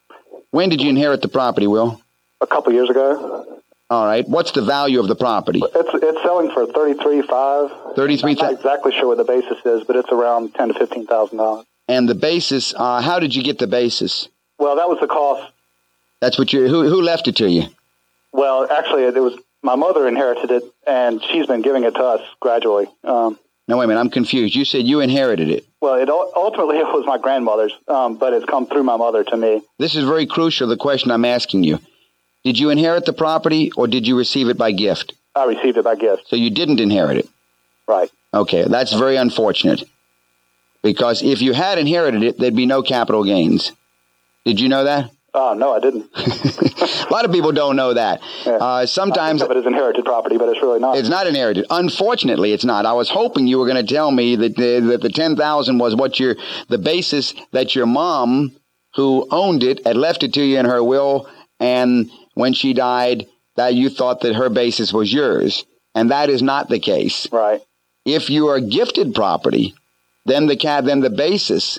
When 0.53 0.69
did 0.69 0.81
you 0.81 0.89
inherit 0.89 1.23
the 1.23 1.29
property, 1.29 1.67
Will? 1.67 2.01
A 2.41 2.47
couple 2.47 2.73
years 2.73 2.89
ago. 2.89 3.61
All 3.91 4.07
right. 4.07 4.27
What's 4.29 4.53
the 4.53 4.63
value 4.63 5.01
of 5.01 5.09
the 5.09 5.17
property? 5.17 5.61
It's 5.63 5.91
it's 5.93 6.23
selling 6.23 6.53
for 6.53 6.67
thirty 6.67 6.95
three 7.03 7.23
five. 7.23 7.71
Thirty 7.97 8.17
three. 8.17 8.35
Not 8.35 8.53
exactly 8.53 8.93
sure 8.93 9.09
what 9.09 9.19
the 9.19 9.25
basis 9.25 9.59
is, 9.65 9.85
but 9.85 9.97
it's 9.97 10.09
around 10.11 10.55
ten 10.55 10.69
to 10.69 10.75
fifteen 10.75 11.07
thousand 11.07 11.39
dollars. 11.39 11.67
And 11.89 12.09
the 12.09 12.15
basis? 12.15 12.75
Uh, 12.75 13.03
how 13.03 13.19
did 13.19 13.35
you 13.35 13.43
get 13.43 13.59
the 13.59 13.67
basis? 13.67 14.29
Well, 14.59 14.77
that 14.77 14.89
was 14.89 14.99
the 15.01 15.07
cost. 15.07 15.53
That's 16.21 16.39
what 16.39 16.53
you. 16.53 16.67
Who 16.69 16.89
who 16.89 17.03
left 17.03 17.29
it 17.29 17.37
to 17.37 17.51
you? 17.51 17.65
Well, 18.33 18.67
actually, 18.71 19.05
it 19.05 19.15
was 19.15 19.39
my 19.65 19.75
mother 19.77 20.07
inherited 20.07 20.51
it, 20.51 20.63
and 20.87 21.23
she's 21.33 21.47
been 21.47 21.63
giving 21.63 21.85
it 21.85 21.95
to 21.95 22.05
us 22.05 22.21
gradually. 22.39 22.87
Um, 23.03 23.39
no, 23.67 23.79
wait 23.79 23.87
a 23.87 23.89
minute. 23.89 24.01
I'm 24.01 24.11
confused. 24.11 24.55
You 24.55 24.67
said 24.67 24.85
you 24.85 25.01
inherited 25.01 25.49
it. 25.49 25.65
Well, 25.81 25.95
it 25.95 26.09
ultimately 26.11 26.77
it 26.79 26.85
was 26.85 27.05
my 27.07 27.19
grandmother's, 27.19 27.73
um, 27.89 28.17
but 28.17 28.35
it's 28.35 28.45
come 28.45 28.67
through 28.67 28.85
my 28.85 28.97
mother 28.97 29.25
to 29.25 29.37
me. 29.37 29.63
This 29.79 29.97
is 29.97 30.05
very 30.05 30.27
crucial. 30.27 30.69
The 30.69 30.77
question 30.77 31.11
I'm 31.11 31.25
asking 31.25 31.65
you. 31.65 31.81
Did 32.45 32.59
you 32.59 32.69
inherit 32.69 33.07
the 33.07 33.15
property 33.15 33.73
or 33.75 33.87
did 33.89 34.07
you 34.07 34.19
receive 34.19 34.49
it 34.49 34.59
by 34.59 34.73
gift? 34.73 35.15
I 35.35 35.47
received 35.47 35.79
it 35.79 35.85
by 35.85 35.97
gift. 35.97 36.29
So 36.29 36.37
you 36.37 36.51
didn't 36.51 36.79
inherit 36.79 37.17
it? 37.17 37.29
Right. 37.89 38.11
Okay, 38.35 38.65
that's 38.65 38.93
very 38.93 39.17
unfortunate. 39.17 39.83
Because 40.83 41.23
if 41.23 41.41
you 41.41 41.55
had 41.55 41.79
inherited 41.79 42.23
it, 42.23 42.39
there'd 42.39 42.55
be 42.55 42.67
no 42.67 42.83
capital 42.83 43.25
gains. 43.25 43.73
Did 44.45 44.61
you 44.61 44.69
know 44.69 44.85
that? 44.85 45.11
Oh, 45.37 45.53
no, 45.53 45.75
I 45.75 45.81
didn't. 45.81 46.09
a 46.15 47.13
lot 47.13 47.25
of 47.25 47.33
people 47.33 47.51
don't 47.51 47.75
know 47.75 47.93
that. 47.93 48.21
Yeah. 48.47 48.53
Uh, 48.53 48.87
sometimes 48.87 49.43
it 49.43 49.57
is 49.57 49.67
inherited 49.67 50.05
property, 50.05 50.39
but 50.39 50.49
it's 50.49 50.63
really 50.63 50.79
not. 50.79 50.97
It's 50.97 51.09
not 51.09 51.27
inherited. 51.27 51.67
Unfortunately, 51.71 52.53
it's 52.53 52.65
not. 52.65 52.87
I 52.87 52.93
was 52.93 53.11
hoping 53.11 53.49
you 53.49 53.59
were 53.59 53.67
going 53.67 53.85
to 53.85 53.95
tell 53.95 54.13
me 54.13 54.37
that 54.37 54.57
the, 54.57 54.81
that 54.91 55.03
the 55.03 55.09
ten 55.09 55.35
thousand 55.35 55.79
was 55.79 55.97
what 55.97 56.21
your 56.21 56.37
the 56.69 56.79
basis 56.79 57.35
that 57.51 57.75
your 57.75 57.87
mom, 57.87 58.55
who 58.95 59.27
owned 59.33 59.65
it, 59.65 59.85
had 59.85 59.97
left 59.97 60.23
it 60.23 60.35
to 60.35 60.43
you 60.43 60.57
in 60.59 60.67
her 60.67 60.83
will, 60.83 61.29
and 61.59 62.11
when 62.35 62.53
she 62.53 62.73
died 62.73 63.27
that 63.57 63.75
you 63.75 63.91
thought 63.91 64.21
that 64.21 64.37
her 64.37 64.49
basis 64.49 64.93
was 64.93 65.13
yours. 65.13 65.65
And 65.97 66.11
that 66.11 66.29
is 66.29 66.43
not 66.43 66.69
the 66.69 66.81
case. 66.81 67.29
Right. 67.31 67.61
If 68.05 68.29
you 68.29 68.49
are 68.49 68.61
gifted 68.61 69.15
property, 69.15 69.75
then 70.27 70.47
the 70.47 70.57
cat 70.57 70.85
then 70.85 71.01
the 71.01 71.11
basis 71.11 71.79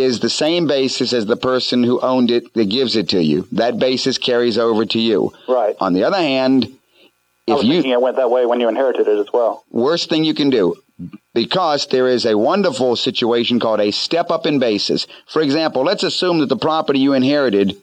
is 0.00 0.20
the 0.20 0.30
same 0.30 0.66
basis 0.66 1.12
as 1.12 1.26
the 1.26 1.36
person 1.36 1.82
who 1.82 2.00
owned 2.00 2.30
it 2.30 2.52
that 2.54 2.70
gives 2.70 2.96
it 2.96 3.10
to 3.10 3.22
you. 3.22 3.46
That 3.52 3.78
basis 3.78 4.18
carries 4.18 4.58
over 4.58 4.84
to 4.86 4.98
you. 4.98 5.32
Right. 5.48 5.76
On 5.80 5.92
the 5.92 6.04
other 6.04 6.18
hand, 6.18 6.66
I 7.48 7.54
was 7.54 7.64
you, 7.64 7.74
thinking 7.74 7.92
it 7.92 8.00
went 8.00 8.16
that 8.16 8.30
way 8.30 8.46
when 8.46 8.60
you 8.60 8.68
inherited 8.68 9.06
it 9.06 9.18
as 9.18 9.32
well. 9.32 9.64
Worst 9.70 10.08
thing 10.08 10.24
you 10.24 10.34
can 10.34 10.50
do. 10.50 10.76
Because 11.34 11.88
there 11.88 12.06
is 12.06 12.24
a 12.24 12.38
wonderful 12.38 12.94
situation 12.94 13.58
called 13.58 13.80
a 13.80 13.90
step 13.90 14.30
up 14.30 14.46
in 14.46 14.60
basis. 14.60 15.06
For 15.26 15.42
example, 15.42 15.82
let's 15.82 16.04
assume 16.04 16.38
that 16.38 16.48
the 16.48 16.56
property 16.56 17.00
you 17.00 17.12
inherited 17.12 17.76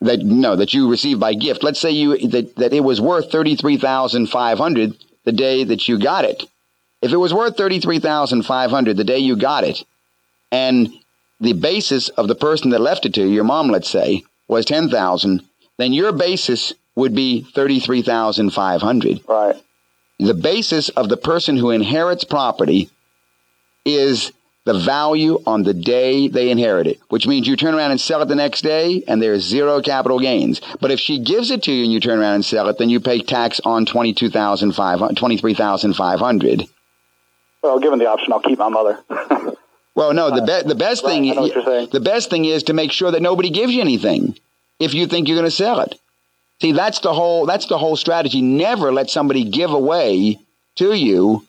that 0.00 0.20
no 0.20 0.56
that 0.56 0.72
you 0.72 0.90
received 0.90 1.20
by 1.20 1.34
gift. 1.34 1.62
Let's 1.62 1.80
say 1.80 1.90
you 1.90 2.28
that, 2.28 2.56
that 2.56 2.72
it 2.72 2.80
was 2.80 3.00
worth 3.00 3.30
thirty 3.30 3.56
three 3.56 3.76
thousand 3.76 4.28
five 4.28 4.58
hundred 4.58 4.96
the 5.24 5.32
day 5.32 5.64
that 5.64 5.88
you 5.88 5.98
got 5.98 6.24
it. 6.24 6.44
If 7.02 7.12
it 7.12 7.16
was 7.16 7.34
worth 7.34 7.56
thirty 7.56 7.80
three 7.80 7.98
thousand 7.98 8.42
five 8.44 8.70
hundred 8.70 8.96
the 8.96 9.04
day 9.04 9.18
you 9.18 9.36
got 9.36 9.64
it, 9.64 9.84
and 10.50 10.88
the 11.40 11.52
basis 11.52 12.08
of 12.10 12.28
the 12.28 12.34
person 12.34 12.70
that 12.70 12.80
left 12.80 13.06
it 13.06 13.14
to 13.14 13.22
you, 13.22 13.28
your 13.28 13.44
mom, 13.44 13.68
let's 13.68 13.90
say, 13.90 14.24
was 14.48 14.64
ten 14.64 14.88
thousand, 14.88 15.42
then 15.76 15.92
your 15.92 16.12
basis 16.12 16.72
would 16.94 17.14
be 17.14 17.42
thirty 17.54 17.80
three 17.80 18.02
thousand 18.02 18.50
five 18.50 18.82
hundred. 18.82 19.20
Right. 19.28 19.56
The 20.18 20.34
basis 20.34 20.88
of 20.90 21.08
the 21.08 21.16
person 21.16 21.56
who 21.56 21.70
inherits 21.70 22.24
property 22.24 22.90
is 23.84 24.32
the 24.64 24.78
value 24.78 25.40
on 25.46 25.62
the 25.62 25.72
day 25.72 26.28
they 26.28 26.50
inherit 26.50 26.86
it, 26.86 27.00
which 27.08 27.26
means 27.26 27.46
you 27.46 27.56
turn 27.56 27.74
around 27.74 27.92
and 27.92 28.00
sell 28.00 28.20
it 28.20 28.26
the 28.26 28.34
next 28.34 28.60
day 28.60 29.02
and 29.08 29.22
there's 29.22 29.42
zero 29.42 29.80
capital 29.80 30.18
gains. 30.18 30.60
But 30.80 30.90
if 30.90 31.00
she 31.00 31.20
gives 31.20 31.50
it 31.50 31.62
to 31.62 31.72
you 31.72 31.84
and 31.84 31.92
you 31.92 32.00
turn 32.00 32.18
around 32.18 32.34
and 32.34 32.44
sell 32.44 32.68
it, 32.68 32.76
then 32.76 32.90
you 32.90 33.00
pay 33.00 33.20
tax 33.20 33.60
on 33.64 33.86
22500 33.86 35.16
23500 35.16 36.64
Well, 37.62 37.78
given 37.78 37.98
the 37.98 38.10
option, 38.10 38.32
I'll 38.32 38.40
keep 38.40 38.58
my 38.58 38.68
mother. 38.68 38.98
Well, 39.98 40.14
no, 40.14 40.30
the, 40.32 40.42
be- 40.42 40.68
the 40.68 40.76
best 40.76 41.02
Right, 41.02 41.10
thing 41.10 41.30
I 41.32 41.34
know 41.34 41.40
what 41.42 41.54
you're 41.56 41.64
saying. 41.64 41.88
the 41.90 41.98
best 41.98 42.30
thing 42.30 42.44
is 42.44 42.62
to 42.64 42.72
make 42.72 42.92
sure 42.92 43.10
that 43.10 43.20
nobody 43.20 43.50
gives 43.50 43.72
you 43.72 43.80
anything 43.80 44.38
if 44.78 44.94
you 44.94 45.08
think 45.08 45.26
you're 45.26 45.36
going 45.36 45.44
to 45.44 45.50
sell 45.50 45.80
it. 45.80 45.98
See, 46.62 46.70
that's 46.70 47.00
the 47.00 47.12
whole 47.12 47.46
that's 47.46 47.66
the 47.66 47.78
whole 47.78 47.96
strategy. 47.96 48.40
Never 48.40 48.92
let 48.92 49.10
somebody 49.10 49.42
give 49.42 49.72
away 49.72 50.38
to 50.76 50.94
you 50.94 51.44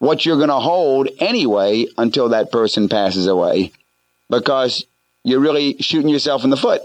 what 0.00 0.26
you're 0.26 0.36
going 0.38 0.48
to 0.48 0.54
hold 0.58 1.10
anyway 1.20 1.86
until 1.96 2.30
that 2.30 2.50
person 2.50 2.88
passes 2.88 3.28
away 3.28 3.70
because 4.28 4.84
you're 5.22 5.38
really 5.38 5.76
shooting 5.78 6.08
yourself 6.08 6.42
in 6.42 6.50
the 6.50 6.56
foot. 6.56 6.82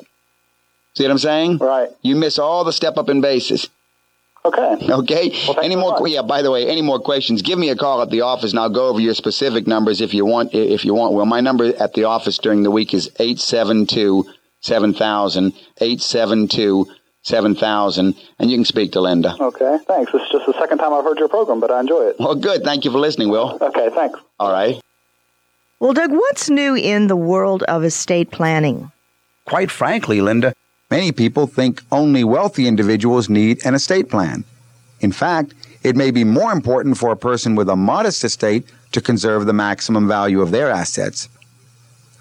See 0.96 1.04
what 1.04 1.12
I'm 1.12 1.18
saying? 1.18 1.58
right. 1.58 1.90
You 2.04 2.16
miss 2.16 2.38
all 2.38 2.64
the 2.64 2.72
step 2.72 2.98
up 2.98 3.10
in 3.10 3.22
basis. 3.22 3.68
Okay. 4.46 4.92
Okay. 4.92 5.30
thanks 5.30 5.60
any 5.64 5.76
more? 5.76 6.00
much. 6.00 6.10
Yeah. 6.10 6.22
By 6.22 6.42
the 6.42 6.52
way, 6.52 6.68
any 6.68 6.82
more 6.82 7.00
questions? 7.00 7.42
Give 7.42 7.58
me 7.58 7.70
a 7.70 7.76
call 7.76 8.02
at 8.02 8.10
the 8.12 8.22
office, 8.22 8.52
and 8.52 8.60
I'll 8.60 8.70
go 8.70 8.88
over 8.88 9.00
your 9.00 9.16
specific 9.16 9.66
numbers 9.66 10.02
if 10.02 10.14
you 10.14 10.26
want. 10.26 10.54
If 10.54 10.86
you 10.86 10.94
want. 10.94 11.14
Well, 11.14 11.26
my 11.26 11.42
number 11.42 11.76
at 11.78 11.94
the 11.94 12.04
office 12.04 12.38
during 12.38 12.64
the 12.64 12.72
week 12.72 12.94
is 12.94 13.10
eight 13.20 13.40
seven 13.40 13.88
two 13.88 14.26
seven 14.62 14.94
thousand 14.94 15.54
eight 15.82 16.02
seven 16.02 16.48
two 16.48 16.86
seven 17.24 17.56
thousand, 17.56 18.16
and 18.38 18.52
you 18.52 18.58
can 18.58 18.66
speak 18.66 18.92
to 18.94 19.02
Linda. 19.02 19.36
Okay. 19.40 19.80
Thanks. 19.88 20.12
It's 20.14 20.32
just 20.32 20.46
the 20.46 20.54
second 20.60 20.78
time 20.78 20.94
I've 20.94 21.04
heard 21.04 21.18
your 21.18 21.30
program, 21.30 21.60
but 21.60 21.72
I 21.72 21.80
enjoy 21.80 22.10
it. 22.10 22.16
Well, 22.20 22.36
good. 22.36 22.64
Thank 22.64 22.86
you 22.86 22.92
for 22.92 23.00
listening, 23.00 23.30
Will. 23.30 23.58
Okay. 23.60 23.90
Thanks. 23.94 24.20
All 24.40 24.52
right. 24.52 24.80
Well, 25.80 25.94
Doug, 25.94 26.12
what's 26.12 26.50
new 26.50 26.76
in 26.76 27.08
the 27.08 27.18
world 27.18 27.64
of 27.64 27.84
estate 27.84 28.32
planning? 28.32 28.92
Quite 29.46 29.70
frankly, 29.70 30.22
Linda, 30.22 30.54
many 30.92 31.12
people 31.12 31.48
think 31.48 31.82
only 31.92 32.24
wealthy 32.24 32.68
individuals 32.68 33.28
need 33.28 33.66
an 33.66 33.74
estate 33.74 34.10
plan. 34.10 34.44
In 35.00 35.12
fact, 35.12 35.54
it 35.84 35.96
may 35.96 36.12
be 36.12 36.24
more 36.24 36.52
important 36.52 36.98
for 36.98 37.12
a 37.12 37.18
person 37.18 37.56
with 37.56 37.70
a 37.70 37.76
modest 37.76 38.24
estate 38.24 38.68
to 38.92 39.02
conserve 39.02 39.46
the 39.46 39.54
maximum 39.54 40.08
value 40.08 40.42
of 40.42 40.52
their 40.52 40.70
assets. 40.70 41.28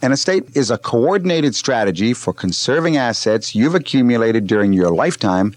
An 0.03 0.13
estate 0.13 0.45
is 0.55 0.71
a 0.71 0.79
coordinated 0.79 1.55
strategy 1.55 2.13
for 2.13 2.33
conserving 2.33 2.97
assets 2.97 3.55
you've 3.55 3.75
accumulated 3.75 4.47
during 4.47 4.73
your 4.73 4.91
lifetime 4.91 5.55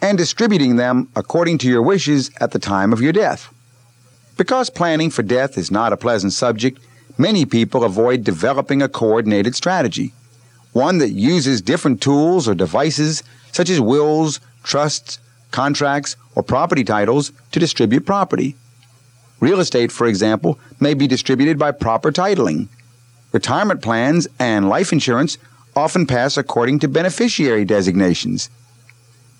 and 0.00 0.16
distributing 0.16 0.76
them 0.76 1.08
according 1.16 1.58
to 1.58 1.68
your 1.68 1.82
wishes 1.82 2.30
at 2.40 2.52
the 2.52 2.58
time 2.58 2.92
of 2.92 3.02
your 3.02 3.12
death. 3.12 3.52
Because 4.36 4.70
planning 4.70 5.10
for 5.10 5.22
death 5.22 5.58
is 5.58 5.70
not 5.70 5.92
a 5.92 5.98
pleasant 5.98 6.32
subject, 6.32 6.78
many 7.18 7.44
people 7.44 7.84
avoid 7.84 8.24
developing 8.24 8.80
a 8.80 8.88
coordinated 8.88 9.54
strategy 9.54 10.12
one 10.72 10.98
that 10.98 11.10
uses 11.10 11.60
different 11.60 12.00
tools 12.00 12.48
or 12.48 12.54
devices 12.54 13.22
such 13.52 13.70
as 13.70 13.80
wills, 13.80 14.40
trusts, 14.62 15.18
contracts, 15.50 16.16
or 16.34 16.42
property 16.42 16.84
titles 16.84 17.32
to 17.52 17.58
distribute 17.58 18.06
property. 18.06 18.56
Real 19.40 19.60
estate, 19.60 19.90
for 19.90 20.06
example, 20.06 20.58
may 20.78 20.94
be 20.94 21.06
distributed 21.06 21.58
by 21.58 21.72
proper 21.72 22.12
titling. 22.12 22.68
Retirement 23.32 23.82
plans 23.82 24.28
and 24.38 24.68
life 24.68 24.92
insurance 24.92 25.38
often 25.74 26.06
pass 26.06 26.36
according 26.36 26.78
to 26.80 26.88
beneficiary 26.88 27.64
designations. 27.64 28.50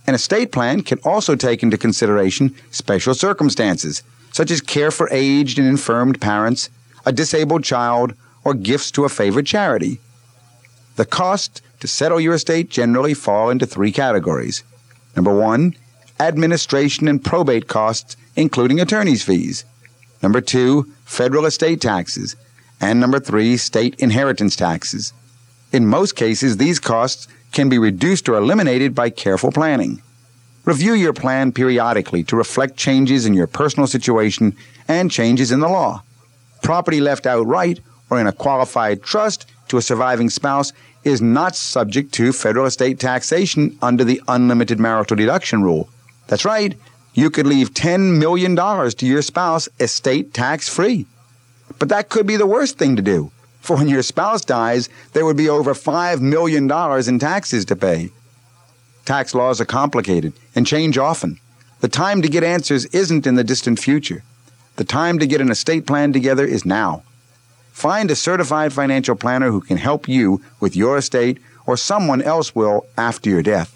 An 0.07 0.15
estate 0.15 0.53
plan 0.53 0.83
can 0.83 0.99
also 1.05 1.37
take 1.37 1.63
into 1.63 1.77
consideration 1.77 2.55
special 2.71 3.15
circumstances, 3.15 4.03
such 4.33 4.51
as 4.51 4.61
care 4.61 4.91
for 4.91 5.09
aged 5.11 5.59
and 5.59 5.69
infirmed 5.69 6.21
parents, 6.21 6.71
a 7.05 7.13
disabled 7.13 7.65
child, 7.65 8.15
or 8.45 8.55
gifts 8.55 8.91
to 8.93 9.05
a 9.05 9.09
favorite 9.09 9.47
charity. 9.47 10.01
The 11.01 11.07
costs 11.07 11.63
to 11.81 11.89
settle 11.89 12.21
your 12.21 12.35
estate 12.35 12.69
generally 12.69 13.15
fall 13.15 13.49
into 13.49 13.65
three 13.65 13.91
categories. 13.91 14.63
Number 15.17 15.35
one, 15.35 15.75
administration 16.21 17.09
and 17.09 17.25
probate 17.25 17.69
costs, 17.69 18.19
including 18.37 18.79
attorney's 18.79 19.23
fees. 19.23 19.65
Number 20.23 20.43
two, 20.43 20.93
federal 21.07 21.47
estate 21.47 21.81
taxes. 21.81 22.37
And 22.83 23.01
number 23.01 23.19
three, 23.19 23.57
state 23.57 23.95
inheritance 23.99 24.57
taxes. 24.57 25.15
In 25.73 25.87
most 25.87 26.17
cases, 26.17 26.59
these 26.59 26.79
costs 26.79 27.29
can 27.51 27.71
be 27.71 27.79
reduced 27.79 28.29
or 28.29 28.35
eliminated 28.35 28.95
by 28.95 29.09
careful 29.09 29.53
planning. 29.53 30.03
Review 30.67 30.93
your 30.93 31.15
plan 31.15 31.51
periodically 31.51 32.25
to 32.25 32.37
reflect 32.37 32.77
changes 32.77 33.25
in 33.25 33.33
your 33.33 33.47
personal 33.47 33.87
situation 33.87 34.55
and 34.87 35.11
changes 35.11 35.51
in 35.51 35.61
the 35.61 35.69
law. 35.71 36.03
Property 36.63 37.01
left 37.01 37.25
outright 37.25 37.81
or 38.11 38.21
in 38.21 38.27
a 38.27 38.33
qualified 38.33 39.03
trust 39.03 39.47
to 39.71 39.79
a 39.79 39.83
surviving 39.83 40.31
spouse 40.31 40.73
is 41.03 41.23
not 41.23 41.57
subject 41.57 42.13
to 42.13 42.33
federal 42.33 42.67
estate 42.67 43.01
taxation 43.01 43.77
under 43.81 44.05
the 44.05 44.21
unlimited 44.29 44.79
marital 44.79 45.17
deduction 45.17 45.63
rule. 45.63 45.89
That's 46.29 46.45
right, 46.45 46.77
you 47.15 47.31
could 47.31 47.47
leave 47.47 47.75
$10 47.75 48.19
million 48.19 48.55
to 48.55 49.07
your 49.07 49.23
spouse 49.23 49.69
estate 49.81 50.35
tax 50.35 50.69
free. 50.69 51.07
But 51.79 51.89
that 51.89 52.09
could 52.09 52.27
be 52.27 52.37
the 52.37 52.47
worst 52.47 52.79
thing 52.79 52.97
to 52.97 53.03
do, 53.03 53.33
for 53.61 53.77
when 53.77 53.89
your 53.89 54.03
spouse 54.03 54.45
dies, 54.45 54.89
there 55.13 55.25
would 55.25 55.37
be 55.37 55.49
over 55.49 55.75
$5 55.75 56.21
million 56.21 56.71
in 57.09 57.19
taxes 57.19 57.65
to 57.67 57.77
pay. 57.77 58.11
Tax 59.05 59.35
laws 59.35 59.61
are 59.61 59.65
complicated 59.65 60.33
and 60.55 60.67
change 60.67 60.99
often. 60.99 61.41
The 61.81 61.89
time 61.89 62.23
to 62.23 62.29
get 62.29 62.45
answers 62.45 62.85
isn't 62.87 63.27
in 63.27 63.37
the 63.37 63.45
distant 63.45 63.81
future. 63.81 64.23
The 64.77 64.85
time 64.85 65.19
to 65.19 65.27
get 65.27 65.41
an 65.41 65.51
estate 65.51 65.87
plan 65.87 66.13
together 66.13 66.45
is 66.45 66.65
now. 66.65 67.03
Find 67.81 68.11
a 68.11 68.15
certified 68.15 68.75
financial 68.75 69.17
planner 69.17 69.51
who 69.51 69.63
can 69.63 69.79
help 69.79 70.07
you 70.07 70.43
with 70.61 70.77
your 70.77 70.99
estate 70.99 71.39
or 71.65 71.79
someone 71.79 72.21
else 72.21 72.55
will 72.55 72.85
after 72.99 73.31
your 73.31 73.43
death. 73.43 73.73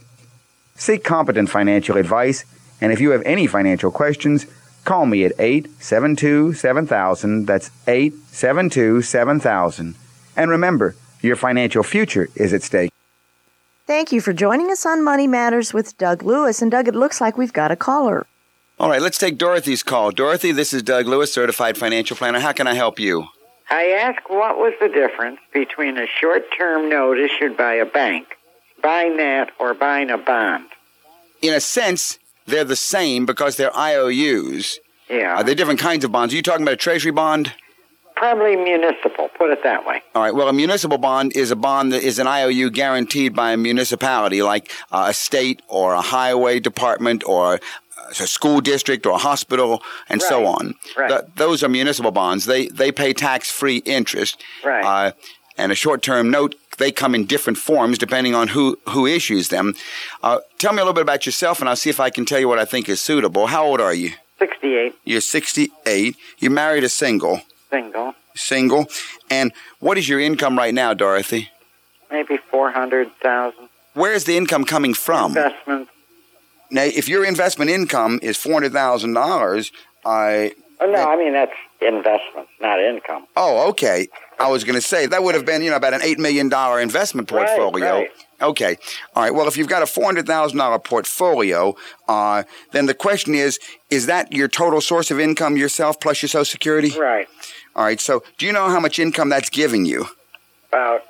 Seek 0.77 1.03
competent 1.03 1.49
financial 1.49 1.97
advice, 1.97 2.45
and 2.83 2.93
if 2.93 3.01
you 3.01 3.13
have 3.13 3.23
any 3.25 3.47
financial 3.47 3.91
questions, 3.91 4.45
call 4.85 5.07
me 5.07 5.25
at 5.25 5.33
872 5.39 6.53
7000. 6.53 7.47
That's 7.47 7.71
872 7.87 9.01
7000. 9.01 9.95
And 10.37 10.51
remember, 10.51 10.97
your 11.23 11.37
financial 11.37 11.83
future 11.83 12.29
is 12.35 12.53
at 12.53 12.63
stake. 12.63 12.93
Thank 13.87 14.13
you 14.13 14.21
for 14.21 14.35
joining 14.35 14.71
us 14.71 14.85
on 14.85 15.03
Money 15.03 15.27
Matters 15.27 15.73
with 15.73 15.97
Doug 15.97 16.23
Lewis. 16.23 16.61
And 16.61 16.71
Doug, 16.71 16.89
it 16.89 16.95
looks 16.95 17.23
like 17.23 17.39
we've 17.39 17.55
got 17.55 17.71
a 17.71 17.77
caller. 17.77 18.27
All 18.79 18.91
right, 18.91 19.01
let's 19.01 19.17
take 19.17 19.39
Dorothy's 19.39 19.83
call. 19.83 20.11
Dorothy, 20.11 20.53
this 20.53 20.75
is 20.75 20.83
Doug 20.83 21.07
Lewis, 21.07 21.33
certified 21.33 21.79
financial 21.79 22.19
planner. 22.19 22.41
How 22.41 22.53
can 22.53 22.67
I 22.67 22.75
help 22.75 23.01
you? 23.01 23.29
I 23.71 23.91
asked 23.91 24.29
what 24.29 24.57
was 24.59 24.75
the 24.81 24.89
difference 24.89 25.39
between 25.53 25.97
a 25.99 26.07
short 26.07 26.45
term 26.57 26.89
note 26.89 27.19
issued 27.19 27.57
by 27.57 27.75
a 27.75 27.87
bank, 27.87 28.37
buying 28.83 29.17
that, 29.17 29.51
or 29.59 29.75
buying 29.75 30.11
a 30.11 30.19
bond. 30.19 30.67
In 31.41 31.55
a 31.55 31.61
sense, 31.61 32.19
they're 32.47 32.65
the 32.65 32.77
same 32.77 33.27
because 33.27 33.57
they're 33.57 33.75
IOUs. 33.77 34.79
Yeah. 35.09 35.35
Are 35.37 35.45
they 35.45 35.55
different 35.55 35.81
kinds 35.81 36.05
of 36.05 36.13
bonds? 36.13 36.33
Are 36.33 36.37
you 36.37 36.43
talking 36.43 36.63
about 36.63 36.75
a 36.75 36.79
treasury 36.79 37.13
bond? 37.13 37.53
Probably 38.17 38.55
municipal, 38.55 39.29
put 39.37 39.51
it 39.51 39.65
that 39.65 39.85
way. 39.85 40.01
All 40.15 40.23
right. 40.23 40.35
Well, 40.35 40.49
a 40.49 40.53
municipal 40.53 40.99
bond 40.99 41.37
is 41.37 41.51
a 41.51 41.57
bond 41.57 41.93
that 41.93 42.03
is 42.03 42.21
an 42.21 42.29
IOU 42.29 42.71
guaranteed 42.71 43.35
by 43.35 43.53
a 43.53 43.57
municipality, 43.57 44.41
like 44.41 44.71
uh, 44.93 45.07
a 45.09 45.15
state 45.15 45.63
or 45.69 45.95
a 45.95 46.01
highway 46.01 46.61
department 46.61 47.25
or 47.27 47.59
a 48.11 48.27
school 48.27 48.61
district 48.61 49.07
or 49.07 49.13
a 49.15 49.19
hospital, 49.19 49.83
and 50.09 50.21
so 50.23 50.47
on. 50.47 50.75
Right. 50.97 51.09
Th- 51.09 51.23
those 51.37 51.63
are 51.63 51.69
municipal 51.69 52.11
bonds. 52.11 52.45
They 52.47 52.69
they 52.69 52.93
pay 52.93 53.13
tax 53.13 53.51
free 53.51 53.79
interest. 53.79 54.43
Right. 54.65 54.85
Uh, 54.85 55.13
and 55.57 55.71
a 55.71 55.75
short 55.75 56.03
term 56.03 56.31
note, 56.31 56.55
they 56.79 56.91
come 56.91 57.15
in 57.15 57.27
different 57.27 57.59
forms 57.59 57.99
depending 57.99 58.35
on 58.35 58.49
who 58.49 58.79
who 58.89 59.07
issues 59.07 59.49
them. 59.49 59.75
Uh, 60.23 60.39
tell 60.59 60.73
me 60.73 60.79
a 60.79 60.85
little 60.85 60.95
bit 60.95 61.03
about 61.03 61.27
yourself, 61.27 61.61
and 61.61 61.69
I'll 61.69 61.77
see 61.77 61.91
if 61.91 62.01
I 62.01 62.11
can 62.11 62.25
tell 62.25 62.41
you 62.41 62.49
what 62.49 62.59
I 62.59 62.65
think 62.65 62.89
is 62.89 63.01
suitable. 63.01 63.47
How 63.49 63.65
old 63.65 63.81
are 63.81 63.95
you? 63.95 64.11
68, 64.41 64.95
You're 65.05 65.21
68. 65.21 66.17
You 66.39 66.51
married 66.51 66.83
a 66.85 66.89
single. 66.89 67.41
single, 67.71 68.15
Single. 68.35 68.87
And 69.31 69.53
what 69.79 69.97
is 69.97 70.09
your 70.09 70.19
income 70.21 70.59
right 70.59 70.75
now, 70.75 70.93
Dorothy? 70.93 71.51
maybe 72.11 72.37
400,000. 72.51 73.69
Where 73.95 74.13
is 74.13 74.25
the 74.25 74.37
income 74.37 74.65
coming 74.65 74.93
from? 74.95 75.37
Investments, 75.37 75.91
now, 76.71 76.83
if 76.83 77.09
your 77.09 77.25
investment 77.25 77.71
income 77.71 78.19
is 78.23 78.37
four 78.37 78.53
hundred 78.55 78.73
thousand 78.73 79.15
dollars, 79.15 79.71
I 80.05 80.53
Oh, 80.81 80.87
no, 80.87 80.99
I 81.03 81.17
mean 81.17 81.33
that's 81.33 81.53
investment, 81.81 82.49
not 82.61 82.81
income. 82.81 83.27
oh 83.37 83.69
okay. 83.71 84.09
I 84.41 84.51
was 84.51 84.65
going 84.65 84.75
to 84.75 84.81
say 84.81 85.07
that 85.07 85.23
would 85.23 85.37
have 85.37 85.47
been 85.47 85.63
you 85.63 85.71
know 85.71 85.77
about 85.77 85.95
an 85.95 86.01
eight 86.03 86.19
million 86.19 86.49
dollar 86.49 86.81
investment 86.81 87.29
portfolio. 87.29 87.99
right. 88.01 88.11
Okay, 88.43 88.77
all 89.15 89.23
right. 89.23 89.33
Well, 89.33 89.47
if 89.47 89.57
you've 89.57 89.69
got 89.69 89.83
a 89.83 89.87
four 89.87 90.05
hundred 90.05 90.27
thousand 90.27 90.59
dollar 90.59 90.79
portfolio, 90.81 91.77
uh, 92.09 92.43
then 92.73 92.87
the 92.87 92.95
question 92.95 93.35
is: 93.35 93.59
Is 93.91 94.07
that 94.07 94.33
your 94.33 94.49
total 94.49 94.81
source 94.81 95.11
of 95.13 95.21
income 95.21 95.57
yourself 95.57 96.01
plus 96.01 96.21
your 96.21 96.29
Social 96.29 96.45
Security? 96.45 96.91
Right. 96.99 97.29
All 97.77 97.85
right. 97.85 98.01
So, 98.01 98.25
do 98.37 98.45
you 98.45 98.53
know 98.53 98.69
how 98.69 98.81
much 98.81 98.99
income 98.99 99.29
that's 99.29 99.49
giving 99.51 99.85
you? 99.85 100.07
About 100.69 101.03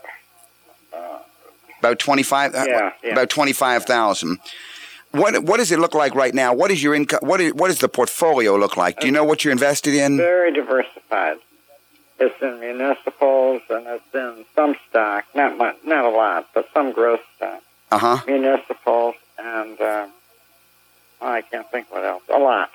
About 1.78 1.98
twenty 1.98 2.22
five. 2.22 2.52
Yeah, 2.54 2.92
yeah. 3.02 3.12
About 3.12 3.30
twenty 3.30 3.52
five 3.52 3.84
thousand. 3.84 4.38
What 5.14 5.44
What 5.44 5.58
does 5.58 5.70
it 5.70 5.78
look 5.78 5.94
like 5.94 6.14
right 6.14 6.34
now? 6.34 6.52
What 6.54 6.70
is 6.70 6.82
your 6.82 6.94
income? 6.94 7.20
What 7.22 7.40
is, 7.40 7.54
What 7.54 7.68
does 7.68 7.78
the 7.78 7.88
portfolio 7.88 8.56
look 8.56 8.76
like? 8.76 8.98
Do 9.00 9.06
you 9.06 9.12
know 9.12 9.24
what 9.24 9.44
you're 9.44 9.52
invested 9.52 9.94
in? 9.94 10.16
very 10.16 10.52
diversified. 10.52 11.38
It's 12.18 12.40
in 12.42 12.60
municipals 12.60 13.62
and 13.70 13.86
it's 13.86 14.14
in 14.14 14.44
some 14.54 14.76
stock, 14.88 15.24
not 15.34 15.56
much, 15.56 15.76
not 15.84 16.04
a 16.04 16.10
lot, 16.10 16.48
but 16.54 16.68
some 16.72 16.92
growth 16.92 17.20
stock. 17.36 17.62
Uh 17.92 17.98
huh. 17.98 18.18
Municipals 18.26 19.14
and 19.38 19.80
uh, 19.80 20.06
I 21.20 21.42
can't 21.42 21.70
think 21.70 21.92
what 21.92 22.04
else. 22.04 22.22
A 22.28 22.38
lot. 22.38 22.70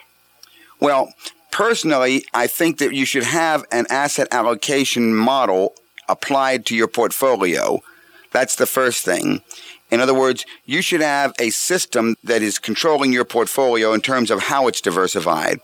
Well, 0.80 1.14
personally, 1.52 2.26
I 2.34 2.48
think 2.48 2.78
that 2.80 2.94
you 2.94 3.06
should 3.06 3.24
have 3.24 3.66
an 3.72 3.86
asset 3.90 4.30
allocation 4.32 5.14
model 5.14 5.74
applied 6.08 6.66
to 6.68 6.76
your 6.76 6.88
portfolio. 6.88 7.82
That's 8.32 8.56
the 8.56 8.66
first 8.66 9.04
thing. 9.04 9.42
In 9.92 10.00
other 10.00 10.14
words, 10.14 10.46
you 10.66 10.82
should 10.82 11.02
have 11.02 11.34
a 11.40 11.50
system 11.50 12.16
that 12.24 12.42
is 12.42 12.60
controlling 12.60 13.12
your 13.12 13.26
portfolio 13.26 13.94
in 13.94 14.02
terms 14.02 14.30
of 14.32 14.44
how 14.44 14.68
it's 14.68 14.82
diversified. 14.82 15.60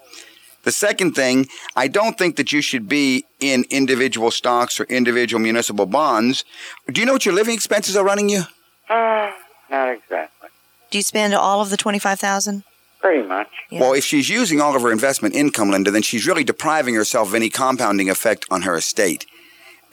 The 0.64 0.72
second 0.72 1.14
thing, 1.14 1.48
I 1.76 1.88
don't 1.88 2.18
think 2.18 2.38
that 2.38 2.52
you 2.52 2.62
should 2.62 2.90
be 2.90 3.26
in 3.40 3.66
individual 3.70 4.32
stocks 4.32 4.80
or 4.80 4.86
individual 4.86 5.40
municipal 5.40 5.86
bonds. 5.86 6.44
Do 6.92 7.00
you 7.00 7.06
know 7.06 7.14
what 7.14 7.26
your 7.26 7.36
living 7.36 7.54
expenses 7.54 7.96
are 7.96 8.04
running 8.04 8.30
you? 8.30 8.42
Uh, 8.90 9.32
not 9.70 9.90
exactly. 9.90 10.50
Do 10.90 10.98
you 10.98 11.04
spend 11.04 11.36
all 11.36 11.62
of 11.62 11.70
the 11.70 11.78
25000 11.78 12.64
Pretty 13.00 13.28
much. 13.28 13.50
Yeah. 13.70 13.82
Well, 13.82 13.94
if 13.94 14.04
she's 14.04 14.30
using 14.30 14.60
all 14.60 14.76
of 14.76 14.82
her 14.82 14.92
investment 14.92 15.36
income, 15.36 15.70
Linda, 15.70 15.92
then 15.92 16.02
she's 16.02 16.26
really 16.26 16.44
depriving 16.44 16.96
herself 16.96 17.28
of 17.28 17.36
any 17.36 17.52
compounding 17.52 18.10
effect 18.10 18.48
on 18.50 18.64
her 18.64 18.76
estate. 18.76 19.28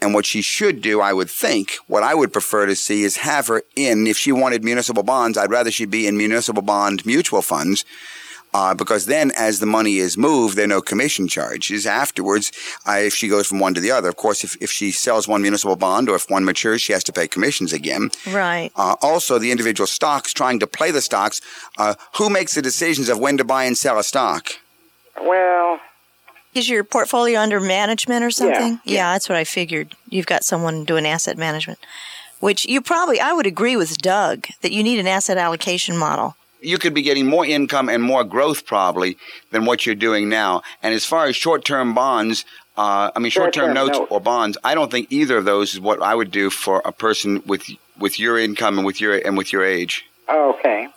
And 0.02 0.14
what 0.14 0.26
she 0.26 0.42
should 0.42 0.82
do, 0.82 1.00
I 1.00 1.12
would 1.12 1.30
think, 1.30 1.76
what 1.86 2.02
I 2.02 2.12
would 2.12 2.32
prefer 2.32 2.66
to 2.66 2.74
see 2.74 3.04
is 3.04 3.18
have 3.18 3.46
her 3.46 3.62
in, 3.76 4.08
if 4.08 4.18
she 4.18 4.32
wanted 4.32 4.64
municipal 4.64 5.04
bonds, 5.04 5.38
I'd 5.38 5.52
rather 5.52 5.70
she 5.70 5.86
be 5.86 6.08
in 6.08 6.16
municipal 6.16 6.60
bond 6.60 7.06
mutual 7.06 7.40
funds. 7.40 7.84
Uh, 8.52 8.74
because 8.74 9.06
then, 9.06 9.30
as 9.38 9.60
the 9.60 9.66
money 9.66 9.98
is 9.98 10.18
moved, 10.18 10.56
there 10.56 10.64
are 10.64 10.68
no 10.68 10.82
commission 10.82 11.28
charges. 11.28 11.86
Afterwards, 11.86 12.50
uh, 12.86 12.98
if 12.98 13.14
she 13.14 13.28
goes 13.28 13.46
from 13.46 13.60
one 13.60 13.74
to 13.74 13.80
the 13.80 13.92
other, 13.92 14.08
of 14.08 14.16
course, 14.16 14.42
if, 14.42 14.60
if 14.60 14.70
she 14.70 14.90
sells 14.90 15.28
one 15.28 15.40
municipal 15.40 15.76
bond 15.76 16.08
or 16.08 16.16
if 16.16 16.28
one 16.28 16.44
matures, 16.44 16.82
she 16.82 16.92
has 16.92 17.04
to 17.04 17.12
pay 17.12 17.28
commissions 17.28 17.72
again. 17.72 18.10
Right. 18.26 18.72
Uh, 18.74 18.96
also, 19.00 19.38
the 19.38 19.52
individual 19.52 19.86
stocks, 19.86 20.32
trying 20.32 20.58
to 20.58 20.66
play 20.66 20.90
the 20.90 21.00
stocks, 21.00 21.40
uh, 21.78 21.94
who 22.16 22.28
makes 22.28 22.54
the 22.56 22.60
decisions 22.60 23.08
of 23.08 23.20
when 23.20 23.38
to 23.38 23.44
buy 23.44 23.64
and 23.64 23.78
sell 23.78 23.98
a 23.98 24.04
stock? 24.04 24.48
Well, 25.16 25.80
Is 26.54 26.68
your 26.68 26.84
portfolio 26.84 27.40
under 27.40 27.60
management 27.60 28.24
or 28.24 28.30
something? 28.30 28.80
yeah. 28.84 28.94
yeah. 28.94 29.12
that's 29.12 29.28
what 29.28 29.38
I 29.38 29.44
figured. 29.44 29.94
You've 30.08 30.26
got 30.26 30.44
someone 30.44 30.84
doing 30.84 31.06
asset 31.06 31.38
management, 31.38 31.78
which 32.40 32.66
you 32.66 32.80
probably, 32.80 33.20
I 33.20 33.32
would 33.32 33.46
agree 33.46 33.76
with 33.76 33.96
Doug 33.98 34.46
that 34.60 34.72
you 34.72 34.82
need 34.82 34.98
an 34.98 35.06
asset 35.06 35.38
allocation 35.38 35.96
model. 35.96 36.36
You 36.60 36.78
could 36.78 36.94
be 36.94 37.02
getting 37.02 37.26
more 37.26 37.44
income 37.44 37.88
and 37.88 38.02
more 38.02 38.22
growth 38.22 38.66
probably 38.66 39.16
than 39.50 39.64
what 39.64 39.84
you're 39.84 39.94
doing 39.96 40.28
now. 40.28 40.62
And 40.82 40.94
as 40.94 41.04
far 41.04 41.26
as 41.26 41.34
short-term 41.34 41.92
bonds, 41.94 42.44
uh, 42.76 43.10
I 43.14 43.18
mean 43.18 43.30
short-term 43.30 43.64
Short-term 43.64 43.74
notes 43.74 43.98
notes. 43.98 44.12
or 44.12 44.20
bonds, 44.20 44.58
I 44.62 44.74
don't 44.74 44.90
think 44.90 45.08
either 45.10 45.38
of 45.38 45.44
those 45.44 45.74
is 45.74 45.80
what 45.80 46.00
I 46.00 46.14
would 46.14 46.30
do 46.30 46.50
for 46.50 46.80
a 46.84 46.92
person 46.92 47.42
with 47.46 47.68
with 47.98 48.18
your 48.18 48.38
income 48.38 48.78
and 48.78 48.86
with 48.86 49.00
your 49.00 49.16
and 49.26 49.36
with 49.36 49.52
your 49.52 49.64
age. 49.64 50.04
okay. 50.28 50.88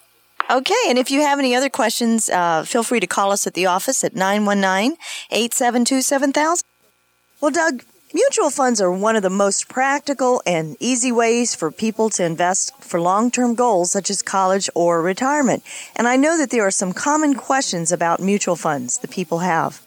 Okay, 0.49 0.75
and 0.87 0.99
if 0.99 1.09
you 1.09 1.21
have 1.21 1.39
any 1.39 1.55
other 1.55 1.69
questions, 1.69 2.29
uh, 2.29 2.63
feel 2.63 2.83
free 2.83 2.99
to 2.99 3.07
call 3.07 3.31
us 3.31 3.47
at 3.47 3.55
the 3.55 3.65
office 3.65 4.03
at 4.03 4.15
919 4.15 4.95
872 5.31 6.01
7000. 6.03 6.63
Well, 7.41 7.49
Doug, 7.49 7.81
mutual 8.13 8.51
funds 8.51 8.79
are 8.79 8.91
one 8.91 9.15
of 9.15 9.23
the 9.23 9.31
most 9.31 9.67
practical 9.67 10.43
and 10.45 10.77
easy 10.79 11.11
ways 11.11 11.55
for 11.55 11.71
people 11.71 12.11
to 12.11 12.23
invest 12.23 12.71
for 12.79 13.01
long 13.01 13.31
term 13.31 13.55
goals 13.55 13.89
such 13.91 14.11
as 14.11 14.21
college 14.21 14.69
or 14.75 15.01
retirement. 15.01 15.63
And 15.95 16.07
I 16.07 16.15
know 16.15 16.37
that 16.37 16.51
there 16.51 16.65
are 16.65 16.71
some 16.71 16.93
common 16.93 17.33
questions 17.33 17.91
about 17.91 18.19
mutual 18.19 18.55
funds 18.55 18.99
that 18.99 19.09
people 19.09 19.39
have. 19.39 19.81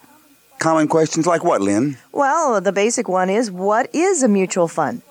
Common 0.58 0.88
questions 0.88 1.24
like 1.24 1.44
what, 1.44 1.60
Lynn? 1.60 1.98
Well, 2.10 2.60
the 2.60 2.72
basic 2.72 3.08
one 3.08 3.30
is 3.30 3.48
what 3.48 3.94
is 3.94 4.24
a 4.24 4.28
mutual 4.28 4.66
fund? 4.66 5.02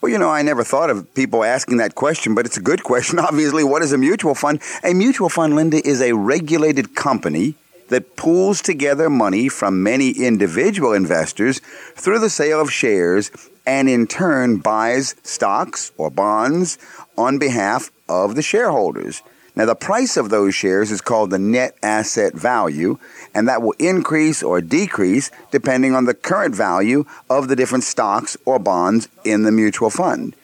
Well, 0.00 0.12
you 0.12 0.18
know, 0.18 0.28
I 0.28 0.42
never 0.42 0.62
thought 0.62 0.90
of 0.90 1.12
people 1.14 1.42
asking 1.42 1.78
that 1.78 1.94
question, 1.94 2.34
but 2.34 2.44
it's 2.44 2.58
a 2.58 2.62
good 2.62 2.82
question. 2.90 3.18
Obviously, 3.18 3.64
what 3.64 3.82
is 3.82 3.92
a 3.92 3.98
mutual 3.98 4.34
fund? 4.34 4.60
A 4.84 4.92
mutual 4.92 5.28
fund, 5.28 5.56
Linda, 5.56 5.86
is 5.86 6.00
a 6.00 6.12
regulated 6.12 6.94
company 6.94 7.54
that 7.88 8.16
pools 8.16 8.60
together 8.60 9.08
money 9.08 9.48
from 9.48 9.82
many 9.82 10.10
individual 10.10 10.92
investors 10.92 11.60
through 11.94 12.18
the 12.18 12.30
sale 12.30 12.60
of 12.60 12.70
shares 12.70 13.30
and 13.64 13.88
in 13.88 14.06
turn 14.06 14.58
buys 14.58 15.14
stocks 15.22 15.92
or 15.96 16.10
bonds 16.10 16.78
on 17.16 17.38
behalf 17.38 17.90
of 18.08 18.34
the 18.34 18.42
shareholders. 18.42 19.22
Now, 19.56 19.64
the 19.64 19.74
price 19.74 20.18
of 20.18 20.28
those 20.28 20.54
shares 20.54 20.90
is 20.90 21.00
called 21.00 21.30
the 21.30 21.38
net 21.38 21.76
asset 21.82 22.34
value, 22.34 22.98
and 23.36 23.46
that 23.48 23.60
will 23.60 23.74
increase 23.78 24.42
or 24.42 24.62
decrease 24.62 25.30
depending 25.50 25.94
on 25.94 26.06
the 26.06 26.14
current 26.14 26.54
value 26.54 27.04
of 27.28 27.48
the 27.48 27.54
different 27.54 27.84
stocks 27.84 28.34
or 28.46 28.58
bonds 28.58 29.10
in 29.24 29.42
the 29.42 29.52
mutual 29.52 29.90
fund. 29.90 30.34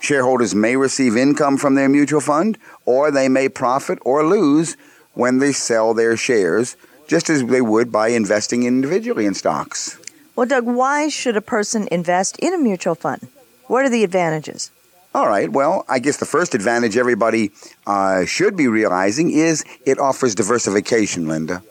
Shareholders 0.00 0.54
may 0.54 0.74
receive 0.74 1.14
income 1.14 1.58
from 1.58 1.74
their 1.74 1.90
mutual 1.90 2.22
fund, 2.22 2.56
or 2.86 3.10
they 3.10 3.28
may 3.28 3.50
profit 3.50 3.98
or 4.02 4.24
lose 4.24 4.78
when 5.12 5.40
they 5.40 5.52
sell 5.52 5.92
their 5.92 6.16
shares, 6.16 6.76
just 7.06 7.28
as 7.28 7.44
they 7.44 7.60
would 7.60 7.92
by 7.92 8.08
investing 8.08 8.62
individually 8.62 9.26
in 9.26 9.34
stocks. 9.34 9.98
Well, 10.34 10.46
Doug, 10.46 10.64
why 10.64 11.08
should 11.08 11.36
a 11.36 11.42
person 11.42 11.86
invest 11.90 12.38
in 12.38 12.54
a 12.54 12.58
mutual 12.58 12.94
fund? 12.94 13.28
What 13.66 13.84
are 13.84 13.90
the 13.90 14.04
advantages? 14.04 14.70
All 15.14 15.28
right. 15.28 15.50
Well, 15.50 15.84
I 15.86 15.98
guess 15.98 16.16
the 16.16 16.26
first 16.26 16.54
advantage 16.54 16.96
everybody 16.96 17.50
uh, 17.86 18.24
should 18.24 18.56
be 18.56 18.68
realizing 18.68 19.30
is 19.32 19.64
it 19.84 19.98
offers 19.98 20.34
diversification, 20.34 21.28
Linda. 21.28 21.62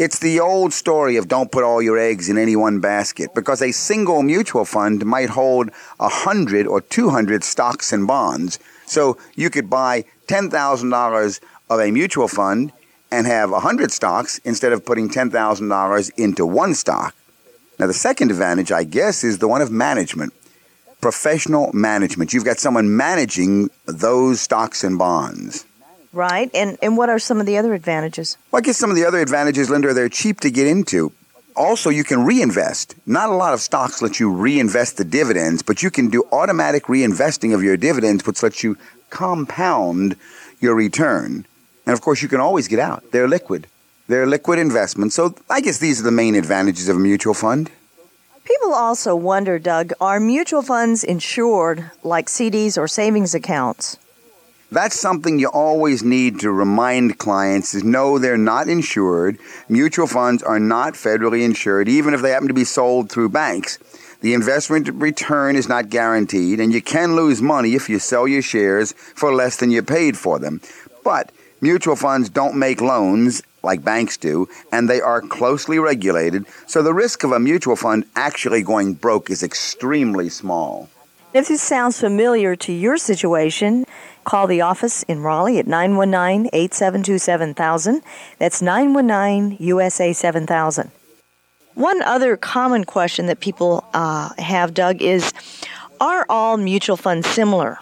It's 0.00 0.18
the 0.18 0.40
old 0.40 0.72
story 0.72 1.16
of 1.16 1.28
don't 1.28 1.52
put 1.52 1.62
all 1.62 1.82
your 1.82 1.98
eggs 1.98 2.30
in 2.30 2.38
any 2.38 2.56
one 2.56 2.80
basket 2.80 3.34
because 3.34 3.60
a 3.60 3.70
single 3.70 4.22
mutual 4.22 4.64
fund 4.64 5.04
might 5.04 5.28
hold 5.28 5.68
a 6.00 6.08
hundred 6.08 6.66
or 6.66 6.80
two 6.80 7.10
hundred 7.10 7.44
stocks 7.44 7.92
and 7.92 8.06
bonds. 8.06 8.58
So 8.86 9.18
you 9.34 9.50
could 9.50 9.68
buy 9.68 10.06
ten 10.26 10.48
thousand 10.48 10.88
dollars 10.88 11.42
of 11.68 11.80
a 11.80 11.90
mutual 11.90 12.28
fund 12.28 12.72
and 13.10 13.26
have 13.26 13.52
a 13.52 13.60
hundred 13.60 13.92
stocks 13.92 14.38
instead 14.38 14.72
of 14.72 14.86
putting 14.86 15.10
ten 15.10 15.28
thousand 15.28 15.68
dollars 15.68 16.08
into 16.16 16.46
one 16.46 16.72
stock. 16.74 17.14
Now 17.78 17.86
the 17.86 17.92
second 17.92 18.30
advantage, 18.30 18.72
I 18.72 18.84
guess, 18.84 19.22
is 19.22 19.36
the 19.36 19.48
one 19.48 19.60
of 19.60 19.70
management 19.70 20.32
professional 21.02 21.74
management. 21.74 22.32
You've 22.32 22.46
got 22.46 22.58
someone 22.58 22.96
managing 22.96 23.68
those 23.84 24.40
stocks 24.40 24.82
and 24.82 24.98
bonds. 24.98 25.66
Right. 26.12 26.50
And, 26.54 26.76
and 26.82 26.96
what 26.96 27.08
are 27.08 27.18
some 27.18 27.40
of 27.40 27.46
the 27.46 27.56
other 27.56 27.72
advantages? 27.74 28.36
Well, 28.50 28.58
I 28.58 28.62
guess 28.62 28.76
some 28.76 28.90
of 28.90 28.96
the 28.96 29.04
other 29.04 29.20
advantages, 29.20 29.70
Linda, 29.70 29.88
are 29.88 29.94
they're 29.94 30.08
cheap 30.08 30.40
to 30.40 30.50
get 30.50 30.66
into. 30.66 31.12
Also, 31.54 31.90
you 31.90 32.04
can 32.04 32.24
reinvest. 32.24 32.94
Not 33.06 33.28
a 33.28 33.34
lot 33.34 33.54
of 33.54 33.60
stocks 33.60 34.02
let 34.02 34.18
you 34.18 34.32
reinvest 34.32 34.96
the 34.96 35.04
dividends, 35.04 35.62
but 35.62 35.82
you 35.82 35.90
can 35.90 36.08
do 36.08 36.24
automatic 36.32 36.84
reinvesting 36.84 37.54
of 37.54 37.62
your 37.62 37.76
dividends, 37.76 38.26
which 38.26 38.42
lets 38.42 38.62
you 38.62 38.76
compound 39.10 40.16
your 40.60 40.74
return. 40.74 41.44
And 41.86 41.92
of 41.92 42.00
course, 42.00 42.22
you 42.22 42.28
can 42.28 42.40
always 42.40 42.68
get 42.68 42.78
out. 42.78 43.04
They're 43.12 43.28
liquid. 43.28 43.66
They're 44.08 44.26
liquid 44.26 44.58
investments. 44.58 45.14
So 45.14 45.34
I 45.48 45.60
guess 45.60 45.78
these 45.78 46.00
are 46.00 46.04
the 46.04 46.10
main 46.10 46.34
advantages 46.34 46.88
of 46.88 46.96
a 46.96 47.00
mutual 47.00 47.34
fund. 47.34 47.70
People 48.44 48.74
also 48.74 49.14
wonder, 49.14 49.58
Doug, 49.58 49.92
are 50.00 50.18
mutual 50.18 50.62
funds 50.62 51.04
insured 51.04 51.90
like 52.02 52.26
CDs 52.26 52.76
or 52.76 52.88
savings 52.88 53.34
accounts? 53.34 53.98
That's 54.72 55.00
something 55.00 55.40
you 55.40 55.48
always 55.48 56.04
need 56.04 56.38
to 56.40 56.52
remind 56.52 57.18
clients 57.18 57.74
is 57.74 57.82
no, 57.82 58.20
they're 58.20 58.38
not 58.38 58.68
insured. 58.68 59.38
Mutual 59.68 60.06
funds 60.06 60.44
are 60.44 60.60
not 60.60 60.94
federally 60.94 61.44
insured, 61.44 61.88
even 61.88 62.14
if 62.14 62.22
they 62.22 62.30
happen 62.30 62.46
to 62.46 62.54
be 62.54 62.62
sold 62.62 63.10
through 63.10 63.30
banks. 63.30 63.78
The 64.20 64.32
investment 64.32 64.88
return 64.90 65.56
is 65.56 65.68
not 65.68 65.90
guaranteed, 65.90 66.60
and 66.60 66.72
you 66.72 66.80
can 66.80 67.16
lose 67.16 67.42
money 67.42 67.74
if 67.74 67.88
you 67.88 67.98
sell 67.98 68.28
your 68.28 68.42
shares 68.42 68.92
for 68.92 69.34
less 69.34 69.56
than 69.56 69.72
you 69.72 69.82
paid 69.82 70.16
for 70.16 70.38
them. 70.38 70.60
But 71.02 71.32
mutual 71.60 71.96
funds 71.96 72.28
don't 72.28 72.54
make 72.54 72.80
loans 72.80 73.42
like 73.64 73.82
banks 73.82 74.16
do, 74.16 74.48
and 74.70 74.88
they 74.88 75.00
are 75.00 75.20
closely 75.20 75.80
regulated, 75.80 76.46
so 76.68 76.80
the 76.80 76.94
risk 76.94 77.24
of 77.24 77.32
a 77.32 77.40
mutual 77.40 77.74
fund 77.74 78.04
actually 78.14 78.62
going 78.62 78.94
broke 78.94 79.30
is 79.30 79.42
extremely 79.42 80.28
small. 80.28 80.88
If 81.32 81.46
this 81.46 81.62
sounds 81.62 82.00
familiar 82.00 82.56
to 82.56 82.72
your 82.72 82.96
situation, 82.96 83.84
Call 84.24 84.46
the 84.46 84.60
office 84.60 85.02
in 85.04 85.22
Raleigh 85.22 85.58
at 85.58 85.66
919 85.66 86.50
872 86.52 87.18
7000. 87.18 88.02
That's 88.38 88.60
919 88.62 89.56
USA 89.58 90.12
7000. 90.12 90.90
One 91.74 92.02
other 92.02 92.36
common 92.36 92.84
question 92.84 93.26
that 93.26 93.40
people 93.40 93.84
uh, 93.94 94.30
have, 94.38 94.74
Doug, 94.74 95.00
is 95.00 95.32
Are 96.00 96.26
all 96.28 96.56
mutual 96.56 96.96
funds 96.96 97.28
similar? 97.28 97.78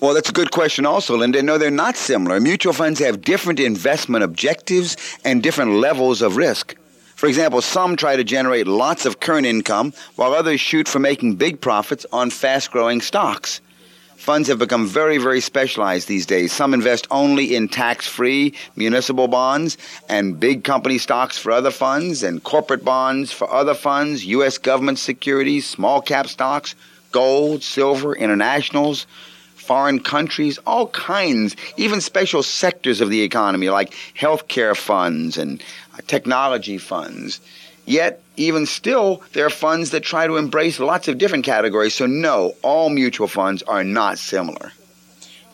Well, 0.00 0.14
that's 0.14 0.28
a 0.28 0.32
good 0.32 0.50
question, 0.50 0.84
also, 0.84 1.16
Linda. 1.16 1.42
No, 1.42 1.56
they're 1.56 1.70
not 1.70 1.96
similar. 1.96 2.38
Mutual 2.40 2.72
funds 2.72 2.98
have 3.00 3.22
different 3.22 3.60
investment 3.60 4.24
objectives 4.24 4.96
and 5.24 5.42
different 5.42 5.72
levels 5.72 6.20
of 6.20 6.36
risk. 6.36 6.76
For 7.14 7.26
example, 7.28 7.62
some 7.62 7.96
try 7.96 8.14
to 8.14 8.24
generate 8.24 8.66
lots 8.66 9.06
of 9.06 9.20
current 9.20 9.46
income, 9.46 9.94
while 10.16 10.34
others 10.34 10.60
shoot 10.60 10.86
for 10.86 10.98
making 10.98 11.36
big 11.36 11.62
profits 11.62 12.04
on 12.12 12.28
fast 12.28 12.70
growing 12.70 13.00
stocks. 13.00 13.62
Funds 14.26 14.48
have 14.48 14.58
become 14.58 14.88
very, 14.88 15.18
very 15.18 15.40
specialized 15.40 16.08
these 16.08 16.26
days. 16.26 16.50
Some 16.50 16.74
invest 16.74 17.06
only 17.12 17.54
in 17.54 17.68
tax 17.68 18.08
free 18.08 18.54
municipal 18.74 19.28
bonds 19.28 19.78
and 20.08 20.40
big 20.40 20.64
company 20.64 20.98
stocks 20.98 21.38
for 21.38 21.52
other 21.52 21.70
funds 21.70 22.24
and 22.24 22.42
corporate 22.42 22.84
bonds 22.84 23.30
for 23.30 23.48
other 23.48 23.72
funds, 23.72 24.26
U.S. 24.26 24.58
government 24.58 24.98
securities, 24.98 25.64
small 25.64 26.02
cap 26.02 26.26
stocks, 26.26 26.74
gold, 27.12 27.62
silver, 27.62 28.16
internationals, 28.16 29.06
foreign 29.54 30.00
countries, 30.00 30.58
all 30.66 30.88
kinds, 30.88 31.54
even 31.76 32.00
special 32.00 32.42
sectors 32.42 33.00
of 33.00 33.10
the 33.10 33.22
economy 33.22 33.68
like 33.68 33.94
healthcare 34.18 34.76
funds 34.76 35.38
and 35.38 35.62
uh, 35.94 35.98
technology 36.08 36.78
funds. 36.78 37.40
Yet, 37.86 38.20
even 38.36 38.66
still, 38.66 39.22
there 39.32 39.46
are 39.46 39.50
funds 39.50 39.90
that 39.90 40.02
try 40.02 40.26
to 40.26 40.36
embrace 40.36 40.78
lots 40.78 41.08
of 41.08 41.18
different 41.18 41.44
categories. 41.44 41.94
So, 41.94 42.06
no, 42.06 42.54
all 42.62 42.90
mutual 42.90 43.28
funds 43.28 43.62
are 43.62 43.84
not 43.84 44.18
similar. 44.18 44.72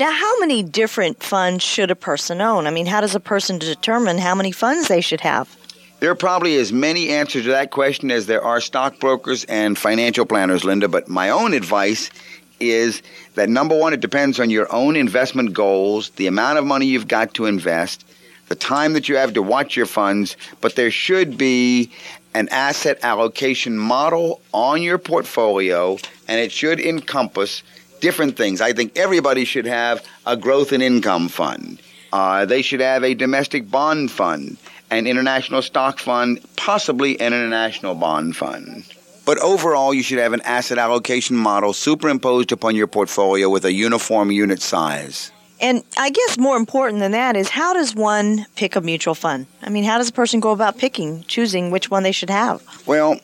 Now, 0.00 0.10
how 0.10 0.40
many 0.40 0.62
different 0.62 1.22
funds 1.22 1.62
should 1.62 1.90
a 1.90 1.94
person 1.94 2.40
own? 2.40 2.66
I 2.66 2.70
mean, 2.70 2.86
how 2.86 3.02
does 3.02 3.14
a 3.14 3.20
person 3.20 3.58
determine 3.58 4.18
how 4.18 4.34
many 4.34 4.50
funds 4.50 4.88
they 4.88 5.02
should 5.02 5.20
have? 5.20 5.54
There 6.00 6.10
are 6.10 6.16
probably 6.16 6.56
as 6.56 6.72
many 6.72 7.10
answers 7.10 7.44
to 7.44 7.50
that 7.50 7.70
question 7.70 8.10
as 8.10 8.26
there 8.26 8.42
are 8.42 8.60
stockbrokers 8.60 9.44
and 9.44 9.78
financial 9.78 10.26
planners, 10.26 10.64
Linda, 10.64 10.88
but 10.88 11.08
my 11.08 11.30
own 11.30 11.52
advice 11.52 12.10
is 12.58 13.02
that 13.34 13.48
number 13.48 13.78
one, 13.78 13.92
it 13.92 14.00
depends 14.00 14.40
on 14.40 14.50
your 14.50 14.72
own 14.74 14.96
investment 14.96 15.52
goals, 15.52 16.10
the 16.10 16.26
amount 16.26 16.58
of 16.58 16.64
money 16.64 16.86
you've 16.86 17.06
got 17.06 17.34
to 17.34 17.46
invest, 17.46 18.04
the 18.48 18.54
time 18.56 18.94
that 18.94 19.08
you 19.08 19.16
have 19.16 19.34
to 19.34 19.42
watch 19.42 19.76
your 19.76 19.86
funds, 19.86 20.36
but 20.60 20.74
there 20.74 20.90
should 20.90 21.38
be 21.38 21.90
an 22.34 22.48
asset 22.50 22.98
allocation 23.02 23.78
model 23.78 24.40
on 24.52 24.82
your 24.82 24.98
portfolio, 24.98 25.98
and 26.28 26.40
it 26.40 26.52
should 26.52 26.80
encompass 26.80 27.62
different 28.00 28.36
things. 28.36 28.60
I 28.60 28.72
think 28.72 28.98
everybody 28.98 29.44
should 29.44 29.66
have 29.66 30.04
a 30.26 30.36
growth 30.36 30.72
and 30.72 30.82
income 30.82 31.28
fund. 31.28 31.80
Uh, 32.12 32.44
they 32.44 32.62
should 32.62 32.80
have 32.80 33.04
a 33.04 33.14
domestic 33.14 33.70
bond 33.70 34.10
fund, 34.10 34.56
an 34.90 35.06
international 35.06 35.62
stock 35.62 35.98
fund, 35.98 36.40
possibly 36.56 37.18
an 37.20 37.32
international 37.32 37.94
bond 37.94 38.36
fund. 38.36 38.84
But 39.24 39.38
overall, 39.38 39.94
you 39.94 40.02
should 40.02 40.18
have 40.18 40.32
an 40.32 40.42
asset 40.42 40.78
allocation 40.78 41.36
model 41.36 41.72
superimposed 41.72 42.50
upon 42.50 42.74
your 42.74 42.88
portfolio 42.88 43.48
with 43.48 43.64
a 43.64 43.72
uniform 43.72 44.32
unit 44.32 44.60
size. 44.60 45.30
And 45.62 45.84
I 45.96 46.10
guess 46.10 46.36
more 46.36 46.56
important 46.56 46.98
than 46.98 47.12
that 47.12 47.36
is 47.36 47.48
how 47.48 47.72
does 47.72 47.94
one 47.94 48.46
pick 48.56 48.74
a 48.74 48.80
mutual 48.80 49.14
fund? 49.14 49.46
I 49.62 49.70
mean, 49.70 49.84
how 49.84 49.96
does 49.96 50.08
a 50.08 50.12
person 50.12 50.40
go 50.40 50.50
about 50.50 50.76
picking, 50.76 51.22
choosing 51.28 51.70
which 51.70 51.88
one 51.88 52.02
they 52.02 52.10
should 52.10 52.30
have? 52.30 52.60
Well, 52.84 53.20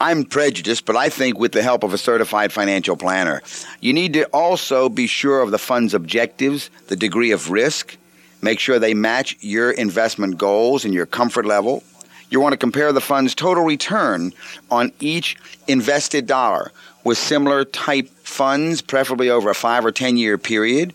I'm 0.00 0.24
prejudiced, 0.24 0.86
but 0.86 0.96
I 0.96 1.08
think 1.08 1.40
with 1.40 1.50
the 1.50 1.62
help 1.62 1.82
of 1.82 1.92
a 1.92 1.98
certified 1.98 2.52
financial 2.52 2.96
planner, 2.96 3.42
you 3.80 3.92
need 3.92 4.12
to 4.12 4.26
also 4.26 4.88
be 4.88 5.08
sure 5.08 5.42
of 5.42 5.50
the 5.50 5.58
fund's 5.58 5.92
objectives, 5.92 6.70
the 6.86 6.96
degree 6.96 7.32
of 7.32 7.50
risk, 7.50 7.98
make 8.40 8.60
sure 8.60 8.78
they 8.78 8.94
match 8.94 9.36
your 9.40 9.72
investment 9.72 10.38
goals 10.38 10.84
and 10.84 10.94
your 10.94 11.04
comfort 11.04 11.46
level. 11.46 11.82
You 12.30 12.40
want 12.40 12.52
to 12.52 12.56
compare 12.58 12.92
the 12.92 13.00
fund's 13.00 13.34
total 13.34 13.64
return 13.64 14.32
on 14.70 14.92
each 15.00 15.36
invested 15.66 16.26
dollar 16.26 16.70
with 17.02 17.18
similar 17.18 17.64
type 17.64 18.08
funds, 18.22 18.80
preferably 18.80 19.28
over 19.28 19.50
a 19.50 19.54
five 19.54 19.84
or 19.84 19.90
ten 19.90 20.16
year 20.16 20.38
period. 20.38 20.94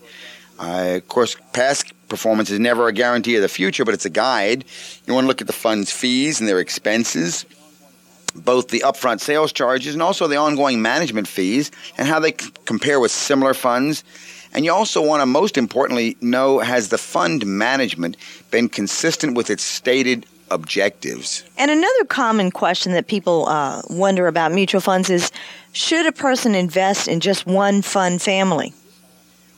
Of 0.58 1.08
course, 1.08 1.36
past 1.52 1.92
performance 2.08 2.50
is 2.50 2.58
never 2.58 2.88
a 2.88 2.92
guarantee 2.92 3.36
of 3.36 3.42
the 3.42 3.48
future, 3.48 3.84
but 3.84 3.94
it's 3.94 4.04
a 4.04 4.10
guide. 4.10 4.64
You 5.06 5.14
want 5.14 5.24
to 5.24 5.28
look 5.28 5.40
at 5.40 5.46
the 5.46 5.52
fund's 5.52 5.90
fees 5.90 6.40
and 6.40 6.48
their 6.48 6.60
expenses, 6.60 7.44
both 8.34 8.68
the 8.68 8.80
upfront 8.80 9.20
sales 9.20 9.52
charges 9.52 9.94
and 9.94 10.02
also 10.02 10.26
the 10.26 10.36
ongoing 10.36 10.82
management 10.82 11.28
fees, 11.28 11.70
and 11.98 12.06
how 12.08 12.20
they 12.20 12.32
c- 12.32 12.50
compare 12.64 13.00
with 13.00 13.10
similar 13.10 13.54
funds. 13.54 14.04
And 14.52 14.64
you 14.64 14.72
also 14.72 15.02
want 15.02 15.20
to, 15.20 15.26
most 15.26 15.58
importantly, 15.58 16.16
know 16.20 16.60
has 16.60 16.88
the 16.88 16.98
fund 16.98 17.44
management 17.46 18.16
been 18.50 18.68
consistent 18.68 19.36
with 19.36 19.50
its 19.50 19.62
stated 19.62 20.26
objectives? 20.50 21.44
And 21.58 21.70
another 21.70 22.04
common 22.08 22.50
question 22.50 22.92
that 22.92 23.06
people 23.06 23.46
uh, 23.48 23.82
wonder 23.90 24.26
about 24.28 24.52
mutual 24.52 24.80
funds 24.80 25.10
is 25.10 25.30
should 25.72 26.06
a 26.06 26.12
person 26.12 26.54
invest 26.54 27.08
in 27.08 27.20
just 27.20 27.46
one 27.46 27.82
fund 27.82 28.22
family? 28.22 28.72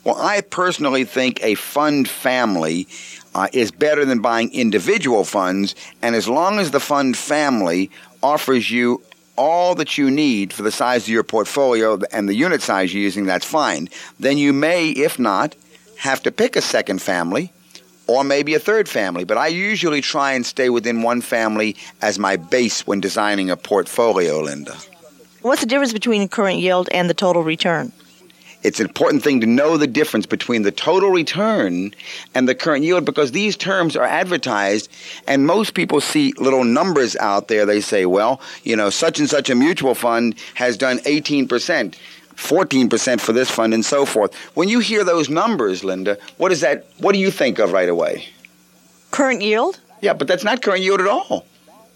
Well, 0.09 0.17
I 0.23 0.41
personally 0.41 1.05
think 1.05 1.45
a 1.45 1.55
fund 1.55 2.09
family 2.09 2.89
uh, 3.35 3.49
is 3.53 3.71
better 3.71 4.07
than 4.07 4.21
buying 4.21 4.51
individual 4.55 5.23
funds, 5.23 5.75
and 6.01 6.17
as 6.17 6.27
long 6.27 6.59
as 6.59 6.71
the 6.71 6.81
fund 6.81 7.15
family 7.15 7.91
offers 8.23 8.71
you 8.71 9.03
all 9.37 9.75
that 9.75 9.99
you 9.99 10.11
need 10.11 10.51
for 10.51 10.63
the 10.63 10.73
size 10.73 11.03
of 11.03 11.11
your 11.11 11.25
portfolio 11.25 11.99
and 12.11 12.27
the 12.27 12.35
unit 12.35 12.63
size 12.63 12.95
you're 12.95 13.03
using, 13.03 13.27
that's 13.27 13.45
fine. 13.45 13.91
Then 14.19 14.39
you 14.39 14.55
may, 14.55 14.89
if 14.93 15.19
not, 15.19 15.55
have 15.99 16.23
to 16.23 16.33
pick 16.33 16.57
a 16.57 16.63
second 16.63 17.03
family 17.03 17.53
or 18.07 18.25
maybe 18.25 18.55
a 18.55 18.59
third 18.59 18.89
family, 18.89 19.25
but 19.25 19.37
I 19.37 19.49
usually 19.49 20.01
try 20.01 20.33
and 20.33 20.47
stay 20.47 20.71
within 20.71 21.03
one 21.03 21.21
family 21.21 21.77
as 22.01 22.19
my 22.19 22.37
base 22.37 22.87
when 22.87 23.01
designing 23.01 23.51
a 23.51 23.59
portfolio, 23.59 24.41
Linda. 24.41 24.75
What's 25.43 25.61
the 25.61 25.67
difference 25.67 25.93
between 25.93 26.27
current 26.29 26.61
yield 26.61 26.89
and 26.93 27.11
the 27.11 27.15
total 27.15 27.43
return? 27.43 27.93
It's 28.63 28.81
an 28.81 28.87
important 28.87 29.23
thing 29.23 29.41
to 29.41 29.47
know 29.47 29.77
the 29.77 29.87
difference 29.87 30.27
between 30.27 30.63
the 30.63 30.73
total 30.73 31.11
return 31.11 31.95
and 32.35 32.49
the 32.49 32.55
current 32.55 32.85
yield 32.85 33.05
because 33.05 33.33
these 33.33 33.57
terms 33.57 33.97
are 33.97 34.05
advertised 34.05 34.91
and 35.27 35.47
most 35.47 35.75
people 35.75 36.01
see 36.01 36.33
little 36.39 36.65
numbers 36.65 37.15
out 37.17 37.49
there. 37.49 37.65
They 37.65 37.81
say, 37.81 38.05
well, 38.05 38.41
you 38.65 38.75
know, 38.75 38.91
such 38.91 39.21
and 39.21 39.31
such 39.31 39.49
a 39.49 39.55
mutual 39.55 39.95
fund 39.95 40.35
has 40.55 40.77
done 40.77 40.99
18%. 40.99 41.95
14% 42.35 43.21
for 43.21 43.33
this 43.33 43.51
fund 43.51 43.75
and 43.75 43.85
so 43.85 44.07
forth. 44.07 44.33
When 44.55 44.69
you 44.69 44.79
hear 44.79 45.03
those 45.03 45.29
numbers, 45.29 45.83
Linda, 45.83 46.17
what 46.37 46.53
is 46.53 46.61
that 46.61 46.87
what 46.99 47.13
do 47.13 47.19
you 47.19 47.33
think 47.33 47.59
of 47.59 47.73
right 47.73 47.89
away? 47.89 48.27
Current 49.11 49.43
yield? 49.43 49.81
Yeah, 50.01 50.13
but 50.13 50.29
that's 50.29 50.45
not 50.45 50.63
current 50.63 50.83
yield 50.83 51.01
at 51.01 51.09
all. 51.09 51.47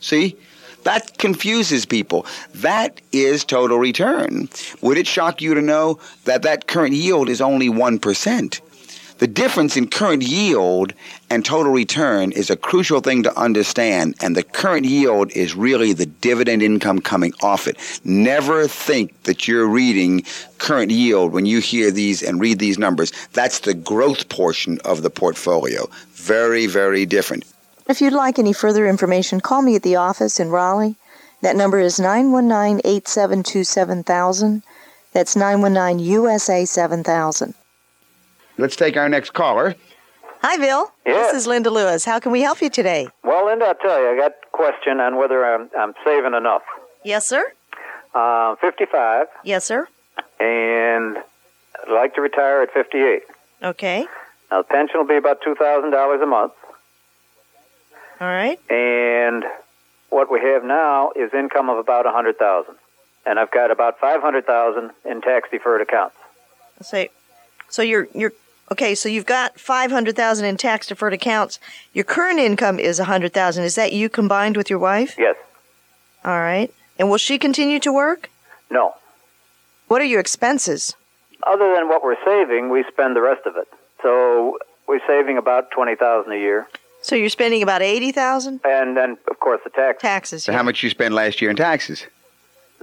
See? 0.00 0.36
That 0.84 1.18
confuses 1.18 1.86
people. 1.86 2.26
That 2.54 3.00
is 3.12 3.44
total 3.44 3.78
return. 3.78 4.48
Would 4.80 4.98
it 4.98 5.06
shock 5.06 5.40
you 5.40 5.54
to 5.54 5.62
know 5.62 5.98
that 6.24 6.42
that 6.42 6.66
current 6.66 6.94
yield 6.94 7.28
is 7.28 7.40
only 7.40 7.68
1%? 7.68 8.60
The 9.18 9.28
difference 9.28 9.76
in 9.76 9.86
current 9.86 10.24
yield 10.24 10.94
and 11.30 11.44
total 11.44 11.70
return 11.70 12.32
is 12.32 12.50
a 12.50 12.56
crucial 12.56 13.00
thing 13.00 13.22
to 13.22 13.38
understand, 13.38 14.16
and 14.20 14.34
the 14.34 14.42
current 14.42 14.84
yield 14.84 15.30
is 15.30 15.54
really 15.54 15.92
the 15.92 16.06
dividend 16.06 16.60
income 16.60 17.00
coming 17.00 17.32
off 17.40 17.68
it. 17.68 17.76
Never 18.02 18.66
think 18.66 19.22
that 19.22 19.46
you're 19.46 19.68
reading 19.68 20.24
current 20.58 20.90
yield 20.90 21.32
when 21.32 21.46
you 21.46 21.60
hear 21.60 21.92
these 21.92 22.20
and 22.20 22.40
read 22.40 22.58
these 22.58 22.78
numbers. 22.78 23.12
That's 23.32 23.60
the 23.60 23.74
growth 23.74 24.28
portion 24.28 24.80
of 24.84 25.02
the 25.02 25.10
portfolio. 25.10 25.88
Very, 26.14 26.66
very 26.66 27.06
different. 27.06 27.44
If 27.88 28.00
you'd 28.00 28.12
like 28.12 28.38
any 28.38 28.52
further 28.52 28.86
information, 28.86 29.40
call 29.40 29.62
me 29.62 29.76
at 29.76 29.82
the 29.82 29.96
office 29.96 30.38
in 30.40 30.50
Raleigh. 30.50 30.96
That 31.42 31.56
number 31.56 31.80
is 31.80 31.98
919 31.98 32.78
872 32.84 33.64
7000. 33.64 34.62
That's 35.12 35.34
919 35.36 35.98
USA 36.06 36.64
7000. 36.64 37.54
Let's 38.58 38.76
take 38.76 38.96
our 38.96 39.08
next 39.08 39.30
caller. 39.34 39.74
Hi, 40.42 40.56
Bill. 40.56 40.92
Yes. 41.06 41.32
This 41.32 41.42
is 41.42 41.46
Linda 41.46 41.70
Lewis. 41.70 42.04
How 42.04 42.18
can 42.18 42.32
we 42.32 42.40
help 42.42 42.60
you 42.62 42.70
today? 42.70 43.08
Well, 43.24 43.46
Linda, 43.46 43.66
I'll 43.66 43.74
tell 43.74 44.00
you, 44.00 44.10
I 44.10 44.16
got 44.16 44.32
a 44.32 44.46
question 44.56 45.00
on 45.00 45.16
whether 45.16 45.44
I'm, 45.44 45.70
I'm 45.76 45.94
saving 46.04 46.34
enough. 46.34 46.62
Yes, 47.04 47.26
sir. 47.26 47.44
Uh, 48.14 48.56
55, 48.56 49.26
Yes, 49.44 49.64
sir. 49.64 49.88
and 50.38 51.16
I'd 51.18 51.92
like 51.92 52.14
to 52.14 52.20
retire 52.20 52.62
at 52.62 52.72
58. 52.72 53.22
Okay. 53.62 54.06
Now, 54.50 54.58
the 54.62 54.68
pension 54.68 54.98
will 55.00 55.06
be 55.06 55.16
about 55.16 55.40
$2,000 55.42 56.22
a 56.22 56.26
month, 56.26 56.52
All 58.22 58.28
right. 58.28 58.58
and 58.70 59.44
what 60.10 60.30
we 60.30 60.38
have 60.40 60.62
now 60.62 61.10
is 61.16 61.34
income 61.34 61.68
of 61.68 61.76
about 61.78 62.06
a 62.06 62.12
100000 62.12 62.74
and 63.26 63.38
I've 63.40 63.50
got 63.50 63.70
about 63.72 63.98
500000 63.98 64.90
in 65.04 65.20
tax-deferred 65.22 65.80
accounts. 65.80 66.16
Say, 66.82 67.10
so 67.68 67.82
you're 67.82 68.06
you're 68.14 68.32
okay. 68.70 68.94
So 68.94 69.08
you've 69.08 69.26
got 69.26 69.58
five 69.58 69.90
hundred 69.90 70.14
thousand 70.16 70.44
in 70.46 70.56
tax 70.56 70.86
deferred 70.88 71.12
accounts. 71.14 71.58
Your 71.92 72.04
current 72.04 72.38
income 72.38 72.78
is 72.78 72.98
a 72.98 73.04
hundred 73.04 73.32
thousand. 73.32 73.64
Is 73.64 73.74
that 73.76 73.92
you 73.92 74.08
combined 74.08 74.56
with 74.56 74.68
your 74.70 74.78
wife? 74.78 75.14
Yes. 75.18 75.36
All 76.24 76.38
right. 76.40 76.72
And 76.98 77.08
will 77.10 77.18
she 77.18 77.38
continue 77.38 77.78
to 77.80 77.92
work? 77.92 78.30
No. 78.70 78.94
What 79.88 80.00
are 80.00 80.04
your 80.06 80.20
expenses? 80.20 80.94
other 81.44 81.74
than 81.74 81.88
what 81.88 82.04
we're 82.04 82.22
saving, 82.24 82.70
we 82.70 82.84
spend 82.92 83.16
the 83.16 83.20
rest 83.20 83.46
of 83.46 83.56
it. 83.56 83.66
So 84.02 84.58
we're 84.86 85.04
saving 85.06 85.38
about 85.38 85.70
twenty 85.70 85.94
thousand 85.94 86.32
a 86.32 86.38
year, 86.38 86.66
So 87.02 87.16
you're 87.16 87.28
spending 87.28 87.62
about 87.62 87.82
eighty 87.82 88.12
thousand 88.12 88.60
and 88.64 88.96
then 88.96 89.18
of 89.30 89.38
course 89.40 89.60
the 89.64 89.70
tax. 89.70 90.00
taxes. 90.00 90.44
So 90.44 90.52
yeah. 90.52 90.58
how 90.58 90.64
much 90.64 90.82
you 90.82 90.90
spent 90.90 91.14
last 91.14 91.40
year 91.40 91.50
in 91.50 91.56
taxes? 91.56 92.06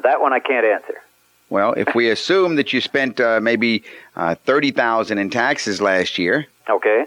That 0.03 0.21
one 0.21 0.33
I 0.33 0.39
can't 0.39 0.65
answer. 0.65 1.01
Well, 1.49 1.73
if 1.73 1.95
we 1.95 2.09
assume 2.15 2.55
that 2.57 2.73
you 2.73 2.81
spent 2.81 3.19
uh, 3.19 3.39
maybe 3.41 3.83
uh, 4.15 4.35
thirty 4.35 4.71
thousand 4.71 5.17
in 5.19 5.29
taxes 5.29 5.81
last 5.81 6.17
year, 6.17 6.45
Okay. 6.69 7.05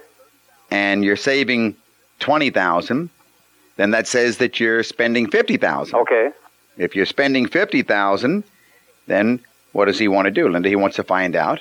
and 0.70 1.04
you're 1.04 1.16
saving 1.16 1.76
twenty 2.18 2.50
thousand, 2.50 3.10
then 3.76 3.90
that 3.92 4.06
says 4.06 4.38
that 4.38 4.58
you're 4.58 4.82
spending 4.82 5.30
fifty 5.30 5.56
thousand. 5.58 5.96
Okay. 6.00 6.30
If 6.78 6.96
you're 6.96 7.06
spending 7.06 7.46
fifty 7.46 7.82
thousand, 7.82 8.44
then 9.06 9.38
what 9.72 9.84
does 9.84 9.98
he 9.98 10.08
want 10.08 10.26
to 10.26 10.30
do, 10.30 10.48
Linda? 10.48 10.68
He 10.70 10.76
wants 10.76 10.96
to 10.96 11.04
find 11.04 11.36
out 11.36 11.60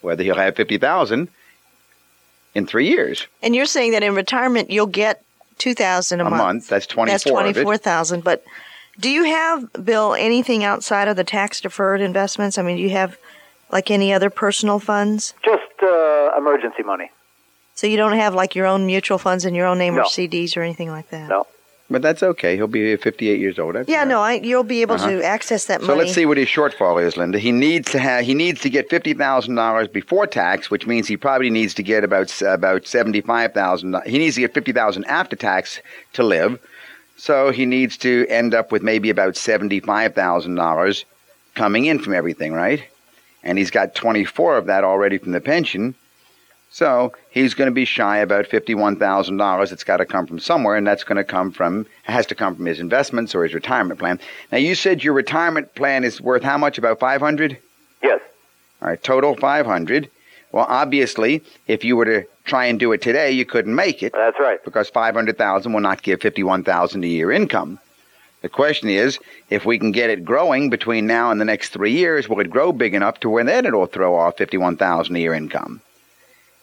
whether 0.00 0.22
he'll 0.24 0.34
have 0.34 0.56
fifty 0.56 0.78
thousand 0.78 1.28
in 2.54 2.66
three 2.66 2.88
years. 2.88 3.26
And 3.42 3.54
you're 3.54 3.66
saying 3.66 3.92
that 3.92 4.02
in 4.02 4.14
retirement 4.14 4.70
you'll 4.70 4.86
get 4.86 5.22
two 5.58 5.74
thousand 5.74 6.20
a, 6.20 6.26
A 6.26 6.30
month. 6.30 6.68
That's 6.68 6.86
twenty-four. 6.86 7.12
That's 7.12 7.24
twenty 7.24 7.52
four 7.52 7.76
thousand. 7.76 8.24
But 8.24 8.44
do 9.00 9.10
you 9.10 9.24
have, 9.24 9.84
Bill, 9.84 10.14
anything 10.14 10.64
outside 10.64 11.08
of 11.08 11.16
the 11.16 11.24
tax 11.24 11.60
deferred 11.60 12.00
investments? 12.00 12.58
I 12.58 12.62
mean, 12.62 12.76
do 12.76 12.82
you 12.82 12.90
have 12.90 13.16
like 13.70 13.90
any 13.90 14.12
other 14.12 14.30
personal 14.30 14.78
funds? 14.78 15.34
Just 15.44 15.62
uh, 15.82 16.30
emergency 16.36 16.82
money. 16.82 17.10
So 17.74 17.86
you 17.86 17.96
don't 17.96 18.16
have 18.16 18.34
like 18.34 18.56
your 18.56 18.66
own 18.66 18.86
mutual 18.86 19.18
funds 19.18 19.44
in 19.44 19.54
your 19.54 19.66
own 19.66 19.78
name 19.78 19.96
or 19.96 20.02
CDs 20.02 20.56
or 20.56 20.62
anything 20.62 20.90
like 20.90 21.10
that? 21.10 21.28
No. 21.28 21.46
But 21.90 22.02
that's 22.02 22.22
okay. 22.22 22.56
He'll 22.56 22.66
be 22.66 22.96
58 22.96 23.40
years 23.40 23.58
old. 23.58 23.74
That's 23.74 23.88
Yeah, 23.88 24.00
right. 24.00 24.08
no, 24.08 24.20
I, 24.20 24.32
you'll 24.34 24.62
be 24.62 24.82
able 24.82 24.96
Uh-huh. 24.96 25.08
to 25.10 25.22
access 25.24 25.64
that 25.66 25.80
So 25.80 25.86
money. 25.86 26.00
So 26.00 26.04
let's 26.04 26.14
see 26.14 26.26
what 26.26 26.36
his 26.36 26.48
shortfall 26.48 27.02
is, 27.02 27.16
Linda. 27.16 27.38
He 27.38 27.50
needs 27.50 27.90
to 27.92 27.98
have 27.98 28.24
he 28.24 28.34
needs 28.34 28.60
to 28.60 28.70
get 28.70 28.90
fifty 28.90 29.14
thousand 29.14 29.54
dollars 29.54 29.88
before 29.88 30.26
tax, 30.26 30.70
which 30.70 30.86
means 30.86 31.08
he 31.08 31.16
probably 31.16 31.48
needs 31.48 31.72
to 31.74 31.82
get 31.82 32.04
about 32.04 32.30
about 32.42 32.86
seventy 32.86 33.22
five 33.22 33.54
thousand. 33.54 33.96
He 34.04 34.18
needs 34.18 34.34
to 34.34 34.42
get 34.42 34.52
fifty 34.52 34.72
thousand 34.72 35.04
after 35.06 35.34
tax 35.34 35.80
to 36.12 36.22
live. 36.22 36.58
So 37.16 37.50
he 37.50 37.64
needs 37.64 37.96
to 37.98 38.26
end 38.28 38.54
up 38.54 38.70
with 38.70 38.82
maybe 38.82 39.08
about 39.08 39.34
seventy 39.36 39.80
five 39.80 40.14
thousand 40.14 40.56
dollars 40.56 41.06
coming 41.54 41.86
in 41.86 41.98
from 42.00 42.12
everything, 42.12 42.52
right? 42.52 42.82
And 43.42 43.56
he's 43.56 43.70
got 43.70 43.94
twenty 43.94 44.26
four 44.26 44.58
of 44.58 44.66
that 44.66 44.84
already 44.84 45.16
from 45.16 45.32
the 45.32 45.40
pension. 45.40 45.94
So 46.70 47.12
he's 47.30 47.54
going 47.54 47.68
to 47.70 47.74
be 47.74 47.84
shy 47.84 48.18
about 48.18 48.46
fifty-one 48.46 48.96
thousand 48.96 49.38
dollars. 49.38 49.72
It's 49.72 49.84
got 49.84 49.96
to 49.98 50.06
come 50.06 50.26
from 50.26 50.38
somewhere, 50.38 50.76
and 50.76 50.86
that's 50.86 51.04
going 51.04 51.16
to 51.16 51.24
come 51.24 51.50
from 51.50 51.86
has 52.04 52.26
to 52.26 52.34
come 52.34 52.54
from 52.54 52.66
his 52.66 52.78
investments 52.80 53.34
or 53.34 53.42
his 53.44 53.54
retirement 53.54 53.98
plan. 53.98 54.20
Now 54.52 54.58
you 54.58 54.74
said 54.74 55.02
your 55.02 55.14
retirement 55.14 55.74
plan 55.74 56.04
is 56.04 56.20
worth 56.20 56.42
how 56.42 56.58
much? 56.58 56.78
About 56.78 57.00
five 57.00 57.20
hundred. 57.20 57.58
Yes. 58.02 58.20
All 58.82 58.88
right, 58.88 59.02
total 59.02 59.34
five 59.34 59.66
hundred. 59.66 60.10
Well, 60.52 60.66
obviously, 60.68 61.42
if 61.66 61.84
you 61.84 61.96
were 61.96 62.04
to 62.06 62.24
try 62.44 62.66
and 62.66 62.78
do 62.78 62.92
it 62.92 63.02
today, 63.02 63.32
you 63.32 63.44
couldn't 63.44 63.74
make 63.74 64.02
it 64.02 64.12
That's 64.14 64.38
right. 64.38 64.62
because 64.64 64.88
five 64.88 65.14
hundred 65.14 65.38
thousand 65.38 65.72
will 65.72 65.80
not 65.80 66.02
give 66.02 66.20
fifty-one 66.20 66.64
thousand 66.64 67.02
a 67.02 67.08
year 67.08 67.30
income. 67.32 67.78
The 68.42 68.48
question 68.48 68.88
is, 68.88 69.18
if 69.50 69.64
we 69.64 69.78
can 69.78 69.90
get 69.90 70.10
it 70.10 70.24
growing 70.24 70.70
between 70.70 71.06
now 71.06 71.30
and 71.30 71.40
the 71.40 71.44
next 71.44 71.70
three 71.70 71.92
years, 71.92 72.28
will 72.28 72.40
it 72.40 72.50
grow 72.50 72.72
big 72.72 72.94
enough 72.94 73.18
to 73.20 73.30
where 73.30 73.42
then 73.42 73.66
it'll 73.66 73.86
throw 73.86 74.14
off 74.14 74.36
fifty-one 74.36 74.76
thousand 74.76 75.16
a 75.16 75.18
year 75.18 75.32
income? 75.34 75.80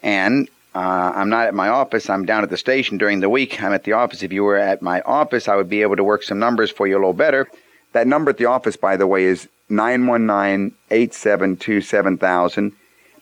And 0.06 0.48
uh, 0.76 1.12
I'm 1.16 1.30
not 1.30 1.48
at 1.48 1.56
my 1.56 1.68
office. 1.68 2.10
I'm 2.10 2.26
down 2.26 2.44
at 2.44 2.50
the 2.50 2.58
station 2.58 2.98
during 2.98 3.20
the 3.20 3.30
week. 3.30 3.62
I'm 3.62 3.74
at 3.74 3.84
the 3.84 3.94
office. 3.94 4.24
If 4.24 4.32
you 4.32 4.44
were 4.44 4.56
at 4.56 4.82
my 4.82 5.02
office, 5.02 5.48
I 5.48 5.56
would 5.56 5.70
be 5.70 5.82
able 5.82 5.96
to 5.96 6.04
work 6.04 6.22
some 6.24 6.40
numbers 6.40 6.70
for 6.70 6.86
you 6.86 6.96
a 6.96 7.00
little 7.00 7.14
better. 7.14 7.50
That 7.94 8.06
number 8.06 8.30
at 8.30 8.38
the 8.38 8.46
office, 8.46 8.78
by 8.78 8.96
the 8.96 9.08
way, 9.08 9.24
is 9.24 9.50
919 9.70 10.78
872 10.92 11.82
7000. 11.82 12.72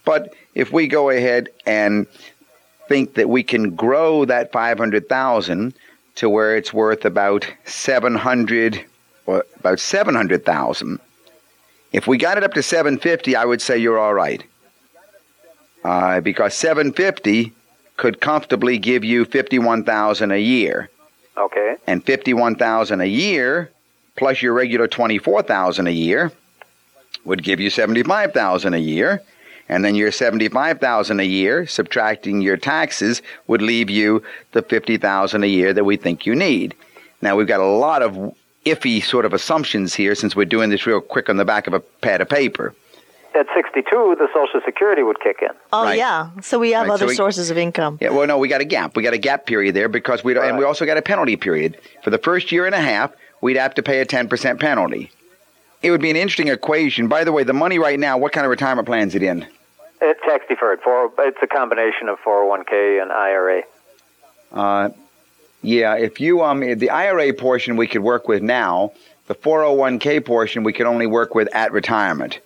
But 0.03 0.33
if 0.55 0.73
we 0.73 0.87
go 0.87 1.09
ahead 1.09 1.49
and 1.65 2.05
think 2.89 3.13
that 3.13 3.29
we 3.29 3.43
can 3.43 3.75
grow 3.75 4.25
that 4.25 4.51
500,000 4.51 5.73
to 6.15 6.29
where 6.29 6.57
it's 6.57 6.73
worth 6.73 7.05
about 7.05 7.47
700 7.65 8.83
or 9.25 9.45
about 9.59 9.79
700,000. 9.79 10.99
If 11.93 12.07
we 12.07 12.17
got 12.17 12.37
it 12.37 12.43
up 12.43 12.53
to 12.53 12.63
750, 12.63 13.35
I 13.35 13.45
would 13.45 13.61
say 13.61 13.77
you're 13.77 13.99
all 13.99 14.13
right. 14.13 14.43
Uh, 15.83 16.21
because 16.21 16.53
750 16.53 17.53
could 17.97 18.21
comfortably 18.21 18.77
give 18.77 19.03
you 19.03 19.25
51,000 19.25 20.31
a 20.31 20.37
year. 20.37 20.89
Okay. 21.37 21.75
And 21.87 22.03
51,000 22.03 23.01
a 23.01 23.05
year 23.05 23.69
plus 24.15 24.41
your 24.41 24.53
regular 24.53 24.87
24,000 24.87 25.87
a 25.87 25.91
year 25.91 26.31
would 27.25 27.43
give 27.43 27.59
you 27.59 27.69
75,000 27.69 28.73
a 28.73 28.77
year. 28.77 29.21
And 29.69 29.83
then 29.83 29.95
your 29.95 30.11
75,000 30.11 31.19
a 31.19 31.23
year 31.23 31.65
subtracting 31.65 32.41
your 32.41 32.57
taxes 32.57 33.21
would 33.47 33.61
leave 33.61 33.89
you 33.89 34.23
the 34.51 34.61
50,000 34.61 35.43
a 35.43 35.47
year 35.47 35.73
that 35.73 35.83
we 35.83 35.97
think 35.97 36.25
you 36.25 36.35
need. 36.35 36.75
Now 37.21 37.35
we've 37.35 37.47
got 37.47 37.61
a 37.61 37.65
lot 37.65 38.01
of 38.01 38.35
iffy 38.65 39.01
sort 39.01 39.25
of 39.25 39.33
assumptions 39.33 39.93
here 39.93 40.15
since 40.15 40.35
we're 40.35 40.45
doing 40.45 40.69
this 40.69 40.85
real 40.85 41.01
quick 41.01 41.29
on 41.29 41.37
the 41.37 41.45
back 41.45 41.67
of 41.67 41.73
a 41.73 41.79
pad 41.79 42.21
of 42.21 42.29
paper. 42.29 42.73
At 43.35 43.47
62, 43.55 44.15
the 44.19 44.27
Social 44.33 44.61
Security 44.63 45.01
would 45.01 45.19
kick 45.19 45.37
in. 45.41 45.49
oh, 45.71 45.85
Right. 45.85 45.97
yeah. 45.97 46.29
So 46.41 46.59
we 46.59 46.71
have 46.73 46.83
Right, 46.83 46.89
so 46.89 46.93
other 46.93 47.07
we- 47.07 47.15
sources 47.15 47.49
of 47.49 47.57
income. 47.57 47.97
Yeah, 47.99 48.09
well, 48.11 48.27
no, 48.27 48.37
we 48.37 48.47
got 48.47 48.61
a 48.61 48.65
gap. 48.65 48.95
We 48.95 49.01
got 49.01 49.13
a 49.13 49.17
gap 49.17 49.47
period 49.47 49.73
there 49.73 49.89
because 49.89 50.23
we 50.23 50.33
don't, 50.35 50.45
and 50.45 50.57
we 50.57 50.63
also 50.65 50.85
got 50.85 50.97
a 50.97 51.01
penalty 51.01 51.35
period. 51.35 51.77
For 52.03 52.11
the 52.11 52.19
first 52.19 52.51
year 52.51 52.65
and 52.67 52.75
a 52.75 52.79
half, 52.81 53.11
we'd 53.41 53.57
have 53.57 53.73
to 53.75 53.83
pay 53.83 54.01
a 54.01 54.05
10% 54.05 54.59
penalty. 54.59 55.09
It 55.81 55.89
would 55.89 56.01
be 56.01 56.11
an 56.11 56.15
interesting 56.15 56.47
equation. 56.49 57.07
By 57.07 57.23
the 57.23 57.31
way, 57.31 57.43
the 57.43 57.53
money 57.53 57.79
right 57.79 57.99
now, 57.99 58.17
what 58.19 58.31
kind 58.33 58.45
of 58.45 58.51
retirement 58.51 58.87
plan 58.87 59.07
is 59.07 59.15
it 59.15 59.23
in? 59.23 59.47
It's 59.99 60.19
tax 60.21 60.45
deferred. 60.47 60.81
For 60.81 61.09
it's 61.19 61.37
a 61.41 61.47
combination 61.47 62.09
of 62.09 62.19
401k 62.19 63.01
and 63.01 63.11
IRA. 63.11 63.63
Uh, 64.51 64.89
yeah, 65.61 65.95
if 65.95 66.19
you 66.19 66.43
um 66.43 66.59
the 66.59 66.89
IRA 66.89 67.33
portion 67.33 67.77
we 67.77 67.87
could 67.87 68.03
work 68.03 68.27
with 68.27 68.43
now, 68.43 68.91
the 69.27 69.33
401k 69.35 70.23
portion 70.23 70.63
we 70.63 70.73
could 70.73 70.85
only 70.85 71.07
work 71.07 71.33
with 71.33 71.47
at 71.55 71.71
retirement. 71.71 72.39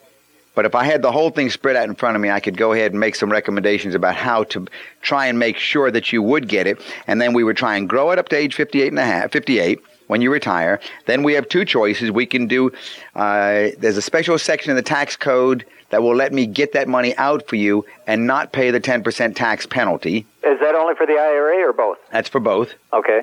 But 0.57 0.65
if 0.65 0.73
I 0.73 0.85
had 0.85 1.03
the 1.03 1.11
whole 1.11 1.29
thing 1.29 1.51
spread 1.51 1.75
out 1.75 1.87
in 1.87 1.93
front 1.93 2.15
of 2.15 2.21
me, 2.23 2.31
I 2.31 2.39
could 2.39 2.57
go 2.57 2.73
ahead 2.73 2.89
and 2.89 2.99
make 2.99 3.13
some 3.13 3.31
recommendations 3.31 3.93
about 3.93 4.15
how 4.15 4.43
to 4.45 4.65
try 5.03 5.27
and 5.27 5.37
make 5.37 5.55
sure 5.57 5.91
that 5.91 6.11
you 6.11 6.23
would 6.23 6.47
get 6.47 6.65
it, 6.65 6.81
and 7.05 7.21
then 7.21 7.33
we 7.33 7.43
would 7.43 7.57
try 7.57 7.75
and 7.77 7.87
grow 7.87 8.09
it 8.09 8.17
up 8.17 8.29
to 8.29 8.35
age 8.35 8.55
58 8.55 8.87
and 8.87 8.97
a 8.97 9.05
half, 9.05 9.31
58 9.31 9.79
when 10.07 10.23
you 10.23 10.31
retire. 10.31 10.79
Then 11.05 11.21
we 11.21 11.33
have 11.33 11.47
two 11.47 11.63
choices. 11.63 12.09
We 12.09 12.25
can 12.25 12.47
do 12.47 12.71
uh, 13.15 13.69
there's 13.77 13.97
a 13.97 14.01
special 14.01 14.39
section 14.39 14.71
in 14.71 14.75
the 14.77 14.81
tax 14.81 15.15
code 15.15 15.63
that 15.91 16.01
will 16.01 16.15
let 16.15 16.33
me 16.33 16.47
get 16.47 16.73
that 16.73 16.87
money 16.87 17.15
out 17.17 17.47
for 17.47 17.55
you 17.55 17.85
and 18.07 18.25
not 18.25 18.51
pay 18.51 18.71
the 18.71 18.81
10% 18.81 19.35
tax 19.35 19.67
penalty. 19.67 20.25
Is 20.43 20.59
that 20.59 20.73
only 20.73 20.95
for 20.95 21.05
the 21.05 21.19
IRA 21.19 21.69
or 21.69 21.71
both? 21.71 21.99
That's 22.11 22.29
for 22.29 22.39
both 22.39 22.73
Okay. 22.93 23.21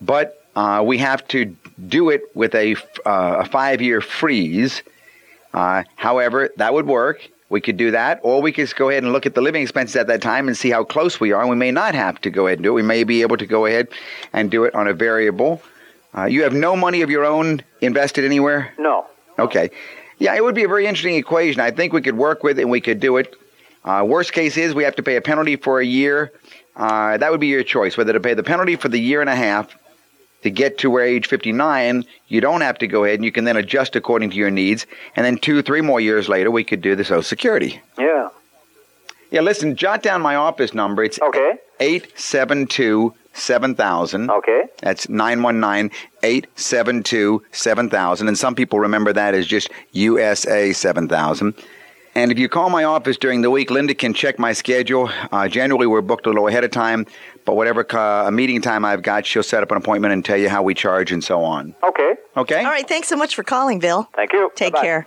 but 0.00 0.40
uh, 0.54 0.84
we 0.86 0.98
have 0.98 1.26
to 1.28 1.46
do 1.88 2.10
it 2.10 2.22
with 2.34 2.54
a, 2.54 2.76
uh, 3.04 3.42
a 3.42 3.44
five 3.44 3.82
year 3.82 4.00
freeze. 4.00 4.82
Uh, 5.56 5.82
however, 5.96 6.50
that 6.58 6.74
would 6.74 6.86
work. 6.86 7.28
We 7.48 7.62
could 7.62 7.78
do 7.78 7.92
that, 7.92 8.20
or 8.22 8.42
we 8.42 8.52
could 8.52 8.64
just 8.64 8.76
go 8.76 8.90
ahead 8.90 9.04
and 9.04 9.12
look 9.12 9.24
at 9.24 9.34
the 9.34 9.40
living 9.40 9.62
expenses 9.62 9.96
at 9.96 10.06
that 10.08 10.20
time 10.20 10.48
and 10.48 10.56
see 10.56 10.70
how 10.70 10.84
close 10.84 11.18
we 11.18 11.32
are. 11.32 11.40
And 11.40 11.48
we 11.48 11.56
may 11.56 11.70
not 11.70 11.94
have 11.94 12.20
to 12.22 12.30
go 12.30 12.46
ahead 12.46 12.58
and 12.58 12.64
do 12.64 12.72
it. 12.72 12.74
We 12.74 12.82
may 12.82 13.04
be 13.04 13.22
able 13.22 13.38
to 13.38 13.46
go 13.46 13.64
ahead 13.64 13.88
and 14.34 14.50
do 14.50 14.64
it 14.64 14.74
on 14.74 14.86
a 14.86 14.92
variable. 14.92 15.62
Uh, 16.16 16.24
you 16.26 16.42
have 16.42 16.52
no 16.52 16.76
money 16.76 17.00
of 17.00 17.08
your 17.08 17.24
own 17.24 17.62
invested 17.80 18.24
anywhere? 18.24 18.74
No. 18.78 19.06
Okay. 19.38 19.70
Yeah, 20.18 20.34
it 20.34 20.44
would 20.44 20.54
be 20.54 20.64
a 20.64 20.68
very 20.68 20.86
interesting 20.86 21.14
equation. 21.14 21.60
I 21.60 21.70
think 21.70 21.92
we 21.94 22.02
could 22.02 22.18
work 22.18 22.42
with 22.42 22.58
it 22.58 22.62
and 22.62 22.70
we 22.70 22.82
could 22.82 23.00
do 23.00 23.16
it. 23.16 23.34
Uh, 23.84 24.04
worst 24.06 24.32
case 24.32 24.58
is 24.58 24.74
we 24.74 24.84
have 24.84 24.96
to 24.96 25.02
pay 25.02 25.16
a 25.16 25.22
penalty 25.22 25.56
for 25.56 25.80
a 25.80 25.86
year. 25.86 26.32
Uh, 26.74 27.16
that 27.16 27.30
would 27.30 27.40
be 27.40 27.46
your 27.46 27.62
choice, 27.62 27.96
whether 27.96 28.12
to 28.12 28.20
pay 28.20 28.34
the 28.34 28.42
penalty 28.42 28.76
for 28.76 28.88
the 28.88 28.98
year 28.98 29.20
and 29.22 29.30
a 29.30 29.36
half 29.36 29.74
to 30.46 30.50
get 30.50 30.78
to 30.78 30.90
where 30.90 31.04
age 31.04 31.26
59, 31.26 32.04
you 32.28 32.40
don't 32.40 32.60
have 32.60 32.78
to 32.78 32.86
go 32.86 33.04
ahead 33.04 33.16
and 33.16 33.24
you 33.24 33.32
can 33.32 33.44
then 33.44 33.56
adjust 33.56 33.96
according 33.96 34.30
to 34.30 34.36
your 34.36 34.50
needs. 34.50 34.86
And 35.16 35.26
then 35.26 35.38
two, 35.38 35.60
three 35.60 35.80
more 35.80 36.00
years 36.00 36.28
later, 36.28 36.52
we 36.52 36.62
could 36.62 36.80
do 36.80 36.94
the 36.94 37.04
Social 37.04 37.22
Security. 37.22 37.80
Yeah. 37.98 38.28
Yeah, 39.32 39.40
listen, 39.40 39.74
jot 39.74 40.02
down 40.04 40.22
my 40.22 40.36
office 40.36 40.72
number. 40.72 41.02
It's 41.02 41.20
Okay. 41.20 41.54
872 41.80 43.12
7000. 43.32 44.30
Okay. 44.30 44.62
That's 44.82 45.08
919 45.08 45.90
872 46.22 47.42
7000. 47.50 48.28
And 48.28 48.38
some 48.38 48.54
people 48.54 48.78
remember 48.78 49.12
that 49.12 49.34
as 49.34 49.46
just 49.48 49.68
USA 49.92 50.72
7000. 50.72 51.54
And 52.14 52.32
if 52.32 52.38
you 52.38 52.48
call 52.48 52.70
my 52.70 52.84
office 52.84 53.18
during 53.18 53.42
the 53.42 53.50
week, 53.50 53.70
Linda 53.70 53.94
can 53.94 54.14
check 54.14 54.38
my 54.38 54.54
schedule. 54.54 55.10
Uh, 55.32 55.48
generally, 55.48 55.86
we're 55.86 56.00
booked 56.00 56.24
a 56.24 56.30
little 56.30 56.48
ahead 56.48 56.64
of 56.64 56.70
time, 56.70 57.04
but 57.46 57.56
whatever 57.56 57.86
uh, 57.96 58.30
meeting 58.30 58.60
time 58.60 58.84
I've 58.84 59.02
got, 59.02 59.24
she'll 59.24 59.42
set 59.42 59.62
up 59.62 59.70
an 59.70 59.78
appointment 59.78 60.12
and 60.12 60.22
tell 60.22 60.36
you 60.36 60.50
how 60.50 60.62
we 60.62 60.74
charge 60.74 61.10
and 61.12 61.24
so 61.24 61.42
on. 61.42 61.74
Okay. 61.82 62.16
Okay? 62.36 62.58
All 62.58 62.70
right. 62.70 62.86
Thanks 62.86 63.08
so 63.08 63.16
much 63.16 63.34
for 63.34 63.42
calling, 63.42 63.78
Bill. 63.78 64.10
Thank 64.14 64.34
you. 64.34 64.52
Take 64.54 64.74
Bye-bye. 64.74 64.84
care. 64.84 65.06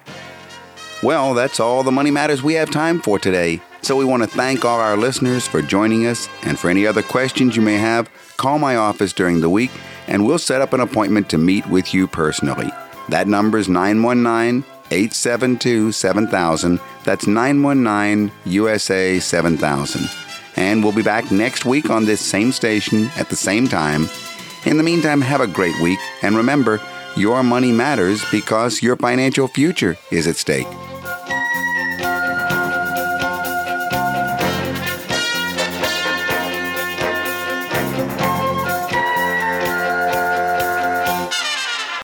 Well, 1.03 1.33
that's 1.35 1.59
all 1.59 1.83
the 1.83 1.91
money 1.91 2.09
matters 2.09 2.41
we 2.41 2.55
have 2.55 2.71
time 2.71 2.99
for 3.01 3.19
today. 3.19 3.61
So 3.81 3.95
we 3.95 4.05
want 4.05 4.23
to 4.23 4.29
thank 4.29 4.65
all 4.65 4.79
our 4.79 4.97
listeners 4.97 5.47
for 5.47 5.61
joining 5.61 6.07
us. 6.07 6.27
And 6.41 6.57
for 6.57 6.69
any 6.69 6.87
other 6.87 7.01
questions 7.03 7.55
you 7.55 7.61
may 7.61 7.77
have, 7.77 8.09
call 8.37 8.57
my 8.57 8.75
office 8.75 9.13
during 9.13 9.41
the 9.41 9.49
week 9.49 9.71
and 10.07 10.25
we'll 10.25 10.39
set 10.39 10.61
up 10.61 10.73
an 10.73 10.79
appointment 10.79 11.29
to 11.29 11.37
meet 11.37 11.65
with 11.67 11.93
you 11.93 12.07
personally. 12.07 12.69
That 13.09 13.27
number 13.27 13.57
is 13.57 13.69
919 13.69 14.65
872 14.91 15.91
7000. 15.91 16.79
That's 17.03 17.27
919 17.27 18.31
USA 18.45 19.19
7000. 19.19 20.28
And 20.59 20.83
we'll 20.83 20.93
be 20.93 21.01
back 21.01 21.31
next 21.31 21.65
week 21.65 21.89
on 21.89 22.05
this 22.05 22.19
same 22.19 22.51
station 22.51 23.09
at 23.17 23.29
the 23.29 23.35
same 23.35 23.67
time. 23.67 24.09
In 24.65 24.77
the 24.77 24.83
meantime, 24.83 25.21
have 25.21 25.39
a 25.39 25.47
great 25.47 25.79
week. 25.81 25.99
And 26.21 26.35
remember, 26.35 26.81
your 27.15 27.43
money 27.43 27.71
matters 27.71 28.23
because 28.29 28.83
your 28.83 28.97
financial 28.97 29.47
future 29.47 29.97
is 30.11 30.27
at 30.27 30.35
stake. 30.35 30.67